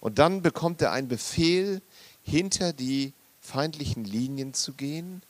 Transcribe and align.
Und 0.00 0.18
dann 0.18 0.42
bekommt 0.42 0.80
er 0.82 0.92
einen 0.92 1.08
Befehl, 1.08 1.82
hinter 2.22 2.72
die 2.72 3.12
feindlichen 3.40 4.04
Linien 4.04 4.54
zu 4.54 4.72
gehen, 4.72 5.22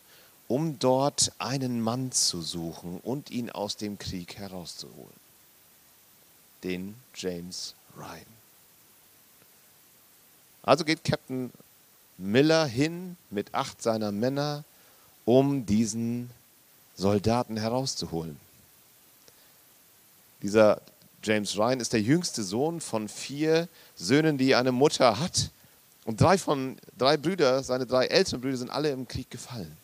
um 0.48 0.78
dort 0.78 1.32
einen 1.38 1.80
Mann 1.80 2.12
zu 2.12 2.42
suchen 2.42 3.00
und 3.00 3.30
ihn 3.30 3.50
aus 3.50 3.76
dem 3.76 3.98
Krieg 3.98 4.36
herauszuholen. 4.36 5.08
Den 6.64 6.94
James 7.14 7.74
Ryan. 7.96 8.26
Also 10.62 10.84
geht 10.84 11.04
Captain 11.04 11.50
Miller 12.18 12.66
hin 12.66 13.16
mit 13.30 13.54
acht 13.54 13.80
seiner 13.80 14.12
Männer, 14.12 14.64
um 15.24 15.64
diesen 15.66 16.30
Soldaten 16.96 17.56
herauszuholen. 17.56 18.38
Dieser 20.42 20.80
James 21.22 21.56
Ryan 21.56 21.80
ist 21.80 21.92
der 21.92 22.00
jüngste 22.00 22.42
Sohn 22.42 22.80
von 22.80 23.08
vier 23.08 23.68
Söhnen, 23.96 24.38
die 24.38 24.54
eine 24.54 24.72
Mutter 24.72 25.18
hat. 25.18 25.50
Und 26.04 26.20
drei 26.20 26.38
von 26.38 26.76
drei 26.96 27.16
Brüder, 27.16 27.62
seine 27.62 27.86
drei 27.86 28.06
älteren 28.06 28.40
Brüder, 28.40 28.56
sind 28.56 28.70
alle 28.70 28.90
im 28.90 29.06
Krieg 29.06 29.30
gefallen. 29.30 29.76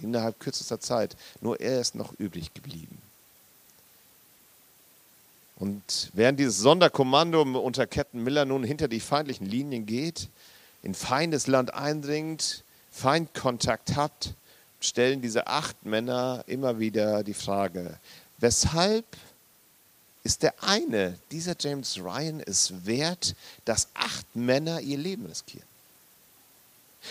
Innerhalb 0.00 0.38
kürzester 0.40 0.80
Zeit. 0.80 1.16
Nur 1.40 1.60
er 1.60 1.80
ist 1.80 1.94
noch 1.94 2.12
übrig 2.18 2.52
geblieben. 2.54 2.98
Und 5.56 6.10
während 6.12 6.40
dieses 6.40 6.58
Sonderkommando 6.58 7.42
unter 7.42 7.86
Captain 7.86 8.22
Miller 8.22 8.44
nun 8.44 8.64
hinter 8.64 8.88
die 8.88 8.98
feindlichen 8.98 9.46
Linien 9.46 9.86
geht, 9.86 10.28
in 10.82 10.94
Feindesland 10.94 11.74
eindringt, 11.74 12.64
Feindkontakt 12.90 13.96
hat, 13.96 14.34
stellen 14.80 15.22
diese 15.22 15.46
acht 15.46 15.84
Männer 15.84 16.44
immer 16.46 16.78
wieder 16.78 17.22
die 17.22 17.34
Frage, 17.34 17.98
weshalb 18.38 19.04
ist 20.24 20.42
der 20.42 20.54
eine, 20.62 21.18
dieser 21.30 21.56
James 21.58 21.98
Ryan, 21.98 22.40
es 22.40 22.86
wert, 22.86 23.34
dass 23.64 23.88
acht 23.94 24.36
Männer 24.36 24.80
ihr 24.80 24.98
Leben 24.98 25.26
riskieren? 25.26 25.66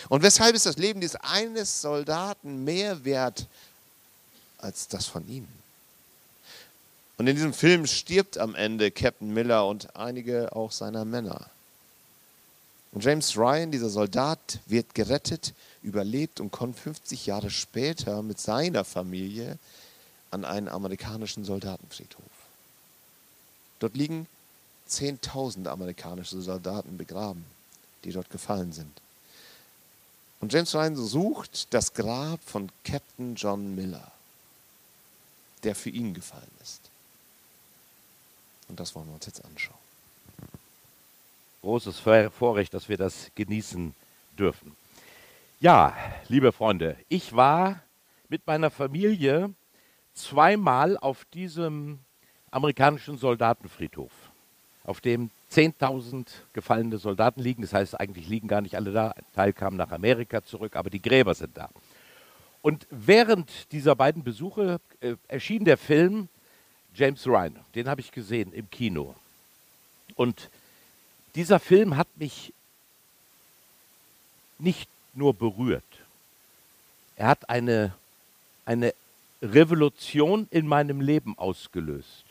Und 0.08 0.22
weshalb 0.22 0.54
ist 0.54 0.64
das 0.64 0.78
Leben 0.78 1.00
dieses 1.00 1.16
eines 1.16 1.82
Soldaten 1.82 2.64
mehr 2.64 3.04
wert 3.04 3.46
als 4.58 4.88
das 4.88 5.06
von 5.06 5.28
ihm? 5.28 5.46
Und 7.18 7.26
in 7.26 7.36
diesem 7.36 7.52
Film 7.52 7.86
stirbt 7.86 8.38
am 8.38 8.54
Ende 8.54 8.90
Captain 8.90 9.32
Miller 9.32 9.66
und 9.66 9.94
einige 9.94 10.56
auch 10.56 10.72
seiner 10.72 11.04
Männer. 11.04 11.51
Und 12.92 13.02
James 13.02 13.36
Ryan, 13.36 13.70
dieser 13.70 13.88
Soldat, 13.88 14.60
wird 14.66 14.94
gerettet, 14.94 15.54
überlebt 15.82 16.40
und 16.40 16.52
kommt 16.52 16.78
50 16.78 17.26
Jahre 17.26 17.50
später 17.50 18.22
mit 18.22 18.38
seiner 18.38 18.84
Familie 18.84 19.58
an 20.30 20.44
einen 20.44 20.68
amerikanischen 20.68 21.44
Soldatenfriedhof. 21.44 22.22
Dort 23.78 23.96
liegen 23.96 24.28
10.000 24.88 25.66
amerikanische 25.66 26.40
Soldaten 26.40 26.98
begraben, 26.98 27.44
die 28.04 28.12
dort 28.12 28.30
gefallen 28.30 28.72
sind. 28.72 28.92
Und 30.40 30.52
James 30.52 30.74
Ryan 30.74 30.96
sucht 30.96 31.72
das 31.72 31.94
Grab 31.94 32.40
von 32.44 32.70
Captain 32.84 33.36
John 33.36 33.74
Miller, 33.74 34.12
der 35.62 35.74
für 35.74 35.90
ihn 35.90 36.12
gefallen 36.12 36.50
ist. 36.62 36.80
Und 38.68 38.80
das 38.80 38.94
wollen 38.94 39.06
wir 39.06 39.14
uns 39.14 39.26
jetzt 39.26 39.44
anschauen. 39.44 39.81
Großes 41.62 42.00
Vorrecht, 42.00 42.74
dass 42.74 42.88
wir 42.88 42.96
das 42.96 43.30
genießen 43.36 43.94
dürfen. 44.36 44.76
Ja, 45.60 45.96
liebe 46.26 46.50
Freunde, 46.50 46.96
ich 47.08 47.36
war 47.36 47.80
mit 48.28 48.44
meiner 48.48 48.68
Familie 48.68 49.54
zweimal 50.12 50.98
auf 50.98 51.24
diesem 51.26 52.00
amerikanischen 52.50 53.16
Soldatenfriedhof, 53.16 54.10
auf 54.82 55.00
dem 55.00 55.30
10.000 55.52 56.26
gefallene 56.52 56.98
Soldaten 56.98 57.40
liegen. 57.40 57.62
Das 57.62 57.72
heißt, 57.72 58.00
eigentlich 58.00 58.26
liegen 58.26 58.48
gar 58.48 58.60
nicht 58.60 58.74
alle 58.74 58.90
da. 58.90 59.10
Ein 59.12 59.24
Teil 59.32 59.52
kam 59.52 59.76
nach 59.76 59.92
Amerika 59.92 60.42
zurück, 60.42 60.74
aber 60.74 60.90
die 60.90 61.00
Gräber 61.00 61.34
sind 61.34 61.56
da. 61.56 61.70
Und 62.60 62.88
während 62.90 63.70
dieser 63.70 63.94
beiden 63.94 64.24
Besuche 64.24 64.80
äh, 65.00 65.14
erschien 65.28 65.64
der 65.64 65.78
Film 65.78 66.28
James 66.92 67.24
Ryan. 67.24 67.56
Den 67.76 67.88
habe 67.88 68.00
ich 68.00 68.10
gesehen 68.10 68.52
im 68.52 68.68
Kino. 68.68 69.14
Und 70.16 70.50
dieser 71.34 71.58
Film 71.58 71.96
hat 71.96 72.08
mich 72.16 72.52
nicht 74.58 74.88
nur 75.14 75.34
berührt. 75.34 75.84
Er 77.16 77.28
hat 77.28 77.48
eine, 77.48 77.94
eine 78.64 78.94
Revolution 79.42 80.46
in 80.50 80.66
meinem 80.66 81.00
Leben 81.00 81.36
ausgelöst. 81.38 82.24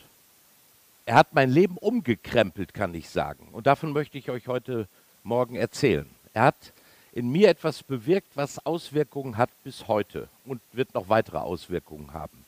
Er 1.06 1.16
hat 1.16 1.34
mein 1.34 1.52
Leben 1.52 1.78
umgekrempelt, 1.78 2.74
kann 2.74 2.94
ich 2.94 3.10
sagen. 3.10 3.48
Und 3.52 3.68
davon 3.68 3.92
möchte 3.92 4.18
ich 4.18 4.30
euch 4.30 4.48
heute 4.48 4.88
Morgen 5.24 5.56
erzählen. 5.56 6.10
Er 6.34 6.44
hat 6.44 6.74
in 7.12 7.30
mir 7.32 7.50
etwas 7.50 7.84
bewirkt, 7.84 8.30
was 8.36 8.66
Auswirkungen 8.66 9.38
hat 9.38 9.50
bis 9.64 9.88
heute 9.88 10.30
und 10.46 10.62
wird 10.72 10.94
noch 10.94 11.10
weitere 11.10 11.38
Auswirkungen 11.38 12.14
haben. 12.14 12.46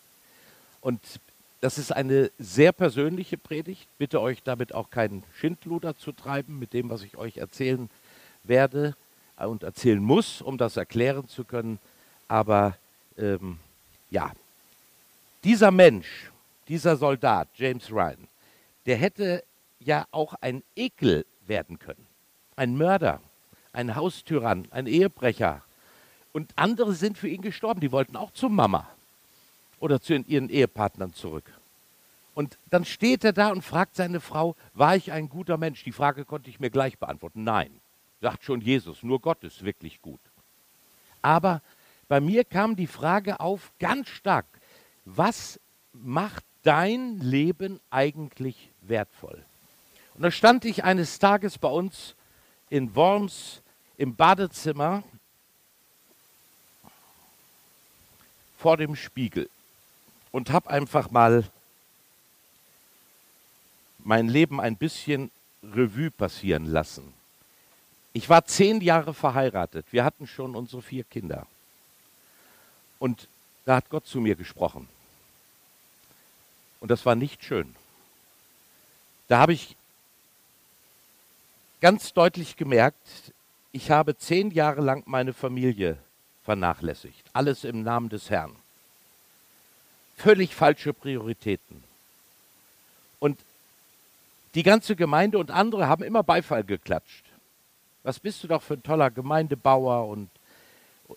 Und 0.79 1.01
das 1.63 1.77
ist 1.77 1.93
eine 1.93 2.29
sehr 2.37 2.73
persönliche 2.73 3.37
Predigt. 3.37 3.87
Bitte 3.97 4.19
euch 4.19 4.43
damit 4.43 4.75
auch 4.75 4.89
keinen 4.89 5.23
Schindluder 5.39 5.95
zu 5.95 6.11
treiben 6.11 6.59
mit 6.59 6.73
dem, 6.73 6.89
was 6.89 7.03
ich 7.03 7.15
euch 7.15 7.37
erzählen 7.37 7.89
werde 8.43 8.97
und 9.37 9.63
erzählen 9.63 10.03
muss, 10.03 10.41
um 10.41 10.57
das 10.57 10.75
erklären 10.75 11.29
zu 11.29 11.45
können. 11.45 11.79
Aber 12.27 12.77
ähm, 13.17 13.59
ja, 14.09 14.33
dieser 15.45 15.71
Mensch, 15.71 16.31
dieser 16.67 16.97
Soldat, 16.97 17.47
James 17.55 17.89
Ryan, 17.89 18.27
der 18.85 18.97
hätte 18.97 19.41
ja 19.79 20.05
auch 20.11 20.33
ein 20.41 20.63
Ekel 20.75 21.25
werden 21.47 21.79
können. 21.79 22.05
Ein 22.57 22.75
Mörder, 22.75 23.21
ein 23.71 23.95
Haustyrann, 23.95 24.67
ein 24.71 24.85
Ehebrecher. 24.85 25.61
Und 26.33 26.51
andere 26.57 26.91
sind 26.91 27.17
für 27.17 27.29
ihn 27.29 27.41
gestorben, 27.41 27.79
die 27.79 27.93
wollten 27.93 28.17
auch 28.17 28.31
zu 28.31 28.49
Mama 28.49 28.92
oder 29.83 29.99
zu 29.99 30.15
ihren 30.15 30.47
Ehepartnern 30.47 31.13
zurück. 31.13 31.43
Und 32.35 32.57
dann 32.69 32.85
steht 32.85 33.25
er 33.25 33.33
da 33.33 33.49
und 33.49 33.63
fragt 33.63 33.97
seine 33.97 34.21
Frau, 34.21 34.55
war 34.73 34.95
ich 34.95 35.11
ein 35.11 35.27
guter 35.27 35.57
Mensch? 35.57 35.83
Die 35.83 35.91
Frage 35.91 36.23
konnte 36.23 36.49
ich 36.49 36.61
mir 36.61 36.69
gleich 36.69 36.97
beantworten. 36.97 37.43
Nein. 37.43 37.81
sagt 38.21 38.45
schon 38.45 38.61
Jesus. 38.61 39.03
Nur 39.03 39.19
Gott 39.19 39.43
ist 39.43 39.65
wirklich 39.65 40.01
gut. 40.01 40.21
Aber 41.21 41.61
bei 42.07 42.21
mir 42.21 42.45
kam 42.45 42.77
die 42.77 42.87
Frage 42.87 43.41
auf 43.41 43.73
ganz 43.77 44.07
stark, 44.07 44.45
was 45.03 45.59
macht 45.91 46.45
dein 46.63 47.19
Leben 47.19 47.81
eigentlich 47.89 48.69
wertvoll? 48.83 49.43
Und 50.13 50.21
da 50.21 50.31
stand 50.31 50.63
ich 50.63 50.85
eines 50.85 51.19
Tages 51.19 51.57
bei 51.57 51.67
uns 51.67 52.15
in 52.69 52.95
Worms 52.95 53.61
im 53.97 54.15
Badezimmer 54.15 55.03
vor 58.57 58.77
dem 58.77 58.95
Spiegel 58.95 59.49
und 60.33 60.49
habe 60.49 60.69
einfach 60.69 61.11
mal 61.11 61.45
mein 63.99 64.27
Leben 64.27 64.59
ein 64.59 64.75
bisschen 64.75 65.31
Revue 65.63 66.11
passieren 66.11 66.65
lassen. 66.65 67.13
Ich 68.11 68.29
war 68.29 68.43
zehn 68.43 68.81
Jahre 68.81 69.13
verheiratet. 69.13 69.85
Wir 69.91 70.03
hatten 70.03 70.27
schon 70.27 70.55
unsere 70.55 70.81
vier 70.81 71.05
Kinder. 71.05 71.47
Und 72.99 73.29
da 73.63 73.77
hat 73.77 73.89
Gott 73.89 74.07
zu 74.07 74.19
mir 74.19 74.35
gesprochen. 74.35 74.89
Und 76.81 76.89
das 76.89 77.05
war 77.05 77.15
nicht 77.15 77.43
schön. 77.45 77.75
Da 79.29 79.37
habe 79.37 79.53
ich 79.53 79.77
ganz 81.79 82.11
deutlich 82.11 82.57
gemerkt, 82.57 83.33
ich 83.71 83.91
habe 83.91 84.17
zehn 84.17 84.51
Jahre 84.51 84.81
lang 84.81 85.03
meine 85.05 85.33
Familie 85.33 85.97
vernachlässigt. 86.43 87.23
Alles 87.33 87.63
im 87.63 87.83
Namen 87.83 88.09
des 88.09 88.29
Herrn. 88.29 88.55
Völlig 90.23 90.55
falsche 90.55 90.93
Prioritäten. 90.93 91.83
Und 93.19 93.37
die 94.55 94.63
ganze 94.63 94.95
Gemeinde 94.95 95.37
und 95.37 95.51
andere 95.51 95.87
haben 95.87 96.01
immer 96.01 96.23
Beifall 96.23 96.63
geklatscht. 96.63 97.25
Was 98.03 98.19
bist 98.19 98.41
du 98.41 98.47
doch 98.47 98.61
für 98.61 98.75
ein 98.75 98.83
toller 98.83 99.11
Gemeindebauer 99.11 100.07
und 100.07 100.29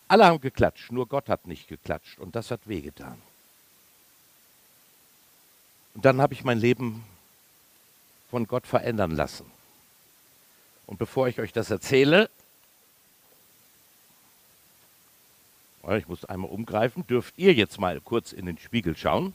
alle 0.08 0.26
haben 0.26 0.41
geklatscht, 0.41 0.91
nur 0.91 1.06
Gott 1.06 1.29
hat 1.29 1.47
nicht 1.47 1.69
geklatscht 1.69 2.19
und 2.19 2.35
das 2.35 2.50
hat 2.50 2.67
wehgetan. 2.67 3.23
Und 5.94 6.05
dann 6.05 6.20
habe 6.20 6.35
ich 6.35 6.43
mein 6.43 6.59
Leben 6.59 7.05
von 8.29 8.49
Gott 8.49 8.67
verändern 8.67 9.12
lassen. 9.12 9.47
Und 10.87 10.99
bevor 10.99 11.29
ich 11.29 11.38
euch 11.38 11.52
das 11.52 11.70
erzähle, 11.70 12.29
ich 15.94 16.09
muss 16.09 16.25
einmal 16.25 16.50
umgreifen, 16.50 17.06
dürft 17.06 17.38
ihr 17.38 17.55
jetzt 17.55 17.79
mal 17.79 18.00
kurz 18.00 18.33
in 18.33 18.47
den 18.47 18.59
Spiegel 18.59 18.97
schauen 18.97 19.35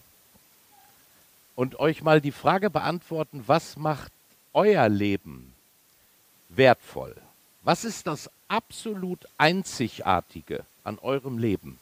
und 1.56 1.80
euch 1.80 2.02
mal 2.02 2.22
die 2.22 2.32
Frage 2.32 2.70
beantworten, 2.70 3.44
was 3.48 3.78
macht 3.78 4.12
euer 4.54 4.90
Leben 4.90 5.54
wertvoll? 6.50 7.16
Was 7.64 7.86
ist 7.86 8.08
das 8.08 8.30
absolut 8.48 9.20
Einzigartige 9.38 10.66
an 10.84 11.00
eurem 11.00 11.38
Leben? 11.38 11.80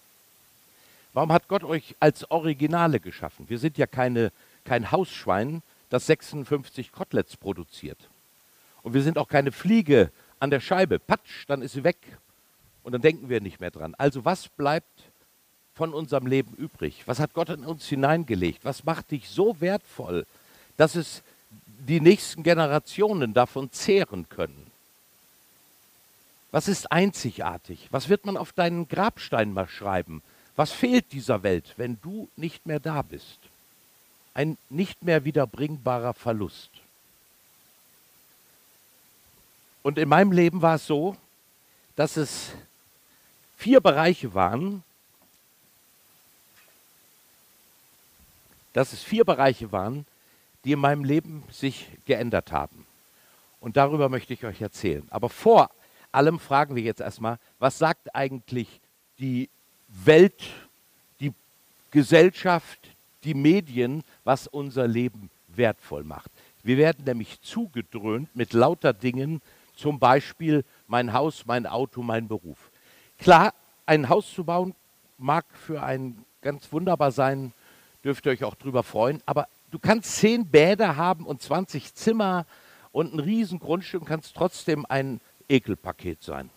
Warum 1.13 1.31
hat 1.31 1.48
Gott 1.48 1.63
euch 1.63 1.95
als 2.00 2.30
Originale 2.30 3.00
geschaffen? 3.00 3.50
Wir 3.50 3.57
sind 3.57 3.77
ja 3.77 3.88
keine, 3.88 4.31
kein 4.66 4.92
Hausschwein, 4.92 5.63
das 5.89 6.06
56 6.06 6.92
Koteletts 6.92 7.38
produziert. 7.38 7.98
Und 8.83 8.94
wir 8.94 9.01
sind 9.01 9.18
auch 9.18 9.27
keine 9.27 9.51
Fliege 9.51 10.12
an 10.39 10.51
der 10.51 10.60
Scheibe. 10.60 11.00
Patsch, 11.00 11.45
dann 11.48 11.62
ist 11.62 11.74
sie 11.74 11.83
weg. 11.83 11.98
Und 12.89 12.94
dann 12.94 13.01
denken 13.03 13.30
wir 13.30 13.39
nicht 13.39 13.59
mehr 13.59 13.69
dran. 13.69 13.94
Also 14.00 14.25
was 14.25 14.47
bleibt 14.47 15.03
von 15.75 15.94
unserem 15.94 16.25
Leben 16.25 16.56
übrig? 16.56 17.03
Was 17.06 17.19
hat 17.19 17.36
Gott 17.36 17.50
in 17.50 17.63
uns 17.63 17.86
hineingelegt? 17.86 18.65
Was 18.65 18.83
macht 18.83 19.12
dich 19.12 19.30
so 19.30 19.62
wertvoll, 19.62 20.25
dass 20.75 20.95
es 20.95 21.21
die 21.88 22.01
nächsten 22.01 22.41
Generationen 22.41 23.36
davon 23.36 23.71
zehren 23.71 24.27
können? 24.27 24.71
Was 26.50 26.68
ist 26.68 26.91
einzigartig? 26.91 27.89
Was 27.91 28.09
wird 28.09 28.25
man 28.25 28.38
auf 28.38 28.53
deinen 28.53 28.88
Grabstein 28.88 29.53
mal 29.53 29.68
schreiben? 29.68 30.24
Was 30.56 30.71
fehlt 30.71 31.12
dieser 31.12 31.44
Welt, 31.44 31.75
wenn 31.77 32.00
du 32.01 32.27
nicht 32.38 32.65
mehr 32.65 32.80
da 32.80 33.03
bist? 33.03 33.38
Ein 34.33 34.57
nicht 34.71 35.03
mehr 35.03 35.25
wiederbringbarer 35.25 36.15
Verlust. 36.15 36.71
Und 39.83 40.00
in 40.00 40.09
meinem 40.09 40.31
Leben 40.31 40.63
war 40.63 40.77
es 40.77 40.88
so, 40.88 41.15
dass 41.95 42.18
es 42.18 42.50
vier 43.59 43.81
Bereiche 43.81 44.33
waren, 44.33 44.83
dass 48.71 48.94
es 48.94 49.03
vier 49.03 49.25
Bereiche 49.25 49.73
waren, 49.73 50.06
die 50.63 50.71
in 50.71 50.79
meinem 50.79 51.03
Leben 51.03 51.44
sich 51.51 51.88
geändert 52.06 52.53
haben. 52.53 52.85
Und 53.59 53.75
darüber 53.75 54.07
möchte 54.07 54.33
ich 54.33 54.45
euch 54.45 54.61
erzählen. 54.61 55.06
Aber 55.09 55.27
vor 55.27 55.69
allem 56.13 56.39
fragen 56.39 56.75
wir 56.75 56.83
jetzt 56.83 57.01
erstmal, 57.01 57.38
was 57.59 57.77
sagt 57.77 58.15
eigentlich 58.15 58.79
die 59.19 59.50
Welt, 59.89 60.41
die 61.19 61.33
Gesellschaft, 61.91 62.79
die 63.25 63.33
Medien, 63.33 64.06
was 64.23 64.47
unser 64.47 64.88
Leben 64.88 65.29
wertvoll 65.50 66.06
macht. 66.06 66.31
Wir 66.63 66.77
werden 66.77 67.03
nämlich 67.03 67.41
zugedröhnt 67.41 68.33
mit 68.33 68.53
lauter 68.53 68.94
Dingen, 68.94 69.41
zum 69.75 70.00
Beispiel 70.00 70.63
mein 70.88 71.11
Haus, 71.11 71.45
mein 71.45 71.67
Auto, 71.67 72.01
mein 72.01 72.29
Beruf. 72.29 72.69
Klar, 73.19 73.54
ein 73.86 74.07
Haus 74.07 74.33
zu 74.33 74.45
bauen 74.45 74.74
mag 75.18 75.45
für 75.54 75.83
einen 75.83 76.24
ganz 76.42 76.71
wunderbar 76.71 77.12
sein, 77.12 77.51
dürft 78.01 78.25
ihr 78.25 78.31
euch 78.31 78.45
auch 78.45 78.56
drüber 78.56 78.81
freuen, 78.81 79.21
aber 79.25 79.50
du 79.71 79.80
kannst 79.80 80.16
zehn 80.16 80.45
Bäder 80.45 80.95
haben 80.95 81.25
und 81.25 81.42
20 81.42 81.94
Zimmer 81.94 82.45
und 82.94 83.13
ein 83.13 83.19
riesen 83.19 83.60
Grundstück 83.60 84.01
und 84.01 84.07
kannst 84.07 84.36
trotzdem 84.36 84.86
ein 84.88 85.19
Ekelpaket 85.50 86.24
sein. 86.24 86.50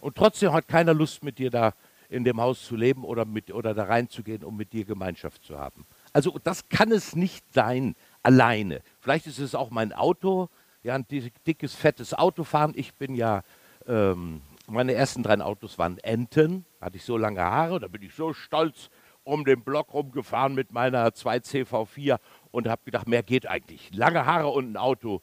Und 0.00 0.16
trotzdem 0.16 0.54
hat 0.54 0.68
keiner 0.68 0.94
Lust, 0.94 1.22
mit 1.22 1.38
dir 1.38 1.50
da 1.50 1.74
in 2.08 2.24
dem 2.24 2.40
Haus 2.40 2.64
zu 2.64 2.74
leben 2.74 3.04
oder, 3.04 3.26
mit, 3.26 3.52
oder 3.52 3.74
da 3.74 3.84
reinzugehen, 3.84 4.44
um 4.44 4.56
mit 4.56 4.72
dir 4.72 4.86
Gemeinschaft 4.86 5.44
zu 5.44 5.58
haben. 5.58 5.84
Also 6.14 6.38
das 6.42 6.70
kann 6.70 6.90
es 6.92 7.14
nicht 7.14 7.44
sein, 7.52 7.94
alleine. 8.22 8.80
Vielleicht 9.02 9.26
ist 9.26 9.38
es 9.38 9.54
auch 9.54 9.68
mein 9.68 9.92
Auto, 9.92 10.48
ja, 10.82 10.94
ein 10.94 11.04
dickes, 11.46 11.74
fettes 11.74 12.14
Auto 12.14 12.44
fahren. 12.44 12.72
Ich 12.74 12.94
bin 12.94 13.14
ja, 13.14 13.42
ähm, 13.86 14.40
meine 14.70 14.94
ersten 14.94 15.22
drei 15.22 15.40
Autos 15.40 15.78
waren 15.78 15.98
Enten, 15.98 16.64
hatte 16.80 16.96
ich 16.96 17.04
so 17.04 17.16
lange 17.16 17.40
Haare, 17.40 17.80
da 17.80 17.88
bin 17.88 18.02
ich 18.02 18.14
so 18.14 18.32
stolz 18.32 18.90
um 19.24 19.44
den 19.44 19.62
Block 19.62 19.92
rumgefahren 19.92 20.54
mit 20.54 20.72
meiner 20.72 21.08
2CV4 21.08 22.18
und 22.50 22.68
habe 22.68 22.82
gedacht, 22.84 23.08
mehr 23.08 23.22
geht 23.22 23.46
eigentlich. 23.46 23.94
Lange 23.94 24.24
Haare 24.26 24.48
und 24.48 24.72
ein 24.72 24.76
Auto, 24.76 25.20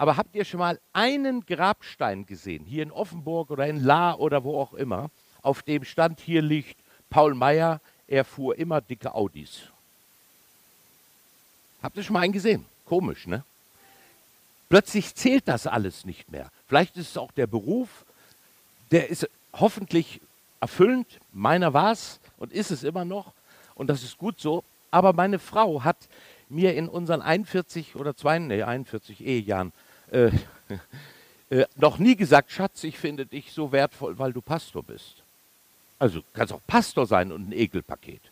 aber 0.00 0.16
habt 0.16 0.34
ihr 0.34 0.46
schon 0.46 0.60
mal 0.60 0.80
einen 0.94 1.44
Grabstein 1.44 2.24
gesehen, 2.24 2.64
hier 2.64 2.82
in 2.82 2.90
Offenburg 2.90 3.50
oder 3.50 3.66
in 3.66 3.84
La 3.84 4.14
oder 4.14 4.44
wo 4.44 4.58
auch 4.58 4.72
immer, 4.72 5.10
auf 5.42 5.62
dem 5.62 5.84
stand, 5.84 6.20
hier 6.20 6.40
liegt 6.40 6.78
Paul 7.10 7.34
Meyer, 7.34 7.82
er 8.08 8.24
fuhr 8.24 8.56
immer 8.56 8.80
dicke 8.80 9.14
Audis. 9.14 9.64
Habt 11.82 11.98
ihr 11.98 12.02
schon 12.02 12.14
mal 12.14 12.20
einen 12.20 12.32
gesehen? 12.32 12.64
Komisch, 12.86 13.26
ne? 13.26 13.44
Plötzlich 14.70 15.14
zählt 15.14 15.48
das 15.48 15.66
alles 15.66 16.06
nicht 16.06 16.30
mehr. 16.30 16.50
Vielleicht 16.66 16.96
ist 16.96 17.10
es 17.10 17.16
auch 17.18 17.32
der 17.32 17.46
Beruf, 17.46 18.06
der 18.90 19.08
ist 19.08 19.28
hoffentlich 19.52 20.20
erfüllend. 20.60 21.06
Meiner 21.32 21.72
war 21.72 21.92
es 21.92 22.20
und 22.38 22.52
ist 22.52 22.70
es 22.70 22.82
immer 22.82 23.04
noch. 23.04 23.32
Und 23.74 23.88
das 23.88 24.02
ist 24.02 24.18
gut 24.18 24.40
so. 24.40 24.64
Aber 24.90 25.12
meine 25.12 25.38
Frau 25.38 25.84
hat 25.84 25.96
mir 26.48 26.74
in 26.74 26.88
unseren 26.88 27.22
41 27.22 27.96
oder 27.96 28.16
42, 28.16 28.48
nee, 28.48 28.62
41 28.62 29.24
Ehejahren 29.24 29.72
äh, 30.10 30.30
äh, 31.50 31.66
noch 31.76 31.98
nie 31.98 32.16
gesagt, 32.16 32.50
Schatz, 32.50 32.84
ich 32.84 32.98
finde 32.98 33.26
dich 33.26 33.52
so 33.52 33.72
wertvoll, 33.72 34.18
weil 34.18 34.32
du 34.32 34.40
Pastor 34.40 34.82
bist. 34.82 35.22
Also 35.98 36.22
kannst 36.32 36.52
auch 36.52 36.60
Pastor 36.66 37.06
sein 37.06 37.30
und 37.32 37.48
ein 37.48 37.52
Ekelpaket. 37.52 38.22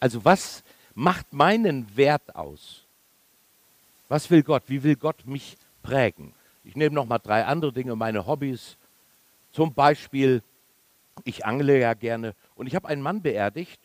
Also 0.00 0.24
was 0.24 0.62
macht 0.94 1.32
meinen 1.32 1.96
Wert 1.96 2.36
aus? 2.36 2.82
Was 4.08 4.30
will 4.30 4.42
Gott? 4.42 4.64
Wie 4.68 4.82
will 4.82 4.96
Gott 4.96 5.26
mich 5.26 5.56
prägen? 5.82 6.32
Ich 6.64 6.76
nehme 6.76 6.94
noch 6.94 7.06
mal 7.06 7.18
drei 7.18 7.44
andere 7.44 7.72
Dinge, 7.72 7.96
meine 7.96 8.26
Hobbys. 8.26 8.76
Zum 9.58 9.74
Beispiel, 9.74 10.44
ich 11.24 11.44
angle 11.44 11.80
ja 11.80 11.94
gerne 11.94 12.36
und 12.54 12.68
ich 12.68 12.76
habe 12.76 12.86
einen 12.86 13.02
Mann 13.02 13.22
beerdigt, 13.22 13.80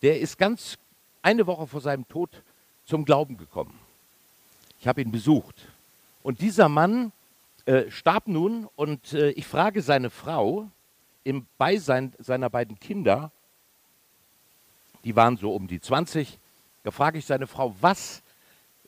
der 0.00 0.18
ist 0.18 0.38
ganz 0.38 0.78
eine 1.20 1.46
Woche 1.46 1.66
vor 1.66 1.82
seinem 1.82 2.08
Tod 2.08 2.30
zum 2.86 3.04
Glauben 3.04 3.36
gekommen. 3.36 3.78
Ich 4.80 4.88
habe 4.88 5.02
ihn 5.02 5.12
besucht 5.12 5.68
und 6.22 6.40
dieser 6.40 6.70
Mann 6.70 7.12
äh, 7.66 7.90
starb 7.90 8.26
nun 8.26 8.66
und 8.74 9.12
äh, 9.12 9.32
ich 9.32 9.46
frage 9.46 9.82
seine 9.82 10.08
Frau 10.08 10.70
im 11.24 11.44
Beisein 11.58 12.14
seiner 12.18 12.48
beiden 12.48 12.80
Kinder, 12.80 13.30
die 15.04 15.14
waren 15.14 15.36
so 15.36 15.54
um 15.54 15.68
die 15.68 15.82
20, 15.82 16.38
da 16.84 16.90
frage 16.90 17.18
ich 17.18 17.26
seine 17.26 17.46
Frau, 17.46 17.76
was 17.82 18.22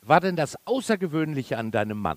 war 0.00 0.22
denn 0.22 0.36
das 0.36 0.56
Außergewöhnliche 0.64 1.58
an 1.58 1.70
deinem 1.70 1.98
Mann? 1.98 2.16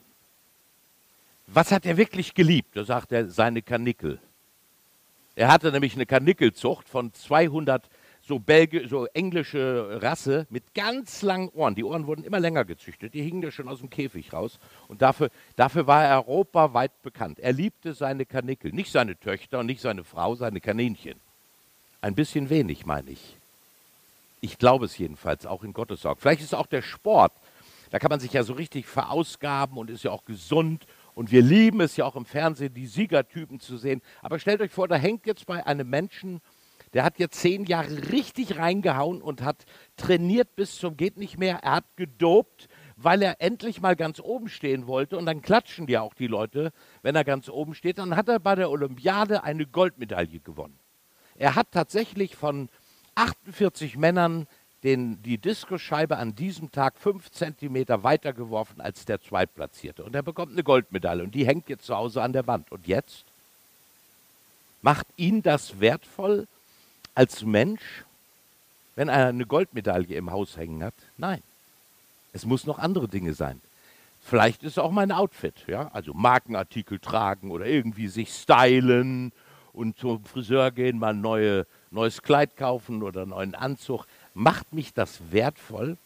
Was 1.48 1.72
hat 1.72 1.86
er 1.86 1.98
wirklich 1.98 2.34
geliebt? 2.34 2.76
Da 2.76 2.84
sagt 2.84 3.12
er, 3.12 3.30
seine 3.30 3.62
Kanickel. 3.62 4.20
Er 5.36 5.50
hatte 5.50 5.72
nämlich 5.72 5.96
eine 5.96 6.06
Kanickelzucht 6.06 6.90
von 6.90 7.14
200 7.14 7.90
so, 8.28 8.40
Belge, 8.40 8.88
so 8.90 9.06
englische 9.06 10.02
Rasse 10.02 10.48
mit 10.50 10.74
ganz 10.74 11.22
langen 11.22 11.48
Ohren. 11.50 11.76
Die 11.76 11.84
Ohren 11.86 12.08
wurden 12.08 12.26
immer 12.26 12.42
länger 12.42 12.66
gezüchtet, 12.66 13.14
die 13.14 13.22
hingen 13.22 13.42
ja 13.42 13.52
schon 13.52 13.70
aus 13.70 13.80
dem 13.80 13.90
Käfig 13.90 14.34
raus. 14.34 14.60
Und 14.90 15.02
dafür, 15.02 15.30
dafür 15.56 15.88
war 15.88 16.04
er 16.04 16.28
europaweit 16.28 16.92
bekannt. 17.04 17.40
Er 17.40 17.54
liebte 17.54 17.94
seine 17.94 18.26
Kanickel, 18.26 18.74
nicht 18.74 18.92
seine 18.92 19.18
Töchter 19.18 19.60
und 19.60 19.68
nicht 19.68 19.80
seine 19.80 20.04
Frau, 20.04 20.36
seine 20.36 20.60
Kaninchen. 20.60 21.16
Ein 22.02 22.16
bisschen 22.16 22.50
wenig, 22.50 22.86
meine 22.86 23.12
ich. 23.12 23.38
Ich 24.42 24.58
glaube 24.58 24.86
es 24.86 24.98
jedenfalls, 24.98 25.46
auch 25.46 25.64
in 25.64 25.72
Gottes 25.72 26.06
Augen. 26.06 26.20
Vielleicht 26.20 26.42
ist 26.42 26.54
auch 26.54 26.68
der 26.68 26.82
Sport, 26.82 27.32
da 27.92 28.00
kann 28.00 28.10
man 28.10 28.20
sich 28.20 28.34
ja 28.34 28.44
so 28.44 28.54
richtig 28.54 28.86
verausgaben 28.86 29.78
und 29.78 29.90
ist 29.90 30.04
ja 30.04 30.12
auch 30.12 30.26
gesund. 30.26 30.86
Und 31.18 31.32
wir 31.32 31.42
lieben 31.42 31.82
es 31.82 31.98
ja 31.98 32.06
auch 32.06 32.16
im 32.16 32.26
Fernsehen, 32.26 32.76
die 32.76 32.86
Siegertypen 32.86 33.60
zu 33.60 33.78
sehen. 33.78 34.04
Aber 34.22 34.38
stellt 34.38 34.62
euch 34.62 34.72
vor, 34.72 34.88
da 34.88 34.98
hängt 34.98 35.26
jetzt 35.26 35.48
bei 35.48 35.66
einem 35.66 35.90
Menschen, 35.90 36.42
der 36.94 37.04
hat 37.04 37.18
jetzt 37.18 37.40
zehn 37.40 37.66
Jahre 37.66 38.12
richtig 38.12 38.60
reingehauen 38.60 39.24
und 39.24 39.42
hat 39.42 39.66
trainiert 39.96 40.56
bis 40.56 40.78
zum 40.78 40.96
geht 40.96 41.18
nicht 41.18 41.40
mehr. 41.40 41.62
Er 41.64 41.78
hat 41.78 41.86
gedopt, 41.96 42.68
weil 42.98 43.24
er 43.24 43.42
endlich 43.42 43.82
mal 43.82 43.96
ganz 43.96 44.20
oben 44.20 44.48
stehen 44.48 44.86
wollte. 44.86 45.18
Und 45.18 45.26
dann 45.26 45.42
klatschen 45.42 45.88
ja 45.88 46.02
auch 46.02 46.14
die 46.14 46.28
Leute, 46.28 46.72
wenn 47.02 47.16
er 47.16 47.24
ganz 47.24 47.50
oben 47.50 47.74
steht. 47.74 47.98
Dann 47.98 48.16
hat 48.16 48.30
er 48.30 48.40
bei 48.40 48.54
der 48.54 48.70
Olympiade 48.70 49.44
eine 49.44 49.66
Goldmedaille 49.66 50.40
gewonnen. 50.40 50.78
Er 51.36 51.56
hat 51.56 51.72
tatsächlich 51.72 52.36
von 52.36 52.70
48 53.16 53.98
Männern 53.98 54.46
den, 54.84 55.22
die 55.24 55.38
Diskoscheibe 55.38 56.18
an 56.18 56.36
diesem 56.36 56.72
Tag 56.72 56.98
fünf 56.98 57.32
Zentimeter 57.32 58.04
weiter 58.04 58.34
geworfen 58.34 58.80
als 58.80 59.06
der 59.06 59.22
Zweitplatzierte. 59.22 60.04
Und 60.04 60.16
er 60.16 60.24
bekommt 60.24 60.54
eine 60.54 60.64
Goldmedaille 60.64 61.24
und 61.24 61.34
die 61.34 61.48
hängt 61.48 61.70
jetzt 61.70 61.86
zu 61.86 61.96
Hause 61.96 62.22
an 62.22 62.34
der 62.34 62.48
Wand. 62.48 62.72
Und 62.72 62.88
jetzt? 62.88 63.26
Macht 64.82 65.08
ihn 65.18 65.42
das 65.42 65.80
wertvoll 65.80 66.48
als 67.16 67.44
Mensch, 67.44 68.06
wenn 68.96 69.10
er 69.10 69.28
eine 69.28 69.46
Goldmedaille 69.46 70.16
im 70.16 70.32
Haus 70.32 70.58
hängen 70.58 70.84
hat? 70.84 70.94
Nein. 71.18 71.42
Es 72.34 72.46
muss 72.46 72.66
noch 72.66 72.78
andere 72.78 73.08
Dinge 73.08 73.34
sein. 73.34 73.60
Vielleicht 74.22 74.64
ist 74.64 74.78
auch 74.78 74.92
mein 74.92 75.12
Outfit, 75.12 75.56
ja, 75.68 75.90
also 75.94 76.14
Markenartikel 76.14 77.00
tragen 77.00 77.50
oder 77.50 77.66
irgendwie 77.66 78.10
sich 78.10 78.34
stylen 78.34 79.32
und 79.74 79.98
zum 79.98 80.24
Friseur 80.26 80.72
gehen, 80.72 81.00
mal 81.00 81.14
neue, 81.14 81.66
neues 81.92 82.22
Kleid 82.22 82.58
kaufen 82.58 83.04
oder 83.04 83.22
einen 83.22 83.30
neuen 83.30 83.56
Anzug. 83.56 84.06
Macht 84.38 84.72
mich 84.72 84.94
das 84.94 85.32
wertvoll? 85.32 85.98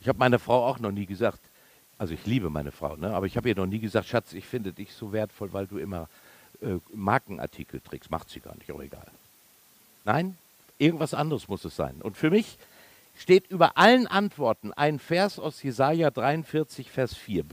Ich 0.00 0.08
habe 0.08 0.18
meiner 0.18 0.38
Frau 0.38 0.66
auch 0.66 0.78
noch 0.78 0.92
nie 0.92 1.04
gesagt, 1.04 1.40
also 1.98 2.14
ich 2.14 2.24
liebe 2.24 2.48
meine 2.48 2.72
Frau, 2.72 2.96
ne? 2.96 3.14
aber 3.14 3.26
ich 3.26 3.36
habe 3.36 3.50
ihr 3.50 3.54
noch 3.54 3.66
nie 3.66 3.80
gesagt, 3.80 4.08
Schatz, 4.08 4.32
ich 4.32 4.46
finde 4.46 4.72
dich 4.72 4.94
so 4.94 5.12
wertvoll, 5.12 5.52
weil 5.52 5.66
du 5.66 5.76
immer 5.76 6.08
äh, 6.62 6.78
Markenartikel 6.94 7.82
trägst. 7.82 8.10
Macht 8.10 8.30
sie 8.30 8.40
gar 8.40 8.56
nicht, 8.56 8.70
aber 8.70 8.82
egal. 8.82 9.06
Nein, 10.06 10.38
irgendwas 10.78 11.12
anderes 11.12 11.48
muss 11.48 11.66
es 11.66 11.76
sein. 11.76 11.96
Und 12.00 12.16
für 12.16 12.30
mich 12.30 12.56
steht 13.14 13.50
über 13.50 13.76
allen 13.76 14.06
Antworten 14.06 14.72
ein 14.72 14.98
Vers 14.98 15.38
aus 15.38 15.62
Jesaja 15.62 16.10
43, 16.10 16.90
Vers 16.90 17.14
4. 17.14 17.44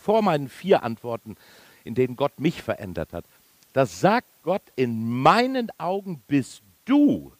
Vor 0.00 0.22
meinen 0.22 0.48
vier 0.48 0.84
Antworten, 0.84 1.36
in 1.82 1.96
denen 1.96 2.14
Gott 2.14 2.38
mich 2.38 2.62
verändert 2.62 3.12
hat. 3.12 3.24
Das 3.72 3.98
sagt 3.98 4.28
Gott, 4.44 4.62
in 4.76 5.10
meinen 5.10 5.72
Augen 5.76 6.22
bist 6.28 6.62
du 6.84 7.32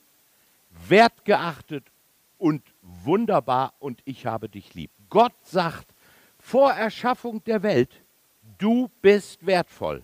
wertgeachtet 0.88 1.84
und 2.38 2.62
wunderbar 2.82 3.72
und 3.78 4.00
ich 4.04 4.26
habe 4.26 4.48
dich 4.48 4.74
lieb. 4.74 4.90
Gott 5.10 5.34
sagt 5.44 5.86
vor 6.38 6.72
Erschaffung 6.72 7.42
der 7.44 7.62
Welt, 7.62 7.90
du 8.58 8.90
bist 9.02 9.44
wertvoll. 9.44 10.02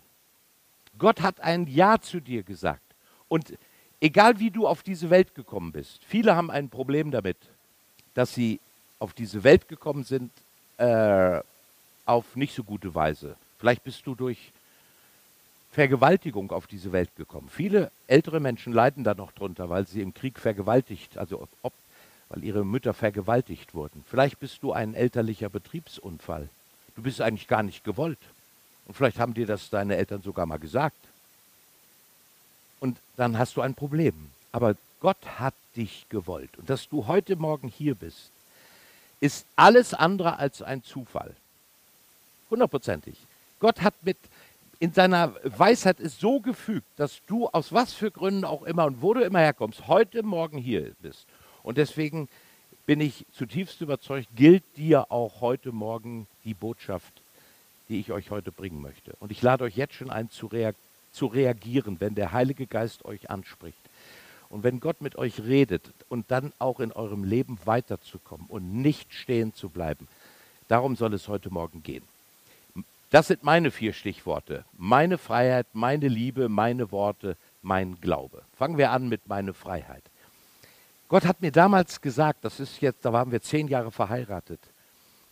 Gott 0.99 1.21
hat 1.21 1.41
ein 1.41 1.67
Ja 1.67 2.01
zu 2.01 2.21
dir 2.21 2.43
gesagt. 2.43 2.83
Und 3.29 3.55
egal 4.01 4.39
wie 4.39 4.51
du 4.51 4.67
auf 4.67 4.83
diese 4.83 5.11
Welt 5.11 5.35
gekommen 5.35 5.73
bist, 5.73 6.01
viele 6.05 6.37
haben 6.37 6.51
ein 6.51 6.69
Problem 6.69 7.11
damit, 7.11 7.39
dass 8.15 8.35
sie 8.35 8.61
auf 8.99 9.13
diese 9.13 9.43
Welt 9.43 9.69
gekommen 9.69 10.05
sind 10.05 10.31
äh, 10.79 11.41
auf 12.05 12.37
nicht 12.37 12.55
so 12.55 12.63
gute 12.63 12.95
Weise. 12.95 13.37
Vielleicht 13.59 13.85
bist 13.85 14.07
du 14.07 14.15
durch 14.15 14.53
Vergewaltigung 15.73 16.53
auf 16.53 16.67
diese 16.67 16.93
Welt 16.93 17.15
gekommen. 17.17 17.49
Viele 17.51 17.91
ältere 18.07 18.41
Menschen 18.41 18.73
leiden 18.73 19.05
da 19.05 19.15
noch 19.15 19.33
drunter, 19.33 19.71
weil 19.71 19.87
sie 19.87 20.03
im 20.03 20.13
Krieg 20.13 20.39
vergewaltigt, 20.39 21.17
also 21.17 21.49
ob, 21.63 21.73
weil 22.33 22.45
ihre 22.45 22.65
Mütter 22.65 22.95
vergewaltigt 22.95 23.75
wurden. 23.75 24.05
Vielleicht 24.09 24.41
bist 24.41 24.63
du 24.63 24.73
ein 24.73 24.95
elterlicher 24.95 25.51
Betriebsunfall. 25.51 26.49
Du 26.97 27.03
bist 27.03 27.21
eigentlich 27.21 27.47
gar 27.47 27.63
nicht 27.63 27.85
gewollt. 27.85 28.19
Und 28.87 28.95
vielleicht 28.95 29.19
haben 29.19 29.35
dir 29.35 29.47
das 29.47 29.69
deine 29.69 29.97
Eltern 29.97 30.23
sogar 30.23 30.47
mal 30.47 30.59
gesagt. 30.59 30.97
Und 32.81 32.99
dann 33.17 33.39
hast 33.39 33.57
du 33.57 33.61
ein 33.61 33.75
Problem. 33.75 34.31
Aber 34.51 34.77
Gott 35.01 35.39
hat 35.39 35.55
dich 35.77 36.07
gewollt. 36.09 36.57
Und 36.57 36.71
dass 36.71 36.89
du 36.89 37.07
heute 37.07 37.37
Morgen 37.37 37.69
hier 37.69 37.95
bist, 37.95 38.31
ist 39.21 39.45
alles 39.55 39.93
andere 39.93 40.39
als 40.39 40.63
ein 40.63 40.83
Zufall. 40.83 41.37
Hundertprozentig. 42.51 43.17
Gott 43.61 43.83
hat 43.83 43.95
mit 44.03 44.17
in 44.79 44.93
seiner 44.93 45.35
Weisheit 45.45 46.01
ist 46.01 46.19
so 46.19 46.41
gefügt, 46.41 46.89
dass 46.97 47.21
du 47.29 47.47
aus 47.49 47.73
was 47.73 47.93
für 47.93 48.11
Gründen 48.11 48.45
auch 48.45 48.63
immer 48.63 48.87
und 48.87 49.01
wo 49.01 49.15
du 49.15 49.21
immer 49.21 49.39
herkommst, 49.39 49.87
heute 49.87 50.25
Morgen 50.25 50.59
hier 50.59 50.93
bist. 51.01 51.27
Und 51.63 51.79
deswegen 51.79 52.29
bin 52.87 53.01
ich 53.01 53.25
zutiefst 53.33 53.81
überzeugt, 53.81 54.29
gilt 54.35 54.65
dir 54.77 55.11
auch 55.11 55.41
heute 55.41 55.73
Morgen 55.73 56.27
die 56.45 56.55
Botschaft, 56.55 57.13
die 57.89 58.01
ich 58.01 58.13
euch 58.13 58.31
heute 58.31 58.53
bringen 58.53 58.83
möchte. 58.83 59.13
Und 59.21 59.31
ich 59.31 59.43
lade 59.43 59.65
euch 59.65 59.77
jetzt 59.77 59.95
schon 59.95 60.11
ein, 60.11 60.31
zu, 60.31 60.47
rea 60.47 60.73
zu 61.13 61.27
reagieren, 61.27 62.01
wenn 62.01 62.15
der 62.15 62.33
Heilige 62.33 62.67
Geist 62.67 63.05
euch 63.05 63.31
anspricht. 63.31 63.79
Und 64.49 64.65
wenn 64.65 64.81
Gott 64.81 65.01
mit 65.01 65.17
euch 65.17 65.41
redet 65.41 65.83
und 66.09 66.31
dann 66.31 66.53
auch 66.59 66.81
in 66.81 66.93
eurem 66.93 67.25
Leben 67.25 67.59
weiterzukommen 67.65 68.47
und 68.49 68.83
nicht 68.83 69.15
stehen 69.15 69.55
zu 69.55 69.69
bleiben. 69.69 70.09
Darum 70.69 70.97
soll 70.97 71.15
es 71.15 71.29
heute 71.29 71.51
Morgen 71.51 71.83
gehen. 71.83 72.03
Das 73.11 73.29
sind 73.29 73.45
meine 73.45 73.71
vier 73.71 73.93
Stichworte. 73.93 74.65
Meine 74.77 75.19
Freiheit, 75.19 75.67
meine 75.75 76.09
Liebe, 76.09 76.49
meine 76.49 76.93
Worte, 76.93 77.37
mein 77.63 78.01
Glaube. 78.01 78.43
Fangen 78.57 78.79
wir 78.79 78.91
an 78.91 79.09
mit 79.09 79.29
meine 79.29 79.55
Freiheit. 79.55 80.03
Gott 81.13 81.27
hat 81.27 81.43
mir 81.43 81.53
damals 81.53 82.01
gesagt, 82.01 82.45
das 82.45 82.59
ist 82.59 82.81
jetzt, 82.81 83.05
da 83.05 83.13
waren 83.13 83.31
wir 83.31 83.43
zehn 83.43 83.69
Jahre 83.69 83.93
verheiratet 83.93 84.61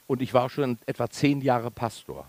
und 0.07 0.21
ich 0.21 0.35
war 0.35 0.51
schon 0.51 0.79
etwa 0.85 1.09
zehn 1.09 1.41
Jahre 1.41 1.71
Pastor. 1.71 2.29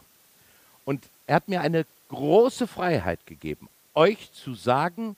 Und 0.85 1.03
er 1.27 1.35
hat 1.35 1.47
mir 1.49 1.61
eine 1.61 1.85
große 2.07 2.65
Freiheit 2.65 3.27
gegeben, 3.27 3.67
euch 3.93 4.31
zu 4.31 4.55
sagen, 4.55 5.15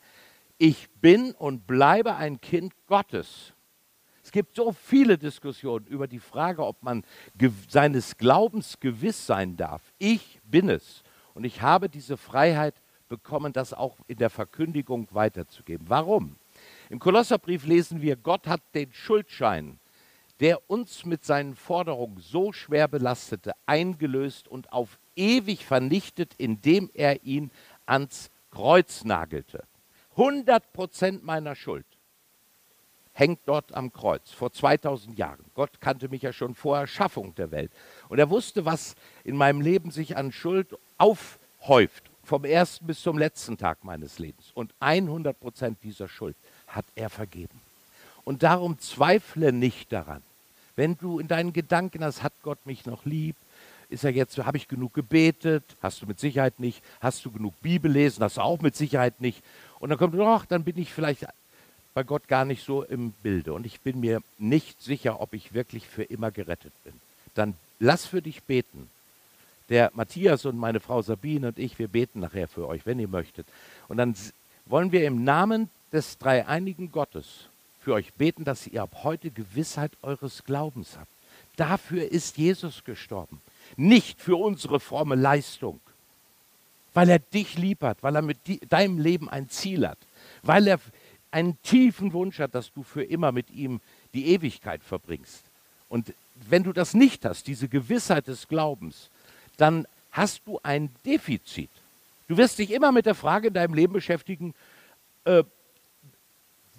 ich 0.58 0.90
bin 1.02 1.34
und 1.34 1.68
bleibe 1.68 2.16
ein 2.16 2.42
Kind 2.42 2.74
Gottes 2.88 3.54
gibt 4.34 4.56
so 4.58 4.74
viele 4.74 5.18
Diskussionen 5.18 5.86
über 5.86 6.08
die 6.08 6.20
Frage, 6.20 6.66
ob 6.66 6.84
man 6.84 7.06
seines 7.70 8.18
Glaubens 8.18 8.80
gewiss 8.82 9.26
sein 9.26 9.56
darf. 9.56 9.82
Ich 10.00 10.40
bin 10.44 10.68
es. 10.68 11.04
Und 11.36 11.46
ich 11.46 11.62
habe 11.62 11.88
diese 11.88 12.18
Freiheit 12.18 12.74
bekommen, 13.08 13.54
das 13.54 13.74
auch 13.74 13.96
in 14.08 14.18
der 14.18 14.30
Verkündigung 14.30 15.08
weiterzugeben. 15.12 15.86
Warum? 15.88 16.36
Im 16.90 17.00
Kolosserbrief 17.00 17.66
lesen 17.66 18.02
wir, 18.02 18.16
Gott 18.16 18.48
hat 18.48 18.62
den 18.74 18.92
Schuldschein, 18.94 19.80
der 20.40 20.70
uns 20.70 21.06
mit 21.06 21.24
seinen 21.24 21.56
Forderungen 21.56 22.20
so 22.20 22.52
schwer 22.52 22.88
belastete, 22.88 23.54
eingelöst 23.66 24.48
und 24.48 24.72
auf 24.74 25.00
ewig 25.16 25.66
vernichtet, 25.66 26.34
indem 26.38 26.90
er 26.94 27.24
ihn 27.24 27.52
ans 27.86 28.30
Kreuz 28.52 29.04
nagelte. 29.04 29.64
100 30.12 30.74
Prozent 30.74 31.24
meiner 31.24 31.56
Schuld 31.56 31.86
hängt 33.14 33.42
dort 33.46 33.74
am 33.74 33.94
Kreuz 33.94 34.32
vor 34.32 34.52
2000 34.52 35.18
Jahren. 35.18 35.46
Gott 35.54 35.80
kannte 35.80 36.10
mich 36.10 36.24
ja 36.24 36.34
schon 36.34 36.56
vor 36.56 36.80
Erschaffung 36.80 37.34
der 37.36 37.52
Welt. 37.52 37.72
Und 38.10 38.20
er 38.20 38.30
wusste, 38.30 38.66
was 38.66 38.96
in 39.24 39.38
meinem 39.38 39.62
Leben 39.62 39.92
sich 39.92 40.18
an 40.18 40.32
Schuld 40.32 40.76
aufhäuft, 40.98 42.12
vom 42.24 42.44
ersten 42.44 42.88
bis 42.88 43.02
zum 43.02 43.18
letzten 43.18 43.58
Tag 43.58 43.84
meines 43.84 44.18
Lebens. 44.20 44.52
Und 44.54 44.74
100 44.80 45.40
Prozent 45.40 45.84
dieser 45.84 46.08
Schuld 46.08 46.36
hat 46.76 46.86
er 46.96 47.10
vergeben. 47.10 47.60
Und 48.24 48.44
darum 48.44 48.80
zweifle 48.80 49.52
nicht 49.52 49.92
daran. 49.92 50.22
Wenn 50.76 50.98
du 50.98 51.20
in 51.20 51.28
deinen 51.28 51.54
Gedanken 51.54 52.04
hast, 52.04 52.24
hat 52.24 52.34
Gott 52.42 52.66
mich 52.66 52.86
noch 52.86 53.06
lieb? 53.06 53.36
Ist 53.90 54.04
er 54.04 54.12
jetzt, 54.12 54.38
habe 54.40 54.58
ich 54.58 54.68
genug 54.68 54.94
gebetet? 54.94 55.64
Hast 55.82 56.02
du 56.02 56.08
mit 56.08 56.20
Sicherheit 56.20 56.60
nicht. 56.60 56.82
Hast 57.00 57.24
du 57.26 57.32
genug 57.32 57.54
Bibel 57.62 57.92
lesen? 57.92 58.24
Hast 58.24 58.38
du 58.38 58.42
auch 58.42 58.62
mit 58.62 58.76
Sicherheit 58.76 59.22
nicht. 59.22 59.44
Und 59.80 59.90
dann 59.90 60.00
kommt, 60.00 60.20
ach, 60.20 60.46
dann 60.46 60.64
bin 60.64 60.78
ich 60.78 60.94
vielleicht 60.94 61.28
bei 61.94 62.04
Gott 62.04 62.28
gar 62.28 62.46
nicht 62.46 62.66
so 62.66 62.84
im 62.84 63.12
Bilde 63.12 63.54
und 63.54 63.66
ich 63.66 63.80
bin 63.82 64.00
mir 64.00 64.22
nicht 64.38 64.82
sicher, 64.82 65.22
ob 65.22 65.34
ich 65.34 65.54
wirklich 65.54 65.88
für 65.88 66.04
immer 66.04 66.32
gerettet 66.32 66.74
bin. 66.84 66.94
Dann 67.36 67.54
lass 67.80 68.06
für 68.06 68.22
dich 68.22 68.44
beten. 68.44 68.90
Der 69.70 69.92
Matthias 69.94 70.46
und 70.46 70.58
meine 70.58 70.80
Frau 70.80 71.02
Sabine 71.02 71.50
und 71.50 71.60
ich, 71.60 71.80
wir 71.80 71.88
beten 71.88 72.20
nachher 72.20 72.48
für 72.48 72.68
euch, 72.68 72.86
wenn 72.86 73.00
ihr 73.00 73.08
möchtet. 73.08 73.48
Und 73.88 73.98
dann 73.98 74.16
wollen 74.66 74.92
wir 74.92 75.06
im 75.06 75.24
Namen 75.24 75.70
des 75.94 76.18
dreieinigen 76.18 76.92
Gottes 76.92 77.46
für 77.80 77.94
euch 77.94 78.12
beten, 78.14 78.44
dass 78.44 78.68
ihr 78.68 78.82
ab 78.82 79.04
heute 79.04 79.30
Gewissheit 79.30 79.92
eures 80.02 80.44
Glaubens 80.44 80.98
habt. 80.98 81.12
Dafür 81.56 82.12
ist 82.12 82.38
Jesus 82.38 82.84
gestorben, 82.84 83.40
nicht 83.78 84.20
für 84.20 84.36
unsere 84.36 84.80
fromme 84.80 85.16
Leistung, 85.16 85.80
weil 86.94 87.10
er 87.10 87.20
dich 87.20 87.58
lieb 87.58 87.82
hat, 87.82 88.02
weil 88.02 88.16
er 88.16 88.22
mit 88.22 88.38
deinem 88.72 89.00
Leben 89.00 89.30
ein 89.30 89.50
Ziel 89.50 89.88
hat, 89.88 90.00
weil 90.42 90.68
er 90.68 90.80
einen 91.32 91.62
tiefen 91.64 92.14
Wunsch 92.14 92.40
hat, 92.40 92.56
dass 92.56 92.74
du 92.74 92.84
für 92.84 93.04
immer 93.04 93.32
mit 93.32 93.52
ihm 93.52 93.80
die 94.14 94.28
Ewigkeit 94.28 94.82
verbringst. 94.84 95.44
Und 95.90 96.14
wenn 96.36 96.64
du 96.64 96.74
das 96.74 96.94
nicht 96.94 97.26
hast, 97.26 97.48
diese 97.48 97.68
Gewissheit 97.68 98.28
des 98.28 98.48
Glaubens, 98.48 99.10
dann 99.58 99.88
hast 100.12 100.42
du 100.46 100.60
ein 100.64 100.90
Defizit. 101.06 101.70
Du 102.28 102.38
wirst 102.38 102.58
dich 102.58 102.72
immer 102.72 102.92
mit 102.92 103.06
der 103.06 103.16
Frage 103.16 103.50
in 103.50 103.54
deinem 103.54 103.74
Leben 103.74 103.94
beschäftigen, 103.94 104.54
äh, 105.26 105.44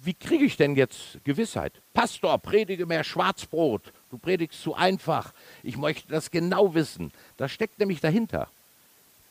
wie 0.05 0.13
kriege 0.13 0.45
ich 0.45 0.57
denn 0.57 0.75
jetzt 0.75 1.17
Gewissheit? 1.23 1.73
Pastor, 1.93 2.37
predige 2.37 2.85
mehr 2.85 3.03
Schwarzbrot. 3.03 3.81
Du 4.11 4.17
predigst 4.17 4.61
zu 4.61 4.75
einfach. 4.75 5.33
Ich 5.63 5.77
möchte 5.77 6.07
das 6.09 6.31
genau 6.31 6.73
wissen. 6.73 7.11
Das 7.37 7.51
steckt 7.51 7.79
nämlich 7.79 8.01
dahinter. 8.01 8.47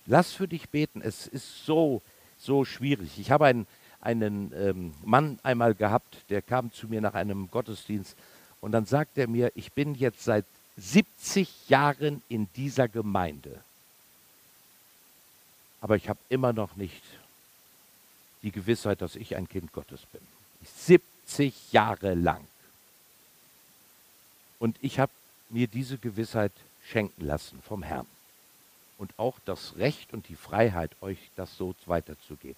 Lass 0.07 0.33
für 0.33 0.49
dich 0.49 0.69
beten. 0.69 1.01
Es 1.03 1.27
ist 1.27 1.65
so, 1.65 2.03
so 2.39 2.65
schwierig. 2.65 3.19
Ich 3.19 3.31
habe 3.31 3.47
einen, 3.47 3.67
einen 4.01 4.53
ähm, 4.55 4.95
Mann 5.05 5.39
einmal 5.43 5.75
gehabt, 5.75 6.17
der 6.29 6.43
kam 6.43 6.73
zu 6.73 6.89
mir 6.89 7.01
nach 7.01 7.15
einem 7.15 7.51
Gottesdienst 7.51 8.17
und 8.61 8.73
dann 8.73 8.87
sagt 8.87 9.17
er 9.17 9.29
mir, 9.29 9.53
ich 9.55 9.73
bin 9.73 9.95
jetzt 9.95 10.25
seit 10.25 10.45
70 10.77 11.69
Jahren 11.69 12.23
in 12.29 12.49
dieser 12.57 12.89
Gemeinde, 12.89 13.61
aber 15.81 15.97
ich 15.97 16.09
habe 16.09 16.19
immer 16.29 16.53
noch 16.53 16.75
nicht 16.77 17.03
die 18.43 18.51
Gewissheit, 18.51 19.01
dass 19.01 19.17
ich 19.17 19.37
ein 19.37 19.49
Kind 19.49 19.73
Gottes 19.73 20.01
bin. 20.13 20.21
70 20.65 21.73
Jahre 21.73 22.15
lang. 22.15 22.45
Und 24.59 24.77
ich 24.81 24.99
habe 24.99 25.13
mir 25.51 25.67
diese 25.67 25.99
Gewissheit 25.99 26.53
schenken 26.85 27.25
lassen 27.25 27.61
vom 27.63 27.83
Herrn. 27.83 28.07
Und 28.99 29.13
auch 29.19 29.39
das 29.45 29.77
Recht 29.77 30.13
und 30.13 30.29
die 30.29 30.37
Freiheit, 30.37 30.91
euch 31.01 31.19
das 31.37 31.57
so 31.57 31.75
weiterzugeben. 31.87 32.57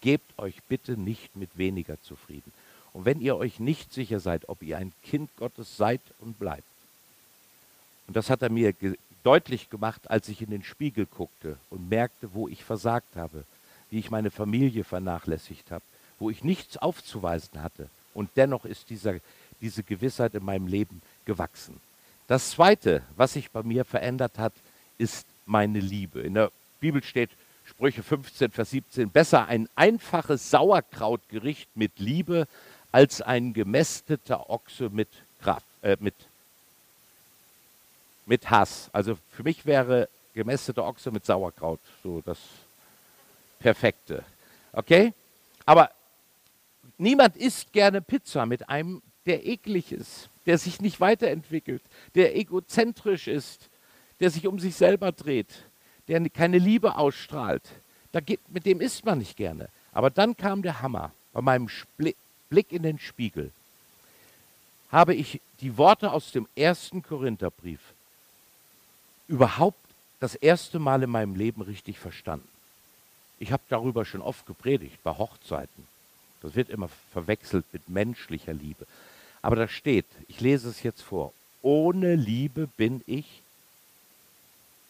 Gebt 0.00 0.38
euch 0.38 0.62
bitte 0.68 0.98
nicht 0.98 1.34
mit 1.36 1.56
weniger 1.56 2.00
zufrieden. 2.02 2.52
Und 2.92 3.04
wenn 3.04 3.20
ihr 3.20 3.36
euch 3.36 3.60
nicht 3.60 3.92
sicher 3.92 4.20
seid, 4.20 4.48
ob 4.48 4.62
ihr 4.62 4.76
ein 4.76 4.92
Kind 5.02 5.30
Gottes 5.36 5.76
seid 5.76 6.00
und 6.18 6.38
bleibt, 6.38 6.64
und 8.06 8.16
das 8.16 8.30
hat 8.30 8.42
er 8.42 8.50
mir 8.50 8.72
ge 8.72 8.96
deutlich 9.24 9.68
gemacht, 9.68 10.10
als 10.10 10.28
ich 10.28 10.40
in 10.40 10.50
den 10.50 10.62
Spiegel 10.62 11.04
guckte 11.04 11.58
und 11.70 11.88
merkte, 11.88 12.32
wo 12.32 12.48
ich 12.48 12.64
versagt 12.64 13.16
habe, 13.16 13.44
wie 13.90 13.98
ich 13.98 14.10
meine 14.10 14.30
Familie 14.30 14.84
vernachlässigt 14.84 15.70
habe, 15.70 15.84
wo 16.18 16.30
ich 16.30 16.44
nichts 16.44 16.76
aufzuweisen 16.76 17.62
hatte. 17.62 17.88
Und 18.14 18.30
dennoch 18.36 18.64
ist 18.64 18.90
dieser, 18.90 19.14
diese 19.60 19.82
Gewissheit 19.82 20.34
in 20.34 20.44
meinem 20.44 20.66
Leben 20.66 21.02
gewachsen. 21.24 21.80
Das 22.26 22.50
Zweite, 22.50 23.02
was 23.16 23.32
sich 23.34 23.50
bei 23.50 23.62
mir 23.62 23.84
verändert 23.84 24.38
hat, 24.38 24.52
ist 24.98 25.26
meine 25.46 25.80
Liebe. 25.80 26.20
In 26.20 26.34
der 26.34 26.50
Bibel 26.80 27.02
steht 27.02 27.30
Sprüche 27.66 28.02
15, 28.02 28.50
Vers 28.50 28.70
17, 28.70 29.10
besser 29.10 29.46
ein 29.46 29.68
einfaches 29.76 30.50
Sauerkrautgericht 30.50 31.68
mit 31.74 31.98
Liebe 31.98 32.46
als 32.92 33.20
ein 33.20 33.52
gemästeter 33.52 34.50
Ochse 34.50 34.90
mit 34.90 35.08
Kraft, 35.42 35.64
äh, 35.82 35.96
mit, 36.00 36.14
mit 38.26 38.50
Hass. 38.50 38.88
Also 38.92 39.18
für 39.32 39.42
mich 39.42 39.66
wäre 39.66 40.08
gemästeter 40.34 40.84
Ochse 40.84 41.10
mit 41.10 41.24
Sauerkraut 41.24 41.80
so 42.02 42.22
das 42.24 42.38
Perfekte. 43.58 44.24
Okay? 44.72 45.12
Aber 45.66 45.90
niemand 46.96 47.36
isst 47.36 47.72
gerne 47.72 48.00
Pizza 48.00 48.46
mit 48.46 48.68
einem, 48.68 49.02
der 49.26 49.46
eklig 49.46 49.92
ist, 49.92 50.30
der 50.46 50.58
sich 50.58 50.80
nicht 50.80 51.00
weiterentwickelt, 51.00 51.82
der 52.14 52.36
egozentrisch 52.36 53.28
ist, 53.28 53.68
der 54.20 54.30
sich 54.30 54.46
um 54.46 54.58
sich 54.58 54.74
selber 54.74 55.12
dreht, 55.12 55.64
der 56.08 56.26
keine 56.30 56.58
Liebe 56.58 56.96
ausstrahlt. 56.96 57.62
Da 58.12 58.20
geht, 58.20 58.40
mit 58.48 58.64
dem 58.64 58.80
isst 58.80 59.04
man 59.04 59.18
nicht 59.18 59.36
gerne. 59.36 59.68
Aber 59.92 60.10
dann 60.10 60.36
kam 60.36 60.62
der 60.62 60.80
Hammer. 60.80 61.12
Bei 61.32 61.42
meinem 61.42 61.68
Blick 62.48 62.72
in 62.72 62.82
den 62.82 62.98
Spiegel 62.98 63.52
habe 64.90 65.14
ich 65.14 65.40
die 65.60 65.76
Worte 65.76 66.12
aus 66.12 66.32
dem 66.32 66.48
ersten 66.56 67.02
Korintherbrief 67.02 67.80
überhaupt 69.28 69.78
das 70.20 70.34
erste 70.34 70.78
Mal 70.78 71.02
in 71.02 71.10
meinem 71.10 71.36
Leben 71.36 71.62
richtig 71.62 71.98
verstanden. 71.98 72.48
Ich 73.38 73.52
habe 73.52 73.62
darüber 73.68 74.04
schon 74.04 74.22
oft 74.22 74.46
gepredigt, 74.46 74.98
bei 75.04 75.12
Hochzeiten. 75.12 75.86
Das 76.40 76.54
wird 76.54 76.70
immer 76.70 76.88
verwechselt 77.12 77.64
mit 77.72 77.88
menschlicher 77.88 78.52
Liebe. 78.52 78.86
Aber 79.42 79.56
da 79.56 79.68
steht, 79.68 80.06
ich 80.28 80.40
lese 80.40 80.68
es 80.68 80.82
jetzt 80.82 81.02
vor, 81.02 81.32
ohne 81.62 82.14
Liebe 82.14 82.68
bin 82.76 83.02
ich 83.06 83.42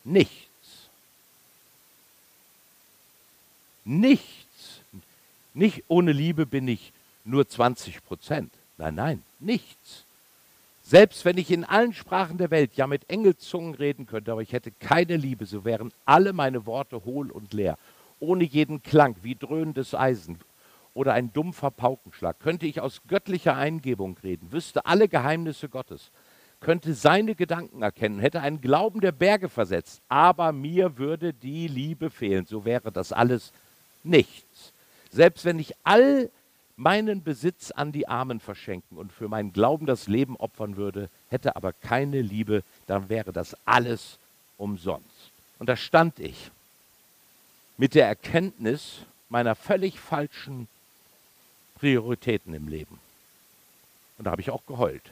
nichts. 0.05 0.47
Nichts. 3.85 4.81
Nicht 5.55 5.85
ohne 5.89 6.13
Liebe 6.13 6.47
bin 6.47 6.69
ich 6.69 6.93
nur 7.25 7.49
20 7.49 8.05
Prozent. 8.05 8.53
Nein, 8.77 8.95
nein, 8.95 9.23
nichts. 9.41 10.05
Selbst 10.85 11.25
wenn 11.25 11.37
ich 11.37 11.51
in 11.51 11.65
allen 11.65 11.93
Sprachen 11.93 12.39
der 12.39 12.51
Welt 12.51 12.77
ja 12.77 12.87
mit 12.87 13.09
Engelzungen 13.11 13.75
reden 13.75 14.07
könnte, 14.07 14.33
aber 14.33 14.41
ich 14.41 14.53
hätte 14.53 14.71
keine 14.71 15.17
Liebe, 15.17 15.45
so 15.45 15.65
wären 15.65 15.93
alle 16.07 16.33
meine 16.33 16.65
Worte 16.65 17.05
hohl 17.05 17.31
und 17.31 17.53
leer 17.53 17.77
ohne 18.21 18.45
jeden 18.45 18.83
Klang, 18.83 19.17
wie 19.23 19.35
dröhnendes 19.35 19.95
Eisen 19.95 20.39
oder 20.95 21.13
ein 21.15 21.33
dumpfer 21.33 21.71
Paukenschlag, 21.71 22.41
könnte 22.41 22.67
ich 22.67 22.81
aus 22.81 23.03
göttlicher 23.09 23.57
Eingebung 23.57 24.17
reden, 24.23 24.53
wüsste 24.53 24.87
alle 24.87 25.09
Geheimnisse 25.09 25.69
Gottes, 25.69 26.11
könnte 26.61 26.95
seine 26.95 27.35
Gedanken 27.35 27.83
erkennen, 27.83 28.19
hätte 28.19 28.41
einen 28.41 28.61
Glauben 28.61 29.01
der 29.01 29.13
Berge 29.13 29.49
versetzt, 29.49 30.01
aber 30.09 30.53
mir 30.53 30.99
würde 30.99 31.33
die 31.33 31.69
Liebe 31.69 32.11
fehlen, 32.11 32.47
so 32.47 32.65
wäre 32.65 32.91
das 32.91 33.13
alles 33.13 33.53
nichts. 34.03 34.73
Selbst 35.11 35.45
wenn 35.45 35.59
ich 35.59 35.75
all 35.85 36.31
meinen 36.77 37.23
Besitz 37.23 37.71
an 37.73 37.93
die 37.93 38.09
Armen 38.09 38.41
verschenken 38.41 38.99
und 38.99 39.13
für 39.13 39.29
meinen 39.29 39.53
Glauben 39.53 39.87
das 39.87 40.07
Leben 40.07 40.37
opfern 40.37 40.77
würde, 40.77 41.11
hätte 41.29 41.57
aber 41.57 41.73
keine 41.73 42.23
Liebe, 42.23 42.63
dann 42.87 43.09
wäre 43.09 43.33
das 43.33 43.57
alles 43.65 44.19
umsonst. 44.59 45.31
Und 45.59 45.69
da 45.69 45.77
stand 45.77 46.21
ich 46.21 46.51
mit 47.77 47.95
der 47.95 48.07
Erkenntnis 48.07 49.01
meiner 49.29 49.55
völlig 49.55 49.99
falschen 49.99 50.69
Prioritäten 51.79 52.55
im 52.55 52.69
Leben. 52.69 52.99
Und 54.19 54.25
da 54.25 54.33
habe 54.33 54.43
ich 54.43 54.51
auch 54.51 54.67
geheult. 54.67 55.05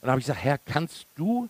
Und 0.00 0.06
da 0.06 0.12
habe 0.12 0.20
ich 0.20 0.26
gesagt, 0.26 0.44
Herr, 0.44 0.58
kannst 0.58 1.06
du 1.16 1.48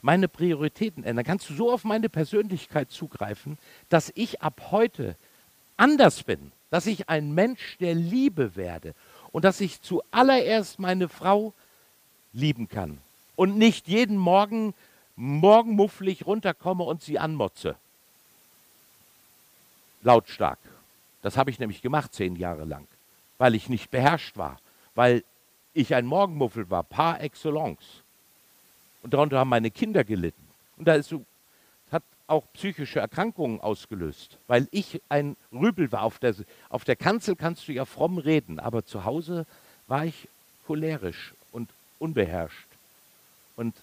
meine 0.00 0.28
Prioritäten 0.28 1.04
ändern? 1.04 1.24
Kannst 1.24 1.50
du 1.50 1.54
so 1.54 1.72
auf 1.72 1.84
meine 1.84 2.08
Persönlichkeit 2.08 2.90
zugreifen, 2.90 3.58
dass 3.88 4.12
ich 4.14 4.42
ab 4.42 4.68
heute 4.70 5.16
anders 5.76 6.22
bin, 6.22 6.52
dass 6.70 6.86
ich 6.86 7.08
ein 7.08 7.34
Mensch 7.34 7.76
der 7.78 7.94
Liebe 7.94 8.56
werde 8.56 8.94
und 9.32 9.44
dass 9.44 9.60
ich 9.60 9.82
zuallererst 9.82 10.78
meine 10.78 11.08
Frau 11.08 11.52
lieben 12.32 12.68
kann 12.68 12.98
und 13.36 13.58
nicht 13.58 13.88
jeden 13.88 14.16
Morgen 14.16 14.74
morgenmufflig 15.16 16.26
runterkomme 16.26 16.84
und 16.84 17.02
sie 17.02 17.18
anmotze 17.18 17.76
lautstark. 20.02 20.58
Das 21.22 21.36
habe 21.36 21.50
ich 21.50 21.58
nämlich 21.58 21.82
gemacht 21.82 22.14
zehn 22.14 22.36
Jahre 22.36 22.64
lang, 22.64 22.86
weil 23.42 23.56
ich 23.56 23.68
nicht 23.68 23.90
beherrscht 23.90 24.36
war, 24.36 24.60
weil 24.94 25.24
ich 25.74 25.96
ein 25.96 26.06
Morgenmuffel 26.06 26.70
war, 26.70 26.84
par 26.84 27.20
excellence. 27.20 27.82
Und 29.02 29.14
darunter 29.14 29.40
haben 29.40 29.48
meine 29.48 29.72
Kinder 29.72 30.04
gelitten. 30.04 30.46
Und 30.76 30.86
da 30.86 30.94
ist 30.94 31.08
so, 31.08 31.24
hat 31.90 32.04
auch 32.28 32.44
psychische 32.52 33.00
Erkrankungen 33.00 33.60
ausgelöst, 33.60 34.38
weil 34.46 34.68
ich 34.70 35.02
ein 35.08 35.36
Rübel 35.52 35.90
war. 35.90 36.02
Auf 36.02 36.20
der, 36.20 36.36
auf 36.68 36.84
der 36.84 36.94
Kanzel 36.94 37.34
kannst 37.34 37.66
du 37.66 37.72
ja 37.72 37.84
fromm 37.84 38.18
reden, 38.18 38.60
aber 38.60 38.86
zu 38.86 39.04
Hause 39.04 39.44
war 39.88 40.04
ich 40.04 40.28
cholerisch 40.68 41.34
und 41.50 41.68
unbeherrscht. 41.98 42.68
Und, 43.56 43.74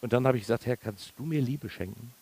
und 0.00 0.12
dann 0.12 0.26
habe 0.26 0.38
ich 0.38 0.42
gesagt, 0.42 0.66
Herr, 0.66 0.76
kannst 0.76 1.12
du 1.16 1.22
mir 1.22 1.40
Liebe 1.40 1.70
schenken? 1.70 2.12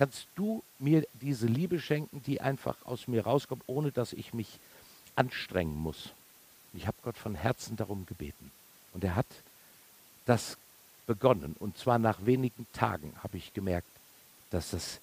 kannst 0.00 0.28
du 0.34 0.62
mir 0.78 1.06
diese 1.20 1.46
Liebe 1.46 1.78
schenken, 1.78 2.22
die 2.24 2.40
einfach 2.40 2.74
aus 2.86 3.06
mir 3.06 3.24
rauskommt, 3.24 3.62
ohne 3.66 3.92
dass 3.92 4.14
ich 4.14 4.32
mich 4.32 4.48
anstrengen 5.16 5.76
muss. 5.76 6.10
Ich 6.72 6.86
habe 6.86 6.96
Gott 7.02 7.16
von 7.16 7.34
Herzen 7.34 7.76
darum 7.76 8.06
gebeten. 8.06 8.50
Und 8.92 9.04
er 9.04 9.16
hat 9.16 9.26
das 10.26 10.56
begonnen. 11.06 11.56
Und 11.58 11.76
zwar 11.76 11.98
nach 11.98 12.24
wenigen 12.24 12.66
Tagen 12.72 13.12
habe 13.22 13.36
ich 13.36 13.52
gemerkt, 13.52 13.88
dass, 14.50 14.70
das, 14.70 15.00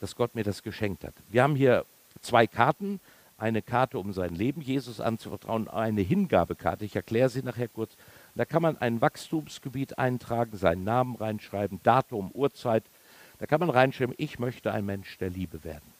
dass 0.00 0.16
Gott 0.16 0.34
mir 0.34 0.44
das 0.44 0.62
geschenkt 0.62 1.04
hat. 1.04 1.14
Wir 1.28 1.42
haben 1.42 1.56
hier 1.56 1.84
zwei 2.22 2.46
Karten. 2.46 3.00
Eine 3.38 3.60
Karte, 3.60 3.98
um 3.98 4.14
sein 4.14 4.34
Leben 4.34 4.62
Jesus 4.62 4.98
anzuvertrauen, 4.98 5.68
eine 5.68 6.00
Hingabekarte. 6.00 6.86
Ich 6.86 6.96
erkläre 6.96 7.28
sie 7.28 7.42
nachher 7.42 7.68
kurz. 7.68 7.92
Da 8.34 8.46
kann 8.46 8.62
man 8.62 8.78
ein 8.78 9.02
Wachstumsgebiet 9.02 9.98
eintragen, 9.98 10.56
seinen 10.56 10.84
Namen 10.84 11.16
reinschreiben, 11.16 11.80
Datum, 11.82 12.30
Uhrzeit, 12.32 12.82
da 13.38 13.46
kann 13.46 13.60
man 13.60 13.70
reinschreiben, 13.70 14.14
ich 14.18 14.38
möchte 14.38 14.72
ein 14.72 14.86
Mensch 14.86 15.18
der 15.18 15.30
Liebe 15.30 15.64
werden. 15.64 15.92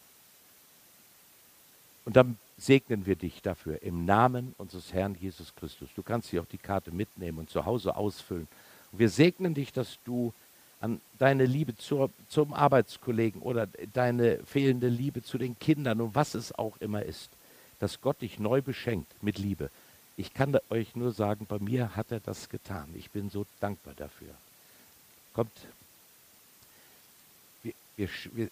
Und 2.04 2.16
dann 2.16 2.38
segnen 2.58 3.06
wir 3.06 3.16
dich 3.16 3.42
dafür 3.42 3.82
im 3.82 4.04
Namen 4.04 4.54
unseres 4.58 4.92
Herrn 4.92 5.16
Jesus 5.20 5.54
Christus. 5.56 5.88
Du 5.94 6.02
kannst 6.02 6.30
hier 6.30 6.42
auch 6.42 6.46
die 6.46 6.58
Karte 6.58 6.90
mitnehmen 6.90 7.38
und 7.38 7.50
zu 7.50 7.64
Hause 7.64 7.96
ausfüllen. 7.96 8.48
Und 8.92 8.98
wir 8.98 9.10
segnen 9.10 9.54
dich, 9.54 9.72
dass 9.72 9.98
du 10.04 10.32
an 10.80 11.00
deine 11.18 11.46
Liebe 11.46 11.76
zur, 11.76 12.10
zum 12.28 12.52
Arbeitskollegen 12.52 13.40
oder 13.42 13.66
deine 13.92 14.38
fehlende 14.44 14.88
Liebe 14.88 15.22
zu 15.22 15.38
den 15.38 15.58
Kindern 15.58 16.00
und 16.00 16.14
was 16.14 16.34
es 16.34 16.52
auch 16.52 16.76
immer 16.78 17.02
ist, 17.02 17.30
dass 17.78 18.00
Gott 18.00 18.22
dich 18.22 18.38
neu 18.38 18.62
beschenkt 18.62 19.22
mit 19.22 19.38
Liebe. 19.38 19.70
Ich 20.16 20.32
kann 20.32 20.56
euch 20.70 20.96
nur 20.96 21.12
sagen, 21.12 21.46
bei 21.46 21.58
mir 21.58 21.94
hat 21.94 22.10
er 22.10 22.20
das 22.20 22.48
getan. 22.48 22.88
Ich 22.94 23.10
bin 23.10 23.28
so 23.28 23.44
dankbar 23.60 23.94
dafür. 23.96 24.34
Kommt, 25.34 25.52
wir, 27.62 27.74
wir, 27.96 28.08
wir, 28.32 28.48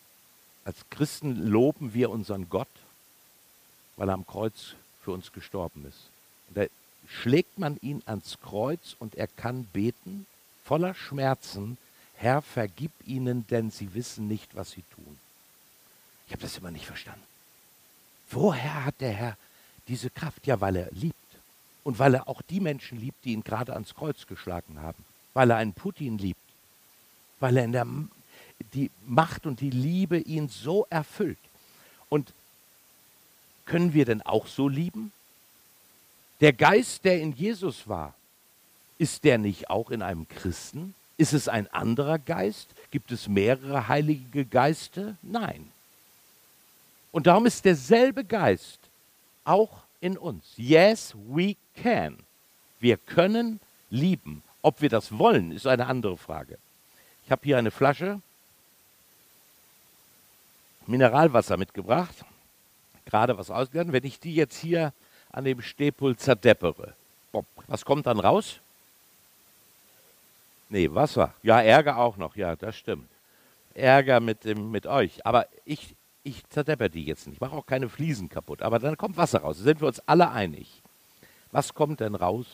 als 0.64 0.76
Christen 0.90 1.46
loben 1.46 1.94
wir 1.94 2.10
unseren 2.10 2.50
Gott, 2.50 2.68
weil 3.96 4.08
er 4.08 4.14
am 4.14 4.26
Kreuz 4.26 4.74
für 5.02 5.12
uns 5.12 5.32
gestorben 5.32 5.84
ist. 5.86 6.10
Und 6.48 6.58
da 6.58 6.64
schlägt 7.08 7.58
man 7.58 7.76
ihn 7.82 8.02
ans 8.06 8.38
Kreuz 8.40 8.96
und 8.98 9.14
er 9.14 9.26
kann 9.26 9.64
beten, 9.66 10.26
voller 10.64 10.94
Schmerzen, 10.94 11.76
Herr, 12.16 12.42
vergib 12.42 12.92
ihnen, 13.06 13.46
denn 13.48 13.70
sie 13.70 13.94
wissen 13.94 14.28
nicht, 14.28 14.54
was 14.54 14.70
sie 14.70 14.84
tun. 14.94 15.18
Ich 16.26 16.32
habe 16.32 16.42
das 16.42 16.56
immer 16.56 16.70
nicht 16.70 16.86
verstanden. 16.86 17.24
Woher 18.30 18.84
hat 18.84 19.00
der 19.00 19.12
Herr 19.12 19.36
diese 19.88 20.10
Kraft? 20.10 20.46
Ja, 20.46 20.60
weil 20.60 20.76
er 20.76 20.88
liebt. 20.92 21.16
Und 21.82 21.98
weil 21.98 22.14
er 22.14 22.28
auch 22.28 22.40
die 22.40 22.60
Menschen 22.60 22.98
liebt, 22.98 23.24
die 23.24 23.32
ihn 23.32 23.44
gerade 23.44 23.74
ans 23.74 23.94
Kreuz 23.94 24.26
geschlagen 24.26 24.80
haben. 24.80 25.04
Weil 25.34 25.50
er 25.50 25.58
einen 25.58 25.74
Putin 25.74 26.16
liebt. 26.16 26.40
Weil 27.40 27.58
er 27.58 27.64
in 27.64 27.72
der 27.72 27.86
die 28.72 28.90
Macht 29.04 29.46
und 29.46 29.60
die 29.60 29.70
Liebe 29.70 30.18
ihn 30.18 30.48
so 30.48 30.86
erfüllt. 30.88 31.38
Und 32.08 32.32
können 33.66 33.94
wir 33.94 34.04
denn 34.04 34.22
auch 34.22 34.46
so 34.46 34.68
lieben? 34.68 35.12
Der 36.40 36.52
Geist, 36.52 37.04
der 37.04 37.20
in 37.20 37.32
Jesus 37.32 37.88
war, 37.88 38.14
ist 38.98 39.24
der 39.24 39.38
nicht 39.38 39.70
auch 39.70 39.90
in 39.90 40.02
einem 40.02 40.28
Christen? 40.28 40.94
Ist 41.16 41.32
es 41.32 41.48
ein 41.48 41.72
anderer 41.72 42.18
Geist? 42.18 42.68
Gibt 42.90 43.12
es 43.12 43.28
mehrere 43.28 43.88
heilige 43.88 44.44
Geiste? 44.44 45.16
Nein. 45.22 45.70
Und 47.12 47.26
darum 47.26 47.46
ist 47.46 47.64
derselbe 47.64 48.24
Geist 48.24 48.80
auch 49.44 49.82
in 50.00 50.18
uns. 50.18 50.44
Yes, 50.56 51.14
we 51.28 51.56
can. 51.76 52.18
Wir 52.80 52.96
können 52.96 53.60
lieben. 53.90 54.42
Ob 54.62 54.82
wir 54.82 54.88
das 54.88 55.16
wollen, 55.18 55.52
ist 55.52 55.66
eine 55.66 55.86
andere 55.86 56.16
Frage. 56.16 56.58
Ich 57.24 57.30
habe 57.30 57.42
hier 57.44 57.58
eine 57.58 57.70
Flasche 57.70 58.20
Mineralwasser 60.86 61.56
mitgebracht, 61.56 62.24
gerade 63.06 63.36
was 63.38 63.50
ausgegangen. 63.50 63.92
Wenn 63.92 64.04
ich 64.04 64.20
die 64.20 64.34
jetzt 64.34 64.58
hier 64.58 64.92
an 65.30 65.44
dem 65.44 65.62
Stehpult 65.62 66.20
zerdeppere, 66.20 66.94
was 67.66 67.84
kommt 67.84 68.06
dann 68.06 68.20
raus? 68.20 68.60
Nee, 70.68 70.92
Wasser. 70.92 71.34
Ja, 71.42 71.60
Ärger 71.60 71.98
auch 71.98 72.16
noch. 72.16 72.36
Ja, 72.36 72.56
das 72.56 72.76
stimmt. 72.76 73.08
Ärger 73.74 74.20
mit, 74.20 74.44
dem, 74.44 74.70
mit 74.70 74.86
euch. 74.86 75.24
Aber 75.26 75.46
ich, 75.64 75.94
ich 76.22 76.48
zerdepper 76.48 76.88
die 76.88 77.04
jetzt 77.04 77.26
nicht. 77.26 77.36
Ich 77.36 77.40
mache 77.40 77.54
auch 77.54 77.66
keine 77.66 77.88
Fliesen 77.88 78.28
kaputt. 78.28 78.62
Aber 78.62 78.78
dann 78.78 78.96
kommt 78.96 79.16
Wasser 79.16 79.40
raus. 79.40 79.58
Da 79.58 79.64
sind 79.64 79.80
wir 79.80 79.88
uns 79.88 80.00
alle 80.06 80.30
einig. 80.30 80.82
Was 81.52 81.74
kommt 81.74 82.00
denn 82.00 82.14
raus, 82.14 82.46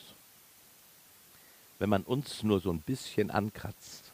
wenn 1.79 1.89
man 1.89 2.03
uns 2.03 2.43
nur 2.43 2.59
so 2.59 2.71
ein 2.71 2.81
bisschen 2.81 3.31
ankratzt? 3.31 4.11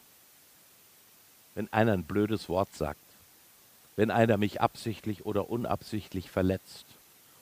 Wenn 1.55 1.71
einer 1.73 1.93
ein 1.93 2.03
blödes 2.03 2.47
Wort 2.49 2.73
sagt? 2.73 2.99
Wenn 3.97 4.11
einer 4.11 4.37
mich 4.37 4.61
absichtlich 4.61 5.25
oder 5.25 5.49
unabsichtlich 5.49 6.31
verletzt? 6.31 6.85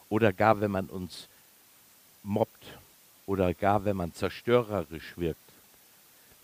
Oder 0.09 0.33
gar 0.33 0.59
wenn 0.61 0.71
man 0.71 0.87
uns 0.87 1.27
mobbt? 2.23 2.65
Oder 3.27 3.53
gar 3.53 3.85
wenn 3.85 3.97
man 3.97 4.13
zerstörerisch 4.13 5.17
wirkt? 5.17 5.45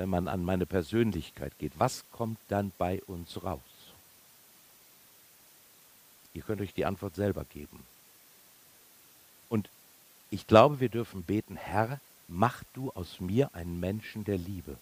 wenn 0.01 0.09
man 0.09 0.27
an 0.27 0.43
meine 0.43 0.65
Persönlichkeit 0.65 1.53
geht, 1.59 1.73
was 1.77 2.03
kommt 2.11 2.39
dann 2.47 2.71
bei 2.79 3.03
uns 3.03 3.43
raus? 3.43 3.59
Ihr 6.33 6.41
könnt 6.41 6.59
euch 6.59 6.73
die 6.73 6.85
Antwort 6.85 7.13
selber 7.13 7.45
geben. 7.45 7.85
Und 9.47 9.69
ich 10.31 10.47
glaube, 10.47 10.79
wir 10.79 10.89
dürfen 10.89 11.21
beten, 11.21 11.55
Herr, 11.55 11.99
mach 12.27 12.63
du 12.73 12.89
aus 12.93 13.19
mir 13.19 13.53
einen 13.53 13.79
Menschen 13.79 14.23
der 14.23 14.39
Liebe, 14.39 14.75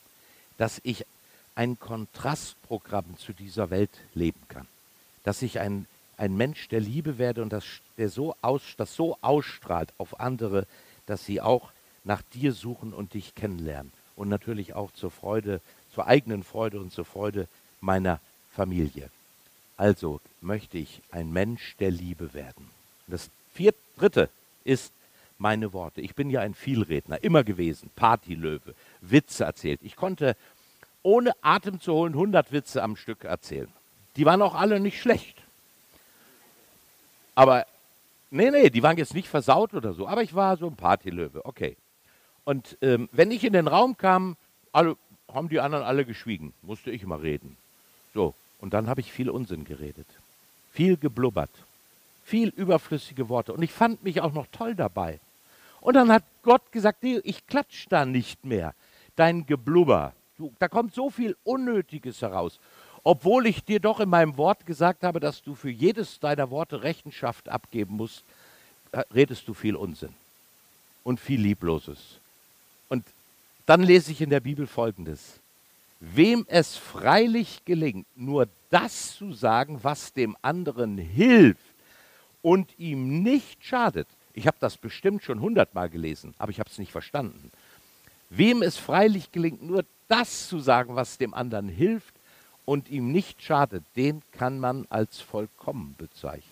dass 0.57 0.79
ich 0.83 1.05
ein 1.53 1.77
Kontrastprogramm 1.77 3.17
zu 3.17 3.33
dieser 3.33 3.71
Welt 3.71 3.91
leben 4.13 4.41
kann, 4.47 4.67
dass 5.23 5.41
ich 5.41 5.60
ein, 5.60 5.86
ein 6.17 6.36
Mensch 6.36 6.67
der 6.69 6.79
Liebe 6.79 7.17
werde 7.17 7.41
und 7.41 7.53
das, 7.53 7.65
der 7.97 8.10
so 8.10 8.36
aus, 8.41 8.62
das 8.77 8.95
so 8.95 9.17
ausstrahlt 9.21 9.93
auf 9.97 10.19
andere, 10.19 10.65
dass 11.05 11.25
sie 11.25 11.41
auch 11.41 11.71
nach 12.03 12.21
dir 12.34 12.53
suchen 12.53 12.93
und 12.93 13.13
dich 13.13 13.36
kennenlernen 13.36 13.91
und 14.15 14.29
natürlich 14.29 14.73
auch 14.73 14.91
zur 14.91 15.12
Freude, 15.12 15.62
zur 15.93 16.08
eigenen 16.08 16.43
Freude 16.43 16.79
und 16.79 16.91
zur 16.91 17.05
Freude 17.05 17.47
meiner 17.82 18.19
Familie. 18.51 19.10
Also 19.77 20.19
möchte 20.41 20.77
ich 20.77 21.01
ein 21.12 21.32
Mensch 21.32 21.75
der 21.79 21.91
Liebe 21.91 22.34
werden. 22.34 22.69
Das 23.08 23.29
vierte, 23.53 23.79
dritte 23.97 24.29
ist 24.63 24.91
meine 25.38 25.71
Worte. 25.73 26.01
Ich 26.01 26.15
bin 26.15 26.29
ja 26.29 26.41
ein 26.41 26.53
Vielredner, 26.53 27.23
immer 27.23 27.43
gewesen, 27.43 27.89
Partylöwe, 27.95 28.75
Witze 29.01 29.45
erzählt. 29.45 29.79
Ich 29.84 29.95
konnte 29.95 30.36
ohne 31.01 31.32
Atem 31.41 31.79
zu 31.79 31.93
holen 31.93 32.13
100 32.13 32.51
Witze 32.51 32.84
am 32.84 32.95
Stück 32.95 33.23
erzählen. 33.23 33.71
Die 34.15 34.25
waren 34.25 34.41
auch 34.41 34.55
alle 34.55 34.79
nicht 34.79 35.01
schlecht. 35.01 35.37
Aber, 37.35 37.65
nee, 38.31 38.51
nee, 38.51 38.69
die 38.69 38.83
waren 38.83 38.97
jetzt 38.97 39.13
nicht 39.13 39.29
versaut 39.29 39.73
oder 39.73 39.93
so. 39.93 40.07
Aber 40.07 40.23
ich 40.23 40.35
war 40.35 40.57
so 40.57 40.67
ein 40.67 40.75
Partylöwe, 40.75 41.45
okay. 41.45 41.77
Und 42.43 42.77
ähm, 42.81 43.09
wenn 43.11 43.31
ich 43.31 43.43
in 43.43 43.53
den 43.53 43.67
Raum 43.67 43.97
kam, 43.97 44.35
alle, 44.71 44.97
haben 45.33 45.49
die 45.49 45.59
anderen 45.59 45.85
alle 45.85 46.05
geschwiegen, 46.05 46.53
musste 46.61 46.91
ich 46.91 47.05
mal 47.05 47.19
reden. 47.19 47.57
So, 48.13 48.33
und 48.59 48.73
dann 48.73 48.87
habe 48.87 49.01
ich 49.01 49.11
viel 49.11 49.29
Unsinn 49.29 49.65
geredet, 49.65 50.07
viel 50.73 50.97
geblubbert, 50.97 51.51
viel 52.25 52.49
überflüssige 52.49 53.29
Worte. 53.29 53.53
Und 53.53 53.61
ich 53.61 53.71
fand 53.71 54.03
mich 54.03 54.21
auch 54.21 54.33
noch 54.33 54.47
toll 54.51 54.75
dabei. 54.75 55.19
Und 55.81 55.93
dann 55.93 56.11
hat 56.11 56.23
Gott 56.43 56.71
gesagt, 56.71 57.03
nee, 57.03 57.21
ich 57.23 57.47
klatsch 57.47 57.85
da 57.89 58.05
nicht 58.05 58.43
mehr. 58.45 58.73
Dein 59.15 59.45
Geblubber, 59.45 60.13
du, 60.37 60.53
da 60.59 60.67
kommt 60.67 60.93
so 60.93 61.09
viel 61.09 61.37
Unnötiges 61.43 62.21
heraus. 62.21 62.59
Obwohl 63.03 63.47
ich 63.47 63.63
dir 63.63 63.79
doch 63.79 63.99
in 63.99 64.09
meinem 64.09 64.38
Wort 64.38 64.65
gesagt 64.65 65.03
habe, 65.03 65.19
dass 65.19 65.41
du 65.41 65.55
für 65.55 65.69
jedes 65.69 66.19
deiner 66.19 66.49
Worte 66.49 66.83
Rechenschaft 66.83 67.49
abgeben 67.49 67.95
musst, 67.95 68.23
äh, 68.91 69.03
redest 69.13 69.47
du 69.47 69.53
viel 69.53 69.75
Unsinn 69.75 70.13
und 71.03 71.19
viel 71.19 71.41
Liebloses. 71.41 72.19
Und 72.89 73.05
dann 73.65 73.81
lese 73.81 74.12
ich 74.12 74.21
in 74.21 74.29
der 74.29 74.39
Bibel 74.39 74.67
Folgendes. 74.67 75.39
Wem 75.99 76.45
es 76.49 76.75
freilich 76.75 77.63
gelingt, 77.65 78.07
nur 78.15 78.47
das 78.69 79.15
zu 79.15 79.33
sagen, 79.33 79.79
was 79.81 80.13
dem 80.13 80.35
anderen 80.41 80.97
hilft 80.97 81.59
und 82.41 82.77
ihm 82.79 83.21
nicht 83.21 83.63
schadet. 83.63 84.07
Ich 84.33 84.47
habe 84.47 84.57
das 84.59 84.77
bestimmt 84.77 85.23
schon 85.23 85.41
hundertmal 85.41 85.89
gelesen, 85.89 86.33
aber 86.38 86.51
ich 86.51 86.59
habe 86.59 86.69
es 86.69 86.77
nicht 86.77 86.91
verstanden. 86.91 87.51
Wem 88.29 88.62
es 88.62 88.77
freilich 88.77 89.31
gelingt, 89.31 89.62
nur 89.63 89.83
das 90.07 90.47
zu 90.47 90.59
sagen, 90.59 90.95
was 90.95 91.17
dem 91.17 91.33
anderen 91.33 91.67
hilft 91.67 92.13
und 92.69 92.88
ihm 92.88 93.12
nicht 93.12 93.41
schadet, 93.41 93.84
den 93.95 94.21
kann 94.32 94.60
man 94.60 94.86
als 94.91 95.21
vollkommen 95.21 95.95
bezeichnen. 95.97 96.43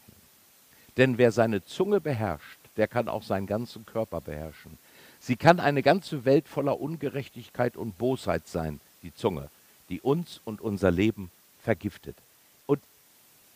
Denn 0.97 1.19
wer 1.19 1.31
seine 1.31 1.63
Zunge 1.63 2.01
beherrscht, 2.01 2.57
der 2.75 2.87
kann 2.87 3.07
auch 3.07 3.21
seinen 3.21 3.45
ganzen 3.45 3.85
Körper 3.85 4.19
beherrschen. 4.19 4.79
Sie 5.19 5.35
kann 5.35 5.59
eine 5.59 5.83
ganze 5.83 6.25
Welt 6.25 6.47
voller 6.47 6.81
Ungerechtigkeit 6.81 7.77
und 7.77 7.99
Bosheit 7.99 8.47
sein, 8.47 8.79
die 9.03 9.13
Zunge, 9.13 9.51
die 9.89 10.01
uns 10.01 10.41
und 10.43 10.59
unser 10.59 10.89
Leben 10.89 11.29
vergiftet. 11.61 12.17
Und 12.65 12.81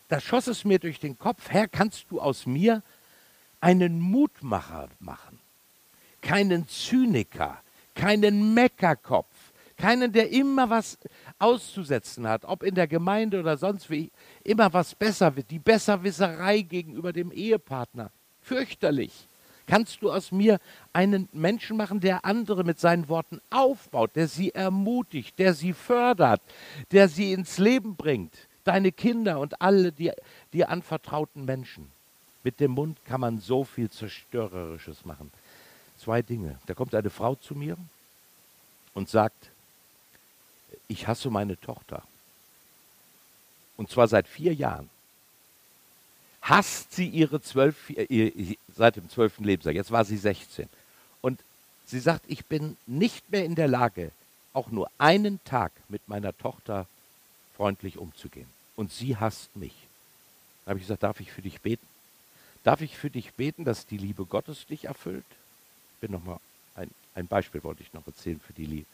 da 0.09 0.19
schoss 0.19 0.45
es 0.45 0.63
mir 0.63 0.77
durch 0.77 0.99
den 0.99 1.17
Kopf, 1.17 1.49
Herr, 1.49 1.67
kannst 1.67 2.05
du 2.11 2.21
aus 2.21 2.45
mir 2.45 2.83
einen 3.59 3.99
Mutmacher 3.99 4.87
machen, 4.99 5.39
keinen 6.21 6.67
Zyniker, 6.67 7.59
keinen 7.95 8.53
Meckerkopf, 8.53 9.30
keinen, 9.81 10.11
der 10.11 10.29
immer 10.29 10.69
was 10.69 10.97
auszusetzen 11.39 12.27
hat, 12.27 12.45
ob 12.45 12.63
in 12.63 12.75
der 12.75 12.87
Gemeinde 12.87 13.39
oder 13.39 13.57
sonst 13.57 13.89
wie, 13.89 14.11
immer 14.43 14.71
was 14.71 14.93
besser 14.93 15.35
wird, 15.35 15.49
die 15.49 15.59
Besserwisserei 15.59 16.61
gegenüber 16.61 17.11
dem 17.11 17.31
Ehepartner. 17.31 18.11
Fürchterlich 18.43 19.11
kannst 19.65 20.01
du 20.01 20.11
aus 20.11 20.31
mir 20.31 20.59
einen 20.93 21.29
Menschen 21.31 21.77
machen, 21.77 21.99
der 21.99 22.25
andere 22.25 22.63
mit 22.63 22.79
seinen 22.79 23.09
Worten 23.09 23.41
aufbaut, 23.49 24.15
der 24.15 24.27
sie 24.27 24.51
ermutigt, 24.51 25.39
der 25.39 25.53
sie 25.53 25.73
fördert, 25.73 26.41
der 26.91 27.07
sie 27.07 27.33
ins 27.33 27.57
Leben 27.57 27.95
bringt. 27.95 28.33
Deine 28.63 28.91
Kinder 28.91 29.39
und 29.39 29.61
alle 29.61 29.91
dir, 29.91 30.13
dir 30.53 30.69
anvertrauten 30.69 31.45
Menschen. 31.45 31.91
Mit 32.43 32.59
dem 32.59 32.71
Mund 32.71 32.97
kann 33.05 33.21
man 33.21 33.39
so 33.39 33.63
viel 33.63 33.89
Zerstörerisches 33.89 35.05
machen. 35.05 35.31
Zwei 35.97 36.21
Dinge. 36.21 36.59
Da 36.67 36.73
kommt 36.73 36.93
eine 36.93 37.09
Frau 37.09 37.35
zu 37.35 37.55
mir 37.55 37.77
und 38.93 39.09
sagt, 39.09 39.49
ich 40.91 41.07
hasse 41.07 41.29
meine 41.29 41.59
Tochter. 41.59 42.03
Und 43.77 43.89
zwar 43.89 44.07
seit 44.07 44.27
vier 44.27 44.53
Jahren 44.53 44.89
hasst 46.41 46.93
sie 46.93 47.07
ihre 47.07 47.41
zwölf, 47.41 47.89
äh, 47.89 48.55
seit 48.75 48.97
dem 48.97 49.09
zwölften 49.09 49.43
Lebensjahr. 49.43 49.73
Jetzt 49.73 49.91
war 49.91 50.03
sie 50.05 50.17
16. 50.17 50.67
Und 51.21 51.39
sie 51.85 51.99
sagt, 51.99 52.25
ich 52.27 52.45
bin 52.45 52.77
nicht 52.85 53.31
mehr 53.31 53.45
in 53.45 53.55
der 53.55 53.67
Lage, 53.67 54.11
auch 54.53 54.69
nur 54.69 54.91
einen 54.97 55.41
Tag 55.45 55.71
mit 55.87 56.07
meiner 56.07 56.37
Tochter 56.37 56.87
freundlich 57.55 57.97
umzugehen. 57.97 58.47
Und 58.75 58.91
sie 58.91 59.15
hasst 59.17 59.55
mich. 59.55 59.73
Da 60.65 60.71
habe 60.71 60.79
ich 60.79 60.85
gesagt, 60.85 61.03
darf 61.03 61.19
ich 61.19 61.31
für 61.31 61.41
dich 61.41 61.61
beten? 61.61 61.87
Darf 62.63 62.81
ich 62.81 62.97
für 62.97 63.09
dich 63.09 63.33
beten, 63.33 63.65
dass 63.65 63.85
die 63.85 63.97
Liebe 63.97 64.25
Gottes 64.25 64.65
dich 64.65 64.85
erfüllt? 64.85 65.25
Ich 65.95 66.01
bin 66.01 66.11
noch 66.11 66.23
mal 66.23 66.39
ein, 66.75 66.89
ein 67.15 67.27
Beispiel 67.27 67.63
wollte 67.63 67.81
ich 67.81 67.93
noch 67.93 68.05
erzählen 68.05 68.39
für 68.39 68.53
die 68.53 68.65
Liebe. 68.65 68.87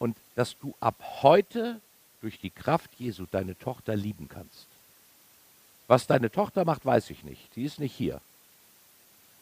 Und 0.00 0.16
dass 0.34 0.58
du 0.58 0.74
ab 0.80 0.96
heute 1.22 1.80
durch 2.20 2.40
die 2.40 2.50
Kraft 2.50 2.90
Jesu 2.98 3.26
deine 3.30 3.56
Tochter 3.56 3.94
lieben 3.94 4.28
kannst. 4.28 4.66
Was 5.86 6.08
deine 6.08 6.32
Tochter 6.32 6.64
macht, 6.64 6.84
weiß 6.84 7.10
ich 7.10 7.22
nicht. 7.22 7.54
Die 7.54 7.64
ist 7.64 7.78
nicht 7.78 7.94
hier. 7.94 8.20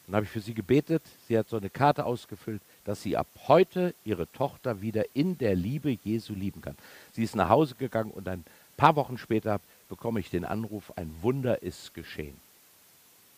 Dann 0.06 0.16
habe 0.16 0.24
ich 0.24 0.30
für 0.30 0.40
sie 0.40 0.54
gebetet. 0.54 1.02
Sie 1.28 1.38
hat 1.38 1.48
so 1.48 1.56
eine 1.56 1.70
Karte 1.70 2.04
ausgefüllt, 2.04 2.62
dass 2.84 3.02
sie 3.02 3.16
ab 3.16 3.26
heute 3.46 3.94
ihre 4.04 4.30
Tochter 4.32 4.80
wieder 4.80 5.04
in 5.14 5.38
der 5.38 5.54
Liebe 5.54 5.96
Jesu 6.02 6.34
lieben 6.34 6.60
kann. 6.60 6.76
Sie 7.14 7.22
ist 7.22 7.36
nach 7.36 7.48
Hause 7.48 7.74
gegangen 7.74 8.10
und 8.10 8.26
ein 8.28 8.44
paar 8.76 8.96
Wochen 8.96 9.18
später 9.18 9.60
bekomme 9.88 10.20
ich 10.20 10.30
den 10.30 10.44
Anruf, 10.44 10.92
ein 10.96 11.14
Wunder 11.22 11.62
ist 11.62 11.94
geschehen. 11.94 12.38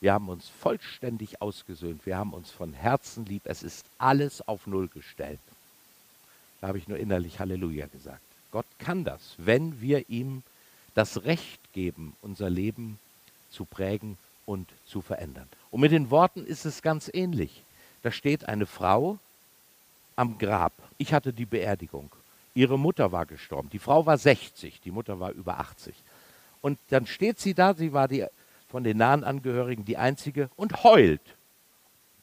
Wir 0.00 0.14
haben 0.14 0.28
uns 0.28 0.48
vollständig 0.48 1.42
ausgesöhnt. 1.42 2.06
Wir 2.06 2.16
haben 2.16 2.32
uns 2.32 2.50
von 2.50 2.72
Herzen 2.72 3.26
lieb. 3.26 3.42
Es 3.44 3.62
ist 3.62 3.84
alles 3.98 4.46
auf 4.48 4.66
Null 4.66 4.88
gestellt. 4.88 5.40
Da 6.60 6.68
habe 6.68 6.78
ich 6.78 6.88
nur 6.88 6.98
innerlich 6.98 7.38
Halleluja 7.38 7.86
gesagt. 7.86 8.20
Gott 8.50 8.66
kann 8.78 9.04
das, 9.04 9.34
wenn 9.38 9.80
wir 9.80 10.08
ihm 10.08 10.42
das 10.94 11.24
Recht 11.24 11.60
geben, 11.72 12.14
unser 12.20 12.50
Leben 12.50 12.98
zu 13.50 13.64
prägen 13.64 14.18
und 14.46 14.68
zu 14.86 15.00
verändern. 15.00 15.48
Und 15.70 15.80
mit 15.80 15.92
den 15.92 16.10
Worten 16.10 16.44
ist 16.44 16.64
es 16.64 16.82
ganz 16.82 17.10
ähnlich. 17.12 17.62
Da 18.02 18.10
steht 18.10 18.48
eine 18.48 18.66
Frau 18.66 19.18
am 20.16 20.38
Grab. 20.38 20.72
Ich 20.98 21.12
hatte 21.12 21.32
die 21.32 21.46
Beerdigung. 21.46 22.10
Ihre 22.54 22.78
Mutter 22.78 23.12
war 23.12 23.26
gestorben. 23.26 23.70
Die 23.70 23.78
Frau 23.78 24.06
war 24.06 24.18
60, 24.18 24.80
die 24.80 24.90
Mutter 24.90 25.20
war 25.20 25.30
über 25.30 25.60
80. 25.60 25.94
Und 26.60 26.78
dann 26.90 27.06
steht 27.06 27.38
sie 27.38 27.54
da, 27.54 27.74
sie 27.74 27.92
war 27.92 28.08
die, 28.08 28.26
von 28.68 28.84
den 28.84 28.98
nahen 28.98 29.24
Angehörigen 29.24 29.84
die 29.84 29.96
einzige 29.96 30.50
und 30.56 30.82
heult. 30.82 31.22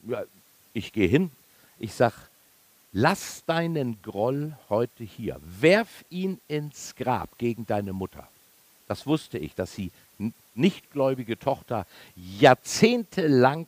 Ja, 0.06 0.22
ich 0.74 0.92
gehe 0.92 1.08
hin, 1.08 1.30
ich 1.78 1.94
sage, 1.94 2.14
lass 2.92 3.44
deinen 3.46 4.00
Groll 4.02 4.56
heute 4.68 5.04
hier, 5.04 5.40
werf 5.42 6.04
ihn 6.10 6.40
ins 6.48 6.94
Grab 6.96 7.38
gegen 7.38 7.66
deine 7.66 7.92
Mutter. 7.92 8.28
Das 8.86 9.06
wusste 9.06 9.38
ich, 9.38 9.54
dass 9.54 9.74
sie 9.74 9.90
nichtgläubige 10.54 11.38
Tochter 11.38 11.86
jahrzehntelang 12.16 13.66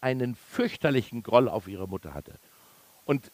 einen 0.00 0.34
fürchterlichen 0.34 1.22
Groll 1.22 1.48
auf 1.48 1.68
ihre 1.68 1.88
Mutter 1.88 2.14
hatte. 2.14 2.34
Und 3.06 3.30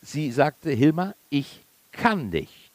sie 0.00 0.30
sagte, 0.32 0.70
Hilma, 0.70 1.14
ich 1.30 1.60
kann 1.90 2.30
nicht. 2.30 2.70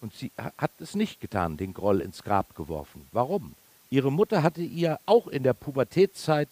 Und 0.00 0.14
sie 0.14 0.30
hat 0.58 0.72
es 0.78 0.94
nicht 0.94 1.20
getan, 1.20 1.56
den 1.56 1.72
Groll 1.72 2.00
ins 2.00 2.22
Grab 2.22 2.54
geworfen. 2.54 3.08
Warum? 3.12 3.54
Ihre 3.88 4.12
Mutter 4.12 4.42
hatte 4.42 4.62
ihr 4.62 5.00
auch 5.06 5.26
in 5.28 5.42
der 5.42 5.54
Pubertätszeit 5.54 6.48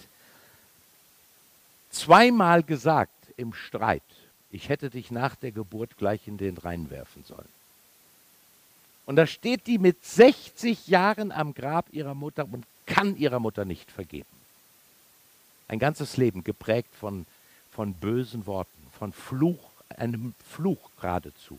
zweimal 1.95 2.63
gesagt 2.63 3.33
im 3.37 3.55
Streit, 3.55 4.03
ich 4.51 4.69
hätte 4.69 4.91
dich 4.91 5.11
nach 5.11 5.35
der 5.37 5.53
Geburt 5.53 5.97
gleich 5.97 6.29
in 6.29 6.39
den 6.39 6.57
Rhein 6.57 6.91
werfen 6.91 7.25
sollen. 7.25 7.49
Und 9.07 9.17
da 9.17 9.27
steht 9.27 9.67
die 9.67 9.79
mit 9.79 10.05
60 10.05 10.87
Jahren 10.87 11.33
am 11.33 11.55
Grab 11.55 11.93
ihrer 11.93 12.15
Mutter 12.15 12.45
und 12.51 12.65
kann 12.87 13.17
ihrer 13.17 13.39
Mutter 13.39 13.65
nicht 13.65 13.91
vergeben. 13.91 14.29
Ein 15.69 15.79
ganzes 15.79 16.17
Leben 16.17 16.45
geprägt 16.45 16.95
von, 16.99 17.27
von 17.73 17.95
bösen 17.95 18.47
Worten, 18.47 18.87
von 18.99 19.13
Fluch, 19.13 19.71
einem 19.89 20.35
Fluch 20.51 20.91
geradezu. 21.01 21.59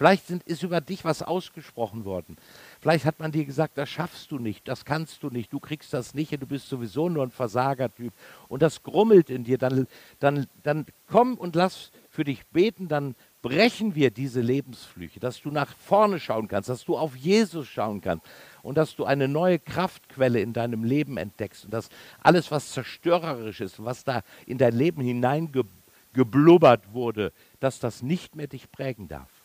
Vielleicht 0.00 0.28
sind, 0.28 0.42
ist 0.44 0.62
über 0.62 0.80
dich 0.80 1.04
was 1.04 1.20
ausgesprochen 1.20 2.06
worden. 2.06 2.38
Vielleicht 2.80 3.04
hat 3.04 3.20
man 3.20 3.32
dir 3.32 3.44
gesagt, 3.44 3.76
das 3.76 3.90
schaffst 3.90 4.30
du 4.30 4.38
nicht, 4.38 4.66
das 4.66 4.86
kannst 4.86 5.22
du 5.22 5.28
nicht, 5.28 5.52
du 5.52 5.60
kriegst 5.60 5.92
das 5.92 6.14
nicht, 6.14 6.32
du 6.32 6.46
bist 6.46 6.70
sowieso 6.70 7.10
nur 7.10 7.22
ein 7.22 7.30
Versagertyp. 7.30 8.10
Und 8.48 8.62
das 8.62 8.82
grummelt 8.82 9.28
in 9.28 9.44
dir. 9.44 9.58
Dann, 9.58 9.86
dann, 10.18 10.46
dann 10.62 10.86
komm 11.06 11.34
und 11.34 11.54
lass 11.54 11.90
für 12.08 12.24
dich 12.24 12.46
beten, 12.46 12.88
dann 12.88 13.14
brechen 13.42 13.94
wir 13.94 14.10
diese 14.10 14.40
Lebensflüche, 14.40 15.20
dass 15.20 15.42
du 15.42 15.50
nach 15.50 15.76
vorne 15.76 16.18
schauen 16.18 16.48
kannst, 16.48 16.70
dass 16.70 16.86
du 16.86 16.96
auf 16.96 17.14
Jesus 17.14 17.68
schauen 17.68 18.00
kannst 18.00 18.24
und 18.62 18.78
dass 18.78 18.96
du 18.96 19.04
eine 19.04 19.28
neue 19.28 19.58
Kraftquelle 19.58 20.40
in 20.40 20.54
deinem 20.54 20.82
Leben 20.82 21.18
entdeckst 21.18 21.66
und 21.66 21.74
dass 21.74 21.90
alles, 22.22 22.50
was 22.50 22.72
zerstörerisch 22.72 23.60
ist, 23.60 23.84
was 23.84 24.02
da 24.02 24.22
in 24.46 24.56
dein 24.56 24.72
Leben 24.72 25.02
hineingeblubbert 25.02 26.94
wurde, 26.94 27.34
dass 27.60 27.80
das 27.80 28.02
nicht 28.02 28.34
mehr 28.34 28.46
dich 28.46 28.72
prägen 28.72 29.06
darf. 29.06 29.39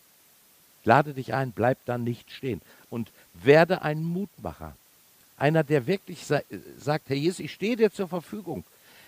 Lade 0.86 1.14
dich 1.14 1.34
ein, 1.34 1.52
bleib 1.52 1.80
dann 1.86 2.04
nicht 2.04 2.32
stehen 2.32 2.62
und 2.90 3.12
werde 3.34 3.82
ein 3.82 4.04
Mutmacher. 4.04 4.76
Einer, 5.38 5.64
der 5.64 5.88
wirklich 5.88 6.26
sa 6.26 6.40
sagt, 6.78 7.10
Herr 7.10 7.18
Jesus, 7.18 7.40
ich 7.40 7.54
stehe 7.54 7.76
dir 7.76 7.92
zur 7.92 8.08
Verfügung. 8.08 8.64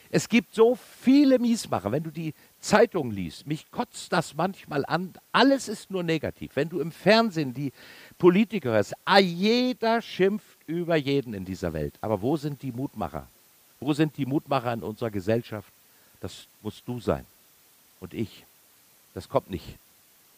Es 0.09 0.27
gibt 0.29 0.55
so 0.55 0.77
viele 1.01 1.37
Miesmacher. 1.39 1.91
Wenn 1.91 2.03
du 2.03 2.11
die 2.11 2.33
Zeitung 2.61 3.11
liest, 3.11 3.45
mich 3.45 3.69
kotzt 3.71 4.11
das 4.11 4.33
manchmal 4.33 4.85
an. 4.85 5.13
Alles 5.31 5.67
ist 5.67 5.91
nur 5.91 6.03
negativ. 6.03 6.51
Wenn 6.55 6.69
du 6.69 6.79
im 6.79 6.91
Fernsehen 6.91 7.53
die 7.53 7.71
Politiker 8.17 8.71
hörst, 8.71 8.93
ah, 9.05 9.19
jeder 9.19 10.01
schimpft 10.01 10.57
über 10.65 10.95
jeden 10.95 11.33
in 11.33 11.45
dieser 11.45 11.73
Welt. 11.73 11.93
Aber 12.01 12.21
wo 12.21 12.37
sind 12.37 12.61
die 12.61 12.71
Mutmacher? 12.71 13.27
Wo 13.79 13.93
sind 13.93 14.17
die 14.17 14.25
Mutmacher 14.25 14.73
in 14.73 14.81
unserer 14.81 15.11
Gesellschaft? 15.11 15.71
Das 16.21 16.47
musst 16.61 16.87
du 16.87 16.99
sein. 16.99 17.25
Und 17.99 18.13
ich. 18.13 18.43
Das 19.13 19.29
kommt 19.29 19.49
nicht 19.49 19.77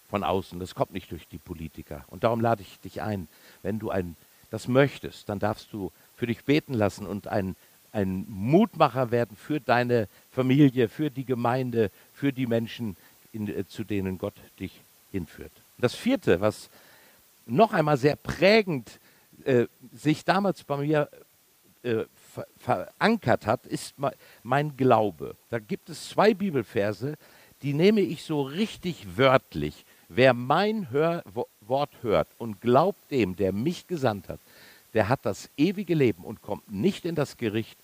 von 0.10 0.24
außen. 0.24 0.60
Das 0.60 0.76
kommt 0.76 0.94
nicht 0.94 1.12
durch 1.12 1.28
die 1.28 1.38
Politiker. 1.38 2.04
Und 2.08 2.24
darum 2.24 2.42
lade 2.42 2.62
ich 2.62 2.80
dich 2.80 3.02
ein, 3.02 3.28
wenn 3.62 3.80
du 3.80 3.90
ein, 3.90 4.16
das 4.52 4.68
möchtest, 4.68 5.30
dann 5.30 5.40
darfst 5.40 5.72
du 5.72 5.92
für 6.16 6.28
dich 6.28 6.44
beten 6.44 6.74
lassen 6.74 7.06
und 7.06 7.28
ein, 7.28 7.56
ein 7.92 8.26
Mutmacher 8.28 9.12
werden 9.12 9.38
für 9.38 9.60
deine 9.60 10.08
Familie, 10.32 10.90
für 10.90 11.10
die 11.10 11.26
Gemeinde, 11.26 11.92
für 12.14 12.34
die 12.34 12.48
Menschen, 12.48 12.96
in, 13.32 13.48
äh, 13.48 13.68
zu 13.68 13.84
denen 13.84 14.18
Gott 14.18 14.36
dich 14.60 14.82
hinführt. 15.12 15.52
Das 15.78 15.96
vierte, 15.96 16.42
was 16.42 16.70
noch 17.46 17.74
einmal 17.74 17.98
sehr 17.98 18.16
prägend 18.16 19.00
äh, 19.46 19.68
sich 19.94 20.26
damals 20.26 20.64
bei 20.64 20.78
mir 20.78 21.10
äh, 21.84 22.04
ver 22.34 22.46
verankert 22.58 23.48
hat, 23.48 23.66
ist 23.66 23.96
mein 24.44 24.78
Glaube. 24.78 25.36
Da 25.50 25.60
gibt 25.60 25.90
es 25.90 26.10
zwei 26.10 26.34
Bibelverse, 26.34 27.18
die 27.62 27.74
nehme 27.74 28.02
ich 28.02 28.24
so 28.24 28.42
richtig 28.42 29.18
wörtlich. 29.18 29.86
Wer 30.10 30.34
mein 30.34 30.90
Hör 30.90 31.24
Wort 31.62 31.92
hört 32.02 32.28
und 32.40 32.62
glaubt 32.62 33.12
dem, 33.12 33.36
der 33.36 33.54
mich 33.54 33.86
gesandt 33.88 34.28
hat, 34.28 34.40
der 34.96 35.08
hat 35.08 35.20
das 35.24 35.50
ewige 35.56 35.94
Leben 35.94 36.24
und 36.24 36.42
kommt 36.42 36.72
nicht 36.72 37.06
in 37.06 37.14
das 37.14 37.38
Gericht, 37.38 37.78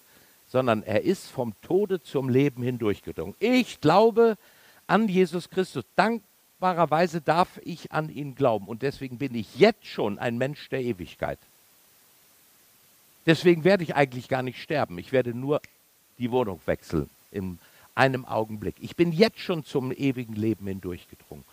sondern 0.50 0.82
er 0.82 1.04
ist 1.04 1.28
vom 1.28 1.54
Tode 1.62 2.02
zum 2.02 2.30
Leben 2.30 2.64
hindurchgedrungen. 2.64 3.36
Ich 3.40 3.80
glaube 3.80 4.38
an 4.88 5.08
Jesus 5.08 5.52
Christus. 5.52 5.84
Dankbarerweise 5.96 7.22
darf 7.22 7.60
ich 7.64 7.92
an 7.92 8.10
ihn 8.10 8.34
glauben 8.34 8.68
und 8.68 8.82
deswegen 8.82 9.20
bin 9.20 9.36
ich 9.36 9.58
jetzt 9.58 9.86
schon 9.86 10.18
ein 10.18 10.38
Mensch 10.38 10.68
der 10.70 10.82
Ewigkeit. 10.82 11.40
Deswegen 13.28 13.64
werde 13.64 13.84
ich 13.84 13.96
eigentlich 13.96 14.28
gar 14.28 14.44
nicht 14.44 14.62
sterben. 14.62 14.98
Ich 14.98 15.12
werde 15.12 15.34
nur 15.34 15.62
die 16.18 16.32
Wohnung 16.32 16.60
wechseln 16.66 17.10
in 17.32 17.60
einem 17.96 18.26
Augenblick. 18.26 18.76
Ich 18.80 18.96
bin 18.96 19.12
jetzt 19.12 19.40
schon 19.40 19.64
zum 19.64 19.92
ewigen 19.92 20.34
Leben 20.34 20.68
hindurchgedrungen. 20.68 21.44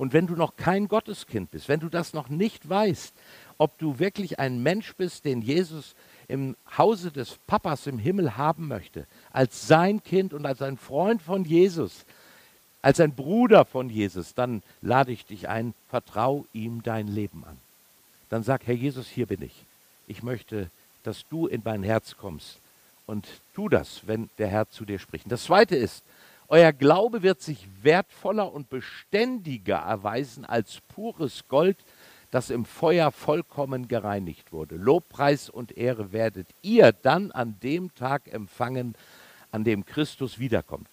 Und 0.00 0.14
wenn 0.14 0.26
du 0.26 0.34
noch 0.34 0.56
kein 0.56 0.88
Gotteskind 0.88 1.50
bist, 1.50 1.68
wenn 1.68 1.80
du 1.80 1.90
das 1.90 2.14
noch 2.14 2.30
nicht 2.30 2.66
weißt, 2.66 3.12
ob 3.58 3.76
du 3.76 3.98
wirklich 3.98 4.38
ein 4.38 4.62
Mensch 4.62 4.94
bist, 4.94 5.26
den 5.26 5.42
Jesus 5.42 5.94
im 6.26 6.56
Hause 6.78 7.10
des 7.10 7.36
Papas 7.46 7.86
im 7.86 7.98
Himmel 7.98 8.38
haben 8.38 8.66
möchte, 8.66 9.06
als 9.30 9.68
sein 9.68 10.02
Kind 10.02 10.32
und 10.32 10.46
als 10.46 10.62
ein 10.62 10.78
Freund 10.78 11.20
von 11.20 11.44
Jesus, 11.44 12.06
als 12.80 12.98
ein 12.98 13.14
Bruder 13.14 13.66
von 13.66 13.90
Jesus, 13.90 14.32
dann 14.32 14.62
lade 14.80 15.12
ich 15.12 15.26
dich 15.26 15.50
ein, 15.50 15.74
vertrau 15.90 16.46
ihm 16.54 16.82
dein 16.82 17.06
Leben 17.06 17.44
an. 17.44 17.58
Dann 18.30 18.42
sag, 18.42 18.66
Herr 18.66 18.74
Jesus, 18.74 19.06
hier 19.06 19.26
bin 19.26 19.42
ich. 19.42 19.64
Ich 20.06 20.22
möchte, 20.22 20.70
dass 21.02 21.28
du 21.28 21.46
in 21.46 21.60
mein 21.62 21.82
Herz 21.82 22.16
kommst. 22.16 22.56
Und 23.04 23.26
tu 23.54 23.68
das, 23.68 24.06
wenn 24.06 24.30
der 24.38 24.48
Herr 24.48 24.70
zu 24.70 24.86
dir 24.86 24.98
spricht. 24.98 25.30
Das 25.30 25.44
Zweite 25.44 25.76
ist, 25.76 26.02
euer 26.50 26.72
Glaube 26.72 27.22
wird 27.22 27.40
sich 27.40 27.68
wertvoller 27.82 28.52
und 28.52 28.68
beständiger 28.68 29.76
erweisen 29.76 30.44
als 30.44 30.80
pures 30.88 31.44
Gold, 31.48 31.76
das 32.32 32.50
im 32.50 32.64
Feuer 32.64 33.12
vollkommen 33.12 33.86
gereinigt 33.86 34.52
wurde. 34.52 34.74
Lobpreis 34.74 35.48
und 35.48 35.76
Ehre 35.76 36.12
werdet 36.12 36.48
ihr 36.62 36.90
dann 36.90 37.30
an 37.30 37.56
dem 37.62 37.94
Tag 37.94 38.32
empfangen, 38.32 38.96
an 39.52 39.62
dem 39.62 39.86
Christus 39.86 40.40
wiederkommt. 40.40 40.88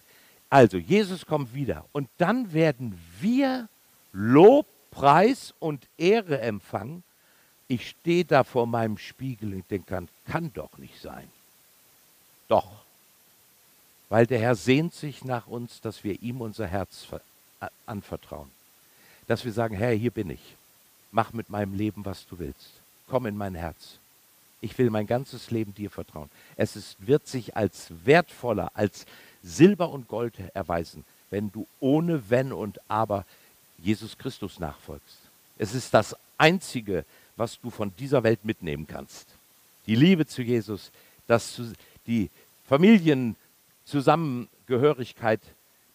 Also, 0.51 0.77
Jesus 0.77 1.25
kommt 1.25 1.55
wieder 1.55 1.85
und 1.91 2.07
dann 2.19 2.53
werden 2.53 2.97
wir 3.19 3.67
Lobpreis 4.13 5.55
und 5.59 5.87
Ehre 5.97 6.39
empfangen. 6.39 7.03
Ich 7.67 7.89
stehe 7.89 8.25
da 8.25 8.43
vor 8.43 8.67
meinem 8.67 8.99
Spiegel 8.99 9.55
und 9.55 9.69
denke, 9.71 9.87
kann, 9.87 10.07
kann 10.25 10.53
doch 10.53 10.77
nicht 10.77 11.01
sein. 11.01 11.27
Doch, 12.47 12.86
weil 14.09 14.25
der 14.25 14.39
Herr 14.39 14.55
sehnt 14.55 14.93
sich 14.93 15.23
nach 15.23 15.47
uns, 15.47 15.81
dass 15.81 16.03
wir 16.03 16.21
ihm 16.21 16.41
unser 16.41 16.67
Herz 16.67 17.07
anvertrauen. 17.85 18.49
Dass 19.27 19.43
wir 19.43 19.51
sagen, 19.51 19.75
Herr, 19.75 19.91
hier 19.91 20.11
bin 20.11 20.29
ich. 20.29 20.55
Mach 21.11 21.33
mit 21.33 21.49
meinem 21.49 21.75
Leben, 21.75 22.05
was 22.05 22.25
du 22.27 22.39
willst. 22.39 22.69
Komm 23.07 23.25
in 23.25 23.37
mein 23.37 23.55
Herz. 23.55 23.97
Ich 24.61 24.77
will 24.77 24.89
mein 24.89 25.07
ganzes 25.07 25.51
Leben 25.51 25.73
dir 25.73 25.89
vertrauen. 25.89 26.29
Es 26.55 26.75
ist, 26.75 26.95
wird 26.99 27.27
sich 27.27 27.55
als 27.55 27.91
wertvoller, 28.05 28.71
als 28.73 29.05
Silber 29.43 29.89
und 29.89 30.07
Gold 30.07 30.33
erweisen, 30.53 31.05
wenn 31.29 31.51
du 31.51 31.67
ohne 31.79 32.29
Wenn 32.29 32.51
und 32.53 32.79
Aber 32.89 33.25
Jesus 33.77 34.17
Christus 34.17 34.59
nachfolgst. 34.59 35.17
Es 35.57 35.73
ist 35.73 35.93
das 35.93 36.15
Einzige, 36.37 37.05
was 37.35 37.59
du 37.61 37.69
von 37.69 37.93
dieser 37.97 38.23
Welt 38.23 38.43
mitnehmen 38.43 38.87
kannst. 38.87 39.27
Die 39.85 39.95
Liebe 39.95 40.25
zu 40.25 40.41
Jesus, 40.41 40.91
das, 41.27 41.61
die 42.07 42.29
Familienzusammengehörigkeit 43.87 45.39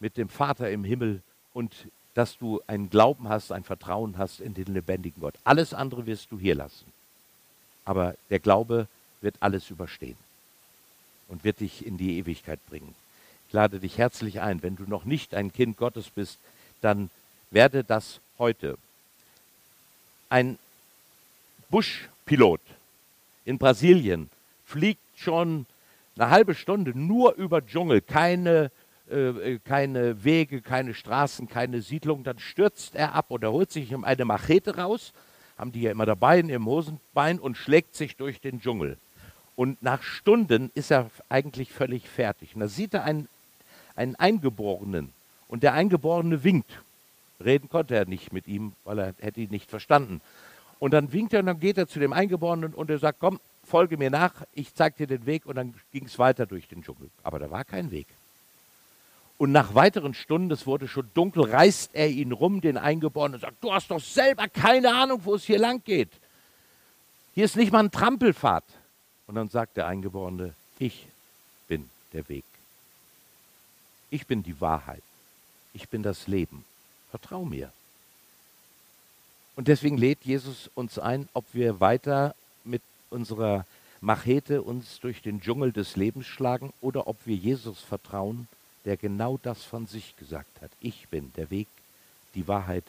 mit 0.01 0.17
dem 0.17 0.29
Vater 0.29 0.71
im 0.71 0.85
Himmel 0.85 1.23
und 1.53 1.73
dass 2.15 2.39
du 2.39 2.61
einen 2.67 2.91
Glauben 2.91 3.29
hast, 3.29 3.53
ein 3.53 3.65
Vertrauen 3.65 4.19
hast 4.19 4.41
in 4.41 4.55
den 4.55 4.73
lebendigen 4.73 5.21
Gott. 5.21 5.35
Alles 5.45 5.75
andere 5.75 6.07
wirst 6.07 6.31
du 6.31 6.39
hier 6.39 6.55
lassen. 6.55 6.87
Aber 7.85 8.15
der 8.31 8.39
Glaube 8.39 8.87
wird 9.21 9.37
alles 9.41 9.71
überstehen 9.71 10.17
und 11.29 11.45
wird 11.45 11.61
dich 11.61 11.87
in 11.87 11.99
die 11.99 12.19
Ewigkeit 12.19 12.61
bringen. 12.67 12.95
Ich 13.49 13.53
lade 13.53 13.79
dich 13.79 13.99
herzlich 13.99 14.41
ein, 14.41 14.63
wenn 14.63 14.77
du 14.77 14.85
noch 14.85 15.05
nicht 15.05 15.35
ein 15.35 15.53
Kind 15.53 15.77
Gottes 15.77 16.11
bist, 16.11 16.39
dann 16.81 17.11
werde 17.51 17.85
das 17.85 18.21
heute. 18.39 18.79
Ein 20.31 20.59
Buschpilot 21.69 22.61
in 23.45 23.59
Brasilien 23.59 24.31
fliegt 24.67 25.01
schon 25.17 25.67
eine 26.17 26.31
halbe 26.31 26.55
Stunde 26.55 26.99
nur 26.99 27.35
über 27.35 27.65
Dschungel, 27.65 28.01
keine, 28.01 28.71
äh, 29.11 29.59
keine 29.65 30.25
Wege, 30.25 30.61
keine 30.61 30.95
Straßen, 30.95 31.49
keine 31.49 31.83
Siedlung. 31.83 32.25
Dann 32.25 32.39
stürzt 32.39 32.95
er 32.95 33.15
ab 33.15 33.27
oder 33.31 33.53
holt 33.53 33.71
sich 33.71 33.95
eine 33.95 34.25
Machete 34.25 34.77
raus, 34.77 35.13
haben 35.59 35.73
die 35.73 35.83
ja 35.83 35.91
immer 35.91 36.07
dabei 36.07 36.41
in 36.41 36.49
ihrem 36.49 36.67
Hosenbein 36.67 37.39
und 37.39 37.57
schlägt 37.57 37.95
sich 37.95 38.17
durch 38.17 38.41
den 38.41 38.61
Dschungel. 38.61 38.99
Und 39.57 39.83
nach 39.83 40.03
Stunden 40.03 40.71
ist 40.75 40.91
er 40.91 41.11
eigentlich 41.29 41.73
völlig 41.73 42.09
fertig. 42.09 42.55
Und 42.55 42.61
da 42.61 42.69
sieht 42.69 42.95
er 42.95 43.05
einen, 43.05 43.29
einen 43.97 44.17
Eingeborenen 44.17 45.13
und 45.49 45.63
der 45.63 45.75
Eingeborene 45.75 46.43
winkt. 46.45 46.71
Reden 47.45 47.69
konnte 47.69 47.95
er 47.95 48.07
nicht 48.07 48.33
mit 48.33 48.47
ihm, 48.47 48.73
weil 48.85 48.99
er 48.99 49.15
hätte 49.19 49.41
ihn 49.41 49.51
nicht 49.51 49.69
verstanden. 49.69 50.21
Und 50.79 50.93
dann 50.93 51.13
winkt 51.13 51.33
er 51.33 51.41
und 51.41 51.47
dann 51.47 51.61
geht 51.61 51.79
er 51.79 51.87
zu 51.87 52.01
dem 52.01 52.13
Eingeborenen 52.13 52.75
und 52.75 52.91
er 52.91 52.99
sagt, 52.99 53.21
komm, 53.21 53.39
folge 53.65 53.97
mir 53.97 54.11
nach, 54.11 54.33
ich 54.53 54.75
zeige 54.75 54.99
dir 54.99 55.07
den 55.07 55.27
Weg 55.27 55.47
und 55.47 55.57
dann 55.57 55.75
ging 55.93 56.07
es 56.07 56.19
weiter 56.19 56.47
durch 56.47 56.69
den 56.69 56.83
Dschungel. 56.83 57.11
Aber 57.23 57.39
da 57.39 57.51
war 57.51 57.65
kein 57.65 57.91
Weg. 57.91 58.07
Und 59.39 59.51
nach 59.51 59.75
weiteren 59.75 60.15
Stunden, 60.15 60.51
es 60.53 60.67
wurde 60.67 60.87
schon 60.87 61.11
dunkel, 61.15 61.45
reißt 61.45 61.91
er 61.95 62.09
ihn 62.09 62.33
rum, 62.33 62.61
den 62.61 62.77
Eingeborenen, 62.77 63.35
und 63.35 63.41
sagt, 63.41 63.63
du 63.63 63.73
hast 63.73 63.91
doch 63.91 64.01
selber 64.01 64.47
keine 64.49 64.95
Ahnung, 64.95 65.21
wo 65.25 65.35
es 65.35 65.45
hier 65.45 65.59
lang 65.59 65.83
geht. 65.85 66.11
Hier 67.35 67.45
ist 67.45 67.57
nicht 67.57 67.73
mal 67.73 67.81
ein 67.81 67.91
Trampelpfad. 67.91 68.65
Und 69.27 69.35
dann 69.35 69.49
sagt 69.49 69.77
der 69.77 69.87
Eingeborene, 69.87 70.55
ich 70.79 71.07
bin 71.67 71.89
der 72.13 72.29
Weg. 72.29 72.45
Ich 74.11 74.27
bin 74.27 74.43
die 74.43 74.61
Wahrheit. 74.61 75.03
Ich 75.73 75.89
bin 75.89 76.03
das 76.03 76.27
Leben. 76.27 76.65
Vertrau 77.11 77.45
mir. 77.45 77.73
Und 79.57 79.69
deswegen 79.69 79.97
lädt 79.97 80.25
Jesus 80.25 80.71
uns 80.75 80.99
ein, 80.99 81.29
ob 81.33 81.45
wir 81.53 81.81
weiter 81.81 82.35
mit 82.65 82.83
unserer 83.13 83.67
Machete 84.01 84.63
uns 84.63 84.99
durch 84.99 85.23
den 85.23 85.41
Dschungel 85.41 85.71
des 85.71 85.95
Lebens 85.95 86.27
schlagen 86.27 86.73
oder 86.81 87.07
ob 87.07 87.19
wir 87.25 87.37
Jesus 87.37 87.81
vertrauen, 87.81 88.49
der 88.85 88.97
genau 88.97 89.39
das 89.41 89.63
von 89.63 89.87
sich 89.87 90.17
gesagt 90.17 90.61
hat. 90.61 90.73
Ich 90.81 91.09
bin 91.09 91.33
der 91.37 91.51
Weg, 91.51 91.69
die 92.35 92.49
Wahrheit 92.49 92.85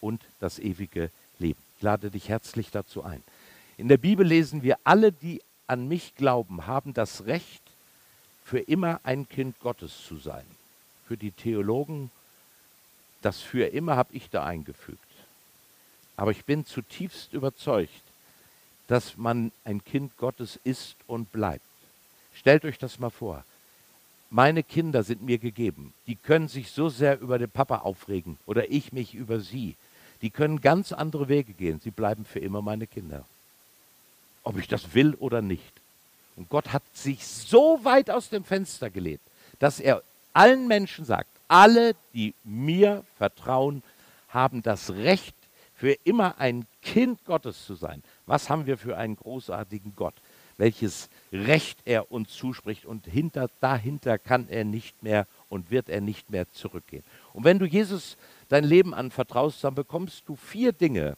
und 0.00 0.20
das 0.40 0.58
ewige 0.58 1.10
Leben. 1.38 1.60
Ich 1.76 1.82
lade 1.82 2.10
dich 2.10 2.28
herzlich 2.28 2.70
dazu 2.72 3.04
ein. 3.04 3.22
In 3.76 3.86
der 3.86 3.98
Bibel 3.98 4.26
lesen 4.26 4.62
wir, 4.62 4.78
alle, 4.82 5.12
die 5.12 5.40
an 5.68 5.86
mich 5.86 6.16
glauben, 6.16 6.66
haben 6.66 6.94
das 6.94 7.26
Recht, 7.26 7.62
für 8.44 8.60
immer 8.60 9.00
ein 9.02 9.28
Kind 9.28 9.58
Gottes 9.58 10.04
zu 10.06 10.16
sein. 10.16 10.46
Für 11.06 11.16
die 11.16 11.32
Theologen, 11.32 12.10
das 13.20 13.40
für 13.40 13.66
immer 13.66 13.96
habe 13.96 14.14
ich 14.14 14.30
da 14.30 14.44
eingefügt. 14.44 15.00
Aber 16.16 16.30
ich 16.30 16.44
bin 16.44 16.64
zutiefst 16.64 17.32
überzeugt, 17.32 17.90
dass 18.86 19.16
man 19.16 19.52
ein 19.64 19.84
Kind 19.84 20.16
Gottes 20.16 20.58
ist 20.64 20.96
und 21.06 21.32
bleibt. 21.32 21.64
Stellt 22.34 22.64
euch 22.64 22.78
das 22.78 22.98
mal 22.98 23.10
vor. 23.10 23.44
Meine 24.30 24.62
Kinder 24.62 25.02
sind 25.02 25.22
mir 25.22 25.38
gegeben. 25.38 25.94
Die 26.06 26.16
können 26.16 26.48
sich 26.48 26.70
so 26.70 26.88
sehr 26.88 27.20
über 27.20 27.38
den 27.38 27.50
Papa 27.50 27.78
aufregen 27.78 28.38
oder 28.46 28.70
ich 28.70 28.92
mich 28.92 29.14
über 29.14 29.40
sie. 29.40 29.76
Die 30.22 30.30
können 30.30 30.60
ganz 30.60 30.92
andere 30.92 31.28
Wege 31.28 31.52
gehen. 31.52 31.80
Sie 31.82 31.90
bleiben 31.90 32.24
für 32.24 32.40
immer 32.40 32.62
meine 32.62 32.86
Kinder. 32.86 33.24
Ob 34.42 34.58
ich 34.58 34.68
das 34.68 34.94
will 34.94 35.14
oder 35.14 35.42
nicht. 35.42 35.72
Und 36.36 36.48
Gott 36.48 36.72
hat 36.72 36.82
sich 36.94 37.26
so 37.26 37.80
weit 37.82 38.10
aus 38.10 38.28
dem 38.28 38.44
Fenster 38.44 38.90
gelehnt, 38.90 39.20
dass 39.58 39.80
er 39.80 40.02
allen 40.32 40.68
Menschen 40.68 41.04
sagt, 41.04 41.30
alle, 41.48 41.94
die 42.12 42.34
mir 42.44 43.04
vertrauen, 43.16 43.82
haben 44.28 44.62
das 44.62 44.90
Recht, 44.90 45.34
für 45.76 45.92
immer 46.04 46.38
ein 46.38 46.66
Kind 46.82 47.24
Gottes 47.26 47.66
zu 47.66 47.74
sein. 47.74 48.02
Was 48.26 48.50
haben 48.50 48.66
wir 48.66 48.76
für 48.76 48.96
einen 48.96 49.16
großartigen 49.16 49.94
Gott? 49.96 50.14
Welches 50.58 51.08
Recht 51.32 51.78
er 51.84 52.10
uns 52.10 52.32
zuspricht 52.32 52.86
und 52.86 53.06
hinter, 53.06 53.48
dahinter 53.60 54.18
kann 54.18 54.48
er 54.48 54.64
nicht 54.64 55.02
mehr 55.02 55.26
und 55.48 55.70
wird 55.70 55.88
er 55.88 56.00
nicht 56.00 56.30
mehr 56.30 56.50
zurückgehen. 56.52 57.04
Und 57.32 57.44
wenn 57.44 57.58
du 57.58 57.66
Jesus 57.66 58.16
dein 58.48 58.64
Leben 58.64 58.94
anvertraust, 58.94 59.62
dann 59.62 59.74
bekommst 59.74 60.22
du 60.26 60.36
vier 60.36 60.72
Dinge, 60.72 61.16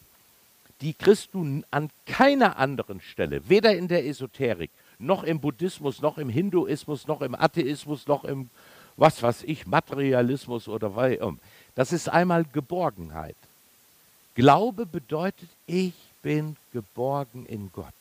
die 0.81 0.93
kriegst 0.93 1.33
du 1.33 1.61
an 1.71 1.89
keiner 2.05 2.57
anderen 2.57 3.01
Stelle, 3.01 3.47
weder 3.49 3.75
in 3.75 3.87
der 3.87 4.05
Esoterik, 4.05 4.71
noch 4.97 5.23
im 5.23 5.39
Buddhismus, 5.39 6.01
noch 6.01 6.17
im 6.17 6.29
Hinduismus, 6.29 7.07
noch 7.07 7.21
im 7.21 7.35
Atheismus, 7.35 8.07
noch 8.07 8.25
im, 8.25 8.49
was 8.97 9.21
weiß 9.23 9.43
ich, 9.43 9.65
Materialismus 9.65 10.67
oder 10.67 10.95
was. 10.95 11.17
Das 11.75 11.93
ist 11.93 12.09
einmal 12.09 12.43
Geborgenheit. 12.43 13.35
Glaube 14.35 14.85
bedeutet, 14.85 15.49
ich 15.67 15.93
bin 16.21 16.57
geborgen 16.73 17.45
in 17.45 17.71
Gott. 17.71 17.93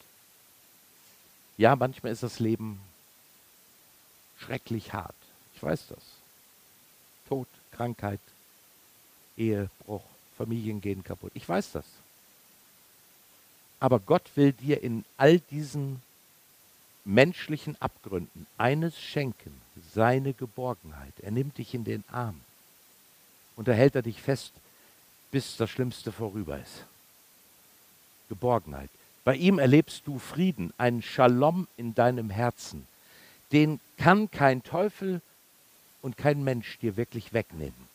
Ja, 1.57 1.77
manchmal 1.77 2.13
ist 2.13 2.23
das 2.23 2.39
Leben 2.39 2.81
schrecklich 4.39 4.93
hart. 4.93 5.15
Ich 5.55 5.63
weiß 5.63 5.89
das. 5.89 6.03
Tod, 7.29 7.49
Krankheit, 7.73 8.21
Ehebruch, 9.37 10.05
Familien 10.37 10.81
gehen 10.81 11.03
kaputt. 11.03 11.33
Ich 11.35 11.49
weiß 11.49 11.73
das. 11.73 11.85
Aber 13.81 14.01
Gott 14.01 14.31
will 14.35 14.53
dir 14.53 14.83
in 14.83 15.05
all 15.17 15.39
diesen 15.39 16.03
menschlichen 17.05 17.81
Abgründen 17.81 18.47
eines 18.57 18.99
schenken, 18.99 19.61
seine 19.95 20.33
Geborgenheit. 20.33 21.15
Er 21.23 21.31
nimmt 21.31 21.59
dich 21.59 21.75
in 21.75 21.85
den 21.85 22.05
Arm 22.11 22.41
und 23.57 23.69
da 23.69 23.73
hält 23.73 23.95
er 23.95 24.03
dich 24.03 24.21
fest 24.21 24.53
bis 25.31 25.57
das 25.57 25.71
Schlimmste 25.71 26.13
vorüber 26.13 26.59
ist. 26.59 26.85
Geborgenheit. 28.29 28.91
Bei 29.25 29.35
ihm 29.35 29.59
erlebst 29.59 30.03
du 30.07 30.19
Frieden, 30.19 30.73
einen 30.79 31.03
Shalom 31.03 31.67
in 31.77 31.95
deinem 31.95 32.31
Herzen. 32.31 32.87
Den 33.53 33.81
kann 33.97 34.31
kein 34.31 34.63
Teufel 34.63 35.21
und 36.03 36.17
kein 36.17 36.45
Mensch 36.45 36.79
dir 36.79 36.97
wirklich 36.97 37.33
wegnehmen. 37.33 37.89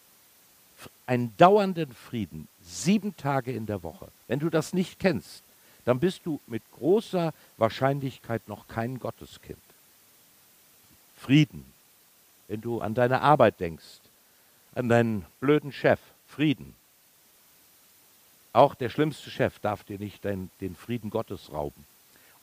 Einen 1.06 1.36
dauernden 1.38 1.94
Frieden, 1.94 2.48
sieben 2.64 3.16
Tage 3.16 3.52
in 3.52 3.66
der 3.66 3.84
Woche. 3.84 4.08
Wenn 4.28 4.40
du 4.40 4.50
das 4.50 4.74
nicht 4.74 5.00
kennst, 5.00 5.44
dann 5.86 6.00
bist 6.00 6.22
du 6.26 6.40
mit 6.48 6.64
großer 6.72 7.34
Wahrscheinlichkeit 7.58 8.48
noch 8.48 8.68
kein 8.68 9.00
Gotteskind. 9.00 9.60
Frieden. 11.18 11.66
Wenn 12.48 12.62
du 12.62 12.82
an 12.82 12.94
deine 12.94 13.22
Arbeit 13.22 13.60
denkst, 13.60 14.00
an 14.76 14.90
deinen 14.90 15.26
blöden 15.40 15.72
Chef, 15.72 16.00
Frieden. 16.28 16.76
Auch 18.54 18.76
der 18.76 18.90
schlimmste 18.90 19.32
Chef 19.32 19.60
darf 19.60 19.84
dir 19.84 19.98
nicht 19.98 20.24
den, 20.24 20.52
den 20.62 20.76
Frieden 20.76 21.10
Gottes 21.10 21.52
rauben. 21.52 21.84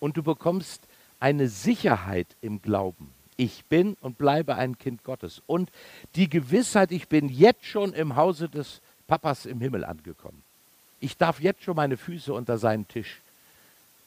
Und 0.00 0.16
du 0.16 0.22
bekommst 0.22 0.82
eine 1.20 1.48
Sicherheit 1.48 2.26
im 2.42 2.60
Glauben. 2.60 3.12
Ich 3.36 3.64
bin 3.66 3.96
und 4.00 4.18
bleibe 4.18 4.56
ein 4.56 4.76
Kind 4.76 5.04
Gottes. 5.04 5.40
Und 5.46 5.70
die 6.16 6.28
Gewissheit, 6.28 6.90
ich 6.90 7.08
bin 7.08 7.28
jetzt 7.28 7.64
schon 7.64 7.92
im 7.92 8.16
Hause 8.16 8.48
des 8.48 8.80
Papas 9.06 9.46
im 9.46 9.60
Himmel 9.60 9.84
angekommen. 9.84 10.42
Ich 10.98 11.16
darf 11.16 11.40
jetzt 11.40 11.62
schon 11.62 11.76
meine 11.76 11.96
Füße 11.96 12.32
unter 12.32 12.58
seinen 12.58 12.86
Tisch 12.88 13.20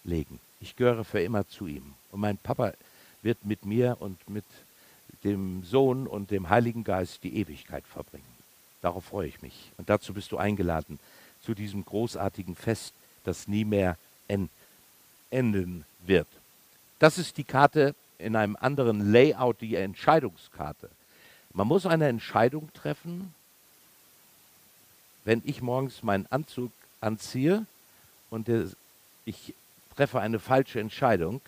legen. 0.04 0.40
Ich 0.60 0.76
gehöre 0.76 1.06
für 1.06 1.22
immer 1.22 1.48
zu 1.48 1.68
ihm. 1.68 1.94
Und 2.12 2.20
mein 2.20 2.38
Papa 2.38 2.74
wird 3.22 3.46
mit 3.46 3.66
mir 3.66 3.98
und 4.00 4.30
mit 4.30 4.46
dem 5.24 5.64
Sohn 5.64 6.06
und 6.06 6.32
dem 6.32 6.50
Heiligen 6.50 6.84
Geist 6.84 7.24
die 7.24 7.38
Ewigkeit 7.38 7.86
verbringen. 7.88 8.24
Darauf 8.82 9.06
freue 9.06 9.30
ich 9.30 9.42
mich. 9.42 9.72
Und 9.78 9.90
dazu 9.90 10.14
bist 10.14 10.32
du 10.32 10.38
eingeladen 10.38 11.00
zu 11.44 11.54
diesem 11.54 11.86
großartigen 11.86 12.56
Fest, 12.56 12.94
das 13.24 13.48
nie 13.48 13.66
mehr 13.66 13.98
enden 15.30 15.86
wird. 16.06 16.28
Das 17.00 17.18
ist 17.18 17.38
die 17.38 17.44
Karte 17.44 17.96
in 18.18 18.36
einem 18.36 18.56
anderen 18.60 19.12
Layout, 19.12 19.62
die 19.62 19.76
Entscheidungskarte. 19.76 20.90
Man 21.54 21.68
muss 21.68 21.86
eine 21.86 22.08
Entscheidung 22.08 22.72
treffen, 22.74 23.34
wenn 25.26 25.42
ich 25.46 25.62
morgens 25.62 26.04
meinen 26.04 26.26
Anzug 26.30 26.72
anziehe 27.00 27.66
und 28.30 28.50
ich 29.26 29.54
treffe 29.96 30.20
eine 30.20 30.40
falsche 30.40 30.80
Entscheidung, 30.80 31.42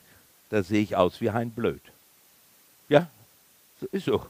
da 0.50 0.62
sehe 0.64 0.82
ich 0.82 0.96
aus 0.96 1.22
wie 1.22 1.30
ein 1.30 1.52
Blöd. 1.52 1.82
Ja, 2.88 3.10
so 3.82 3.88
ist 3.92 4.06
so. 4.06 4.26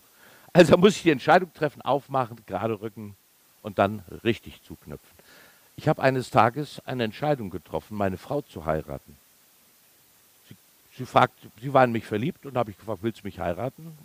Also 0.53 0.77
muss 0.77 0.95
ich 0.95 1.03
die 1.03 1.11
Entscheidung 1.11 1.53
treffen, 1.53 1.81
aufmachen, 1.81 2.37
gerade 2.47 2.79
rücken 2.79 3.17
und 3.61 3.77
dann 3.77 4.03
richtig 4.23 4.63
zuknüpfen. 4.63 5.14
Ich 5.77 5.87
habe 5.87 6.01
eines 6.01 6.29
Tages 6.29 6.81
eine 6.85 7.03
Entscheidung 7.03 7.49
getroffen, 7.49 7.97
meine 7.97 8.17
Frau 8.17 8.41
zu 8.41 8.65
heiraten. 8.65 9.17
Sie, 10.47 10.55
sie 10.97 11.05
fragt, 11.05 11.33
sie 11.61 11.73
war 11.73 11.83
in 11.83 11.91
mich 11.91 12.05
verliebt 12.05 12.45
und 12.45 12.57
habe 12.57 12.71
ich 12.71 12.77
gefragt, 12.77 13.03
willst 13.03 13.21
du 13.21 13.27
mich 13.27 13.39
heiraten? 13.39 13.97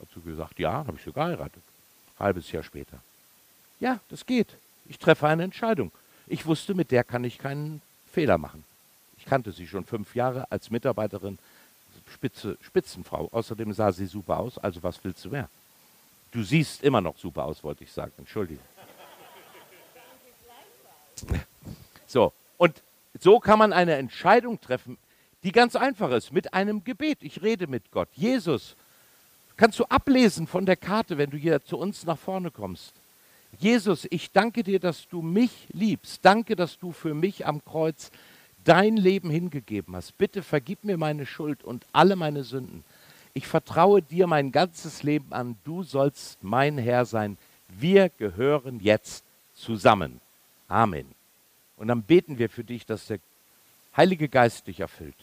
Hat 0.00 0.08
sie 0.14 0.20
gesagt, 0.22 0.58
ja, 0.58 0.72
habe 0.72 0.96
ich 0.96 1.04
sie 1.04 1.12
geheiratet. 1.12 1.62
Halbes 2.18 2.50
Jahr 2.50 2.62
später. 2.62 3.00
Ja, 3.80 4.00
das 4.08 4.26
geht. 4.26 4.48
Ich 4.86 4.98
treffe 4.98 5.28
eine 5.28 5.44
Entscheidung. 5.44 5.92
Ich 6.26 6.46
wusste, 6.46 6.74
mit 6.74 6.90
der 6.90 7.04
kann 7.04 7.24
ich 7.24 7.38
keinen 7.38 7.82
Fehler 8.12 8.38
machen. 8.38 8.64
Ich 9.18 9.24
kannte 9.26 9.52
sie 9.52 9.66
schon 9.66 9.84
fünf 9.84 10.14
Jahre 10.14 10.50
als 10.50 10.70
Mitarbeiterin, 10.70 11.38
Spitze, 12.12 12.56
Spitzenfrau. 12.62 13.28
Außerdem 13.32 13.72
sah 13.72 13.92
sie 13.92 14.06
super 14.06 14.38
aus, 14.38 14.58
also 14.58 14.82
was 14.82 15.02
willst 15.04 15.24
du 15.24 15.30
mehr? 15.30 15.48
Du 16.32 16.42
siehst 16.42 16.82
immer 16.82 17.00
noch 17.00 17.18
super 17.18 17.44
aus, 17.44 17.62
wollte 17.62 17.84
ich 17.84 17.92
sagen. 17.92 18.12
Entschuldigung. 18.18 18.64
So, 22.06 22.32
und 22.56 22.82
so 23.18 23.40
kann 23.40 23.58
man 23.58 23.72
eine 23.72 23.94
Entscheidung 23.94 24.60
treffen, 24.60 24.98
die 25.42 25.52
ganz 25.52 25.76
einfach 25.76 26.10
ist, 26.10 26.32
mit 26.32 26.52
einem 26.54 26.84
Gebet. 26.84 27.18
Ich 27.22 27.42
rede 27.42 27.66
mit 27.66 27.90
Gott. 27.90 28.08
Jesus, 28.14 28.76
kannst 29.56 29.78
du 29.78 29.84
ablesen 29.84 30.46
von 30.46 30.66
der 30.66 30.76
Karte, 30.76 31.18
wenn 31.18 31.30
du 31.30 31.36
hier 31.36 31.64
zu 31.64 31.78
uns 31.78 32.04
nach 32.04 32.18
vorne 32.18 32.50
kommst. 32.50 32.94
Jesus, 33.58 34.06
ich 34.10 34.30
danke 34.30 34.62
dir, 34.62 34.78
dass 34.78 35.08
du 35.08 35.22
mich 35.22 35.66
liebst. 35.72 36.20
Danke, 36.22 36.56
dass 36.56 36.78
du 36.78 36.92
für 36.92 37.14
mich 37.14 37.46
am 37.46 37.64
Kreuz 37.64 38.10
dein 38.64 38.96
Leben 38.96 39.30
hingegeben 39.30 39.96
hast. 39.96 40.16
Bitte 40.18 40.42
vergib 40.42 40.84
mir 40.84 40.96
meine 40.96 41.26
Schuld 41.26 41.64
und 41.64 41.84
alle 41.92 42.16
meine 42.16 42.44
Sünden. 42.44 42.84
Ich 43.32 43.46
vertraue 43.46 44.02
dir 44.02 44.26
mein 44.26 44.52
ganzes 44.52 45.02
Leben 45.02 45.32
an. 45.32 45.56
Du 45.64 45.82
sollst 45.82 46.42
mein 46.42 46.78
Herr 46.78 47.04
sein. 47.04 47.38
Wir 47.68 48.08
gehören 48.08 48.80
jetzt 48.80 49.24
zusammen. 49.54 50.20
Amen. 50.70 51.06
Und 51.76 51.88
dann 51.88 52.02
beten 52.02 52.38
wir 52.38 52.48
für 52.48 52.64
dich, 52.64 52.86
dass 52.86 53.06
der 53.06 53.18
Heilige 53.96 54.28
Geist 54.28 54.68
dich 54.68 54.80
erfüllt 54.80 55.16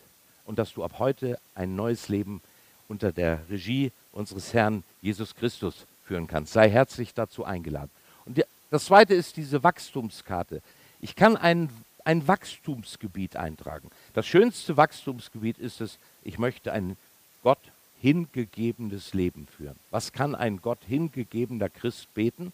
und 0.45 0.59
dass 0.59 0.73
du 0.73 0.83
ab 0.83 0.99
heute 0.99 1.39
ein 1.55 1.75
neues 1.75 2.09
Leben 2.09 2.41
unter 2.89 3.13
der 3.13 3.39
Regie 3.49 3.91
unseres 4.11 4.53
Herrn 4.53 4.83
Jesus 5.01 5.35
Christus 5.35 5.85
führen 6.05 6.27
kannst. 6.27 6.51
Sei 6.51 6.69
herzlich 6.69 7.13
dazu 7.13 7.45
eingeladen. 7.45 7.91
Und 8.25 8.43
das 8.71 8.85
zweite 8.85 9.13
ist 9.13 9.37
diese 9.37 9.63
Wachstumskarte. 9.63 10.61
Ich 10.99 11.15
kann 11.15 11.37
ein, 11.37 11.69
ein 12.03 12.27
Wachstumsgebiet 12.27 13.37
eintragen. 13.37 13.89
Das 14.13 14.27
schönste 14.27 14.75
Wachstumsgebiet 14.75 15.59
ist 15.59 15.79
es, 15.79 15.97
ich 16.23 16.39
möchte 16.39 16.73
ein 16.73 16.97
Gott 17.41 17.61
hingegebenes 18.01 19.13
Leben 19.13 19.47
führen. 19.55 19.77
Was 19.91 20.11
kann 20.11 20.35
ein 20.35 20.61
Gott 20.61 20.79
hingegebener 20.85 21.69
Christ 21.69 22.13
beten? 22.13 22.51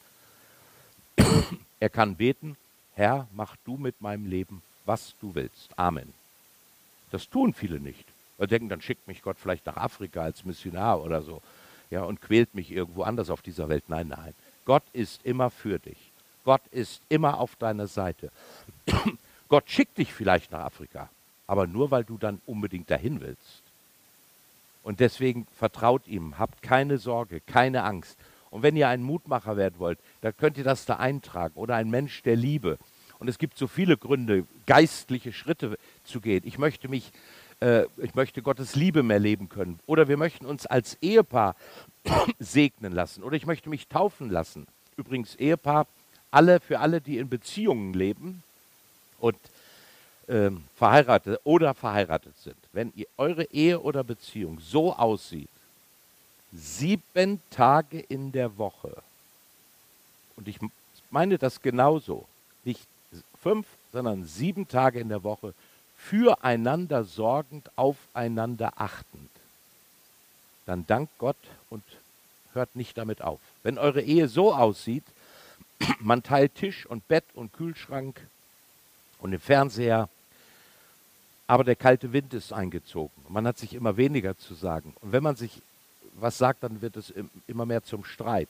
er 1.79 1.89
kann 1.89 2.15
beten, 2.15 2.55
Herr, 2.95 3.27
mach 3.33 3.55
du 3.65 3.77
mit 3.77 4.01
meinem 4.01 4.25
Leben, 4.25 4.61
was 4.85 5.15
du 5.19 5.35
willst. 5.35 5.77
Amen. 5.77 6.13
Das 7.11 7.29
tun 7.29 7.53
viele 7.53 7.79
nicht. 7.79 8.05
Weil 8.37 8.47
denken, 8.47 8.69
dann 8.69 8.81
schickt 8.81 9.07
mich 9.07 9.21
Gott 9.21 9.37
vielleicht 9.39 9.65
nach 9.65 9.77
Afrika 9.77 10.21
als 10.21 10.45
Missionar 10.45 11.01
oder 11.01 11.21
so. 11.21 11.41
Ja, 11.89 12.03
und 12.03 12.21
quält 12.21 12.55
mich 12.55 12.71
irgendwo 12.71 13.03
anders 13.03 13.29
auf 13.29 13.41
dieser 13.41 13.69
Welt. 13.69 13.83
Nein, 13.87 14.07
nein. 14.07 14.33
Gott 14.65 14.83
ist 14.93 15.23
immer 15.25 15.49
für 15.49 15.79
dich. 15.79 15.97
Gott 16.43 16.61
ist 16.71 17.01
immer 17.09 17.39
auf 17.39 17.55
deiner 17.55 17.87
Seite. 17.87 18.31
Gott 19.47 19.69
schickt 19.69 19.97
dich 19.97 20.13
vielleicht 20.13 20.51
nach 20.51 20.65
Afrika, 20.65 21.09
aber 21.47 21.67
nur 21.67 21.91
weil 21.91 22.03
du 22.03 22.17
dann 22.17 22.41
unbedingt 22.45 22.89
dahin 22.89 23.21
willst. 23.21 23.61
Und 24.83 24.99
deswegen 24.99 25.47
vertraut 25.55 26.07
ihm, 26.07 26.37
habt 26.39 26.61
keine 26.61 26.97
Sorge, 26.97 27.39
keine 27.39 27.83
Angst. 27.83 28.17
Und 28.53 28.61
wenn 28.61 28.75
ihr 28.75 28.87
ein 28.87 29.01
Mutmacher 29.01 29.57
werden 29.57 29.79
wollt, 29.79 29.97
dann 30.21 30.37
könnt 30.37 30.59
ihr 30.59 30.63
das 30.63 30.85
da 30.85 30.97
eintragen. 30.97 31.55
Oder 31.55 31.75
ein 31.75 31.89
Mensch 31.89 32.21
der 32.21 32.35
Liebe. 32.35 32.77
Und 33.17 33.27
es 33.27 33.39
gibt 33.39 33.57
so 33.57 33.65
viele 33.65 33.97
Gründe, 33.97 34.45
geistliche 34.67 35.33
Schritte 35.33 35.75
zu 36.03 36.21
gehen. 36.21 36.43
Ich 36.45 36.59
möchte 36.59 36.87
mich, 36.87 37.11
äh, 37.61 37.85
ich 37.97 38.13
möchte 38.13 38.43
Gottes 38.43 38.75
Liebe 38.75 39.01
mehr 39.01 39.17
leben 39.17 39.49
können. 39.49 39.79
Oder 39.87 40.07
wir 40.07 40.17
möchten 40.17 40.45
uns 40.45 40.67
als 40.67 40.99
Ehepaar 41.01 41.55
segnen 42.39 42.93
lassen. 42.93 43.23
Oder 43.23 43.37
ich 43.37 43.47
möchte 43.47 43.71
mich 43.71 43.87
taufen 43.87 44.29
lassen. 44.29 44.67
Übrigens, 44.97 45.33
Ehepaar, 45.33 45.87
alle, 46.29 46.59
für 46.59 46.79
alle, 46.79 47.01
die 47.01 47.17
in 47.17 47.29
Beziehungen 47.29 47.95
leben 47.95 48.43
und 49.19 49.37
äh, 50.27 50.51
verheiratet 50.75 51.39
oder 51.43 51.73
verheiratet 51.73 52.37
sind. 52.37 52.57
Wenn 52.71 52.93
ihr, 52.95 53.07
eure 53.17 53.45
Ehe 53.45 53.79
oder 53.79 54.03
Beziehung 54.03 54.59
so 54.59 54.93
aussieht, 54.93 55.49
sieben 56.53 57.41
Tage 57.49 57.99
in 57.99 58.31
der 58.31 58.57
Woche. 58.57 59.01
Und 60.35 60.47
ich 60.47 60.59
meine 61.09 61.37
das 61.37 61.61
genauso. 61.61 62.25
Nicht 62.63 62.87
fünf, 63.41 63.67
sondern 63.91 64.25
sieben 64.25 64.67
Tage 64.67 64.99
in 64.99 65.09
der 65.09 65.23
Woche 65.23 65.53
füreinander 65.97 67.05
sorgend, 67.05 67.69
aufeinander 67.77 68.73
achtend. 68.75 69.29
Dann 70.65 70.85
dankt 70.85 71.17
Gott 71.17 71.37
und 71.69 71.83
hört 72.53 72.75
nicht 72.75 72.97
damit 72.97 73.21
auf. 73.21 73.39
Wenn 73.63 73.77
eure 73.77 74.01
Ehe 74.01 74.27
so 74.27 74.53
aussieht, 74.53 75.03
man 75.99 76.23
teilt 76.23 76.55
Tisch 76.55 76.85
und 76.85 77.07
Bett 77.07 77.25
und 77.33 77.53
Kühlschrank 77.53 78.19
und 79.19 79.31
den 79.31 79.39
Fernseher, 79.39 80.09
aber 81.47 81.63
der 81.63 81.75
kalte 81.75 82.13
Wind 82.13 82.33
ist 82.33 82.53
eingezogen. 82.53 83.13
Man 83.29 83.45
hat 83.47 83.57
sich 83.57 83.73
immer 83.73 83.97
weniger 83.97 84.37
zu 84.37 84.53
sagen. 84.55 84.93
Und 85.01 85.11
wenn 85.11 85.23
man 85.23 85.35
sich 85.35 85.61
was 86.15 86.37
sagt, 86.37 86.63
dann 86.63 86.81
wird 86.81 86.97
es 86.97 87.13
immer 87.47 87.65
mehr 87.65 87.83
zum 87.83 88.03
Streit. 88.03 88.49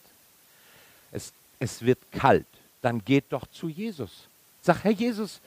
Es, 1.12 1.32
es 1.58 1.82
wird 1.82 1.98
kalt. 2.12 2.46
Dann 2.82 3.04
geht 3.04 3.26
doch 3.30 3.46
zu 3.46 3.68
Jesus. 3.68 4.28
Sag, 4.62 4.84
Herr 4.84 4.90
Jesus, 4.92 5.40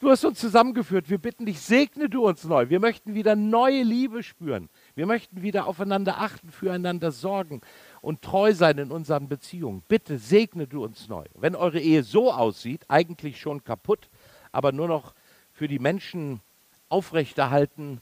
du 0.00 0.10
hast 0.10 0.24
uns 0.24 0.38
zusammengeführt. 0.38 1.10
Wir 1.10 1.18
bitten 1.18 1.46
dich, 1.46 1.60
segne 1.60 2.08
du 2.08 2.26
uns 2.26 2.44
neu. 2.44 2.68
Wir 2.68 2.80
möchten 2.80 3.14
wieder 3.14 3.36
neue 3.36 3.82
Liebe 3.82 4.22
spüren. 4.22 4.68
Wir 4.94 5.06
möchten 5.06 5.42
wieder 5.42 5.66
aufeinander 5.66 6.20
achten, 6.20 6.50
füreinander 6.50 7.12
sorgen 7.12 7.60
und 8.00 8.22
treu 8.22 8.54
sein 8.54 8.78
in 8.78 8.90
unseren 8.90 9.28
Beziehungen. 9.28 9.82
Bitte 9.88 10.18
segne 10.18 10.66
du 10.66 10.84
uns 10.84 11.08
neu. 11.08 11.24
Wenn 11.34 11.54
eure 11.54 11.80
Ehe 11.80 12.02
so 12.02 12.32
aussieht, 12.32 12.82
eigentlich 12.88 13.40
schon 13.40 13.64
kaputt, 13.64 14.08
aber 14.52 14.72
nur 14.72 14.88
noch 14.88 15.12
für 15.54 15.68
die 15.68 15.78
Menschen 15.78 16.40
aufrechterhalten, 16.88 18.00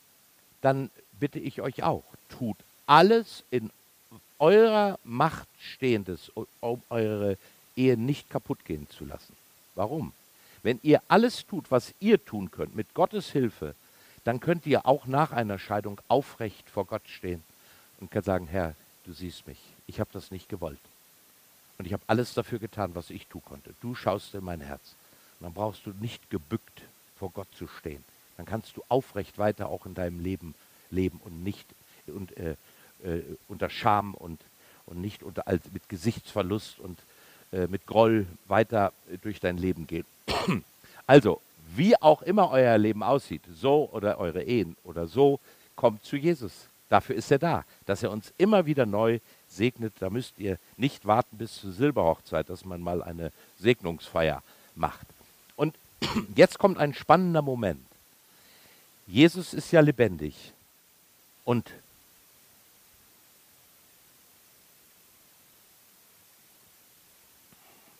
dann 0.61 0.91
bitte 1.19 1.39
ich 1.39 1.61
euch 1.61 1.83
auch, 1.83 2.05
tut 2.29 2.57
alles 2.89 3.45
in 3.51 3.71
eurer 4.39 4.99
Macht 5.05 5.49
Stehendes, 5.59 6.31
um 6.61 6.83
eure 6.91 7.37
Ehe 7.77 7.97
nicht 7.97 8.31
kaputt 8.31 8.65
gehen 8.65 8.89
zu 8.91 9.05
lassen. 9.05 9.37
Warum? 9.75 10.13
Wenn 10.63 10.81
ihr 10.83 11.03
alles 11.09 11.47
tut, 11.47 11.71
was 11.71 11.95
ihr 12.01 12.25
tun 12.25 12.51
könnt, 12.51 12.75
mit 12.75 12.95
Gottes 12.95 13.31
Hilfe, 13.31 13.75
dann 14.25 14.41
könnt 14.41 14.67
ihr 14.67 14.87
auch 14.87 15.07
nach 15.07 15.33
einer 15.33 15.59
Scheidung 15.59 16.01
aufrecht 16.09 16.69
vor 16.71 16.87
Gott 16.87 17.07
stehen 17.07 17.43
und 18.01 18.11
kann 18.11 18.23
sagen, 18.23 18.49
Herr, 18.49 18.75
du 19.05 19.13
siehst 19.13 19.47
mich, 19.47 19.59
ich 19.87 20.01
habe 20.01 20.11
das 20.13 20.31
nicht 20.31 20.49
gewollt. 20.49 20.81
Und 21.79 21.87
ich 21.87 21.93
habe 21.93 22.03
alles 22.09 22.35
dafür 22.35 22.59
getan, 22.59 22.95
was 22.95 23.11
ich 23.11 23.27
tun 23.29 23.43
konnte. 23.45 23.73
Du 23.81 23.95
schaust 23.95 24.35
in 24.35 24.45
mein 24.45 24.61
Herz. 24.61 24.81
Und 25.39 25.45
dann 25.45 25.55
brauchst 25.55 25.87
du 25.87 25.91
nicht 26.01 26.29
gebückt 26.31 26.83
vor 27.19 27.31
Gott 27.31 27.49
zu 27.57 27.69
stehen. 27.69 28.03
Dann 28.37 28.47
kannst 28.47 28.77
du 28.77 28.83
aufrecht 28.89 29.39
weiter 29.39 29.69
auch 29.69 29.87
in 29.87 29.95
deinem 29.95 30.21
Leben 30.21 30.55
leben 30.91 31.21
und 31.25 31.45
nicht 31.45 31.67
und 32.07 32.37
äh, 32.39 32.57
äh, 33.05 33.21
unter 33.49 33.71
Scham 33.71 34.15
und, 34.15 34.41
und 34.87 35.01
nicht 35.01 35.23
unter, 35.23 35.45
mit 35.73 35.89
Gesichtsverlust 35.89 36.79
und 36.81 36.99
äh, 37.53 37.67
mit 37.67 37.87
Groll 37.87 38.27
weiter 38.47 38.93
durch 39.23 39.41
dein 39.41 39.59
Leben 39.59 39.87
gehen. 39.87 40.07
Also, 41.07 41.41
wie 41.75 41.97
auch 42.03 42.21
immer 42.21 42.51
euer 42.51 42.77
Leben 42.77 43.03
aussieht, 43.03 43.41
so 43.51 43.89
oder 43.93 44.19
eure 44.19 44.43
Ehen 44.43 44.77
oder 44.85 45.07
so, 45.07 45.41
kommt 45.75 46.05
zu 46.05 46.17
Jesus. 46.17 46.53
Dafür 46.91 47.17
ist 47.17 47.31
er 47.31 47.39
da, 47.39 47.65
dass 47.87 48.03
er 48.03 48.11
uns 48.11 48.33
immer 48.37 48.67
wieder 48.67 48.85
neu 48.85 49.21
segnet. 49.49 49.95
Da 50.01 50.11
müsst 50.11 50.39
ihr 50.39 50.59
nicht 50.77 51.07
warten 51.07 51.39
bis 51.39 51.61
zur 51.61 51.73
Silberhochzeit, 51.73 52.51
dass 52.51 52.67
man 52.67 52.83
mal 52.83 53.03
eine 53.03 53.33
Segnungsfeier 53.59 54.43
macht. 54.75 55.07
Und 55.57 55.75
jetzt 56.37 56.59
kommt 56.59 56.79
ein 56.79 56.93
spannender 56.93 57.41
Moment. 57.41 57.85
Jesus 59.07 59.55
ist 59.55 59.73
ja 59.73 59.81
lebendig 59.81 60.53
und 61.45 61.71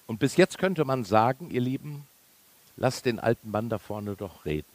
Und 0.09 0.19
bis 0.19 0.37
jetzt 0.37 0.59
könnte 0.59 0.87
man 0.87 1.05
sagen, 1.05 1.51
ihr 1.51 1.61
Lieben, 1.61 2.07
lasst 2.77 3.05
den 3.05 3.21
alten 3.21 3.51
Mann 3.51 3.69
da 3.69 3.79
vorne 3.79 4.17
doch 4.17 4.47
reden. 4.47 4.67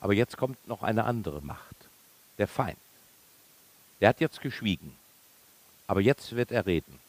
Aber 0.00 0.14
jetzt 0.14 0.36
kommt 0.36 0.68
noch 0.68 0.84
eine 0.84 1.04
andere 1.04 1.42
Macht, 1.42 1.76
der 2.38 2.46
Feind. 2.46 2.78
Der 4.00 4.10
hat 4.10 4.20
jetzt 4.20 4.40
geschwiegen, 4.40 4.94
aber 5.88 6.00
jetzt 6.00 6.36
wird 6.36 6.52
er 6.52 6.66
reden. 6.66 7.00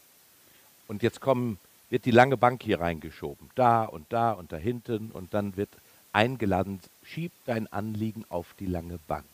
Und 0.87 1.03
jetzt 1.03 1.21
kommen, 1.21 1.59
wird 1.91 2.05
die 2.05 2.11
lange 2.11 2.35
Bank 2.35 2.63
hier 2.63 2.79
reingeschoben, 2.79 3.51
da 3.53 3.83
und 3.83 4.11
da 4.11 4.31
und 4.31 4.51
da 4.51 4.57
hinten 4.57 5.11
und 5.11 5.35
dann 5.35 5.55
wird 5.55 5.69
eingeladen, 6.13 6.79
schieb 7.03 7.31
dein 7.45 7.71
Anliegen 7.71 8.25
auf 8.29 8.55
die 8.59 8.65
lange 8.65 8.97
Bank. 9.07 9.25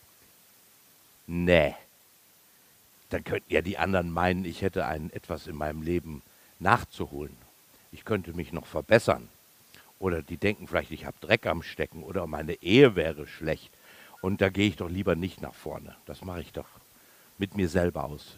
Nee. 1.28 1.76
Dann 3.10 3.24
könnten 3.24 3.54
ja 3.54 3.62
die 3.62 3.78
anderen 3.78 4.12
meinen, 4.12 4.44
ich 4.44 4.62
hätte 4.62 4.86
ein 4.86 5.14
etwas 5.14 5.48
in 5.48 5.56
meinem 5.56 5.82
Leben 5.82 6.24
nachzuholen. 6.60 7.43
Ich 7.94 8.04
könnte 8.04 8.34
mich 8.34 8.52
noch 8.52 8.66
verbessern. 8.66 9.30
Oder 10.00 10.22
die 10.22 10.38
denken 10.38 10.68
vielleicht, 10.68 10.92
ich 10.92 11.06
habe 11.06 11.16
Dreck 11.22 11.46
am 11.46 11.64
Stecken 11.64 12.04
oder 12.04 12.28
meine 12.28 12.62
Ehe 12.62 12.96
wäre 12.96 13.26
schlecht. 13.28 13.72
Und 14.22 14.42
da 14.42 14.50
gehe 14.50 14.68
ich 14.68 14.76
doch 14.76 14.90
lieber 14.90 15.16
nicht 15.16 15.42
nach 15.42 15.54
vorne. 15.54 15.96
Das 16.06 16.24
mache 16.26 16.42
ich 16.42 16.52
doch 16.52 16.68
mit 17.38 17.56
mir 17.56 17.70
selber 17.70 18.06
aus. 18.06 18.38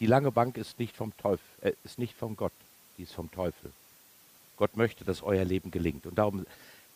Die 0.00 0.06
lange 0.06 0.32
Bank 0.32 0.56
ist 0.56 0.78
nicht 0.78 0.96
vom 0.96 1.16
Teufel, 1.18 1.44
äh, 1.60 1.72
ist 1.84 1.98
nicht 1.98 2.16
von 2.16 2.34
Gott, 2.34 2.52
die 2.96 3.02
ist 3.02 3.12
vom 3.12 3.30
Teufel. 3.30 3.70
Gott 4.56 4.76
möchte, 4.76 5.04
dass 5.04 5.22
euer 5.22 5.44
Leben 5.44 5.70
gelingt. 5.70 6.06
Und 6.06 6.16
darum 6.16 6.46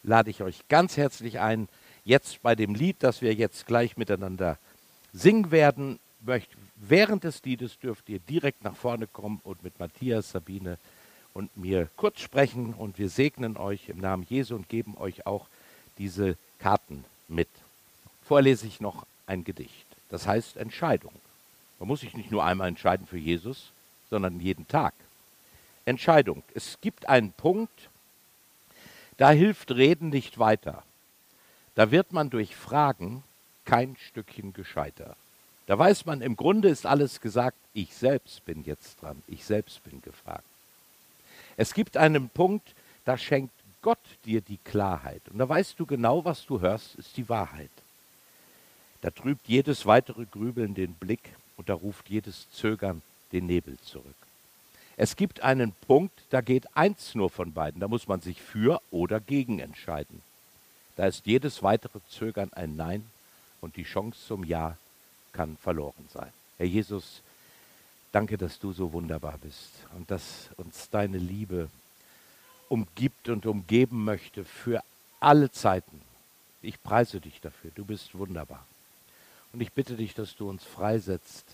lade 0.03 0.31
ich 0.31 0.43
euch 0.43 0.67
ganz 0.69 0.97
herzlich 0.97 1.41
ein, 1.41 1.69
jetzt 2.05 2.43
bei 2.43 2.55
dem 2.55 2.75
Lied, 2.75 2.97
das 3.01 3.23
wir 3.23 3.35
jetzt 3.35 3.67
gleich 3.67 3.97
miteinander 3.97 4.59
singen 5.13 5.51
werden, 5.51 5.99
möcht, 6.21 6.49
während 6.77 7.25
des 7.25 7.43
Liedes 7.45 7.79
dürft 7.79 8.09
ihr 8.09 8.19
direkt 8.19 8.65
nach 8.65 8.77
vorne 8.77 9.07
kommen 9.07 9.41
und 9.45 9.63
mit 9.63 9.79
Matthias, 9.79 10.31
Sabine 10.31 10.79
und 11.35 11.57
mir 11.57 11.89
kurz 11.97 12.21
sprechen 12.21 12.73
und 12.75 12.99
wir 12.99 13.11
segnen 13.11 13.57
euch 13.57 13.89
im 13.89 13.99
Namen 13.99 14.25
Jesu 14.29 14.55
und 14.55 14.69
geben 14.69 14.97
euch 14.97 15.27
auch 15.27 15.47
diese 15.99 16.37
Karten 16.59 17.05
mit. 17.29 17.49
Vorlese 18.25 18.67
ich 18.67 18.81
noch 18.81 19.05
ein 19.27 19.45
Gedicht. 19.45 19.85
Das 20.09 20.27
heißt 20.27 20.57
Entscheidung. 20.57 21.13
Man 21.79 21.89
muss 21.89 22.01
sich 22.01 22.15
nicht 22.17 22.31
nur 22.31 22.45
einmal 22.45 22.69
entscheiden 22.69 23.07
für 23.07 23.19
Jesus, 23.19 23.73
sondern 24.09 24.41
jeden 24.41 24.67
Tag. 24.69 24.95
Entscheidung. 25.85 26.43
Es 26.55 26.79
gibt 26.81 27.09
einen 27.09 27.33
Punkt, 27.33 27.91
da 29.17 29.31
hilft 29.31 29.73
Reden 29.73 30.11
nicht 30.11 30.39
weiter. 30.39 30.83
Da 31.75 31.91
wird 31.91 32.13
man 32.13 32.31
durch 32.31 32.55
Fragen 32.55 33.25
kein 33.65 33.97
Stückchen 33.97 34.53
gescheiter. 34.53 35.17
Da 35.67 35.79
weiß 35.79 36.07
man, 36.07 36.21
im 36.21 36.37
Grunde 36.37 36.69
ist 36.69 36.87
alles 36.87 37.21
gesagt, 37.21 37.57
ich 37.73 37.95
selbst 37.95 38.45
bin 38.45 38.63
jetzt 38.65 39.03
dran, 39.03 39.23
ich 39.27 39.45
selbst 39.45 39.83
bin 39.83 40.01
gefragt. 40.03 40.45
Es 41.57 41.75
gibt 41.75 41.97
einen 41.97 42.29
Punkt, 42.29 42.75
da 43.05 43.17
schenkt 43.19 43.53
Gott 43.83 43.99
dir 44.25 44.41
die 44.41 44.59
Klarheit. 44.59 45.23
Und 45.31 45.39
da 45.39 45.49
weißt 45.49 45.79
du 45.79 45.87
genau, 45.87 46.25
was 46.25 46.47
du 46.47 46.61
hörst, 46.61 46.95
ist 46.97 47.17
die 47.17 47.29
Wahrheit. 47.29 47.71
Da 49.03 49.11
trübt 49.11 49.47
jedes 49.47 49.85
weitere 49.85 50.25
Grübeln 50.25 50.75
den 50.75 50.95
Blick 50.95 51.35
und 51.57 51.69
da 51.69 51.75
ruft 51.75 52.09
jedes 52.09 52.51
Zögern 52.51 53.03
den 53.33 53.47
Nebel 53.47 53.77
zurück. 53.85 54.15
Es 54.97 55.17
gibt 55.17 55.43
einen 55.43 55.73
Punkt, 55.87 56.19
da 56.31 56.41
geht 56.41 56.77
eins 56.77 57.15
nur 57.15 57.29
von 57.29 57.53
beiden, 57.53 57.81
da 57.81 57.89
muss 57.89 58.09
man 58.09 58.21
sich 58.21 58.41
für 58.41 58.81
oder 58.91 59.21
gegen 59.21 59.59
entscheiden. 59.59 60.23
Da 60.97 61.07
ist 61.07 61.27
jedes 61.27 61.63
weitere 61.63 61.99
Zögern 62.09 62.53
ein 62.53 62.77
Nein 62.77 63.05
und 63.61 63.77
die 63.77 63.83
Chance 63.83 64.19
zum 64.27 64.45
Ja 64.45 64.77
kann 65.33 65.57
verloren 65.57 66.09
sein. 66.13 66.33
Herr 66.59 66.67
Jesus, 66.67 67.23
danke, 68.15 68.39
dass 68.39 68.59
du 68.59 68.73
so 68.73 68.93
wunderbar 68.93 69.39
bist 69.39 69.71
und 69.97 70.11
dass 70.11 70.49
uns 70.57 70.89
deine 70.91 71.19
Liebe 71.19 71.69
umgibt 72.69 73.29
und 73.29 73.45
umgeben 73.45 74.05
möchte 74.05 74.45
für 74.45 74.83
alle 75.21 75.51
Zeiten. 75.51 76.01
Ich 76.63 76.83
preise 76.83 77.21
dich 77.21 77.41
dafür, 77.41 77.71
du 77.75 77.85
bist 77.85 78.17
wunderbar. 78.17 78.65
Und 79.53 79.61
ich 79.61 79.73
bitte 79.73 79.97
dich, 79.97 80.15
dass 80.15 80.37
du 80.37 80.49
uns 80.49 80.63
freisetzt, 80.65 81.45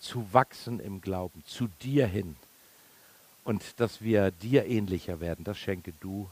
zu 0.00 0.32
wachsen 0.32 0.80
im 0.80 1.00
Glauben, 1.00 1.42
zu 1.46 1.68
dir 1.82 2.06
hin. 2.06 2.36
Und 3.44 3.62
dass 3.78 4.02
wir 4.02 4.30
dir 4.30 4.66
ähnlicher 4.66 5.20
werden, 5.20 5.44
das 5.44 5.58
schenke 5.58 5.92
du. 6.00 6.28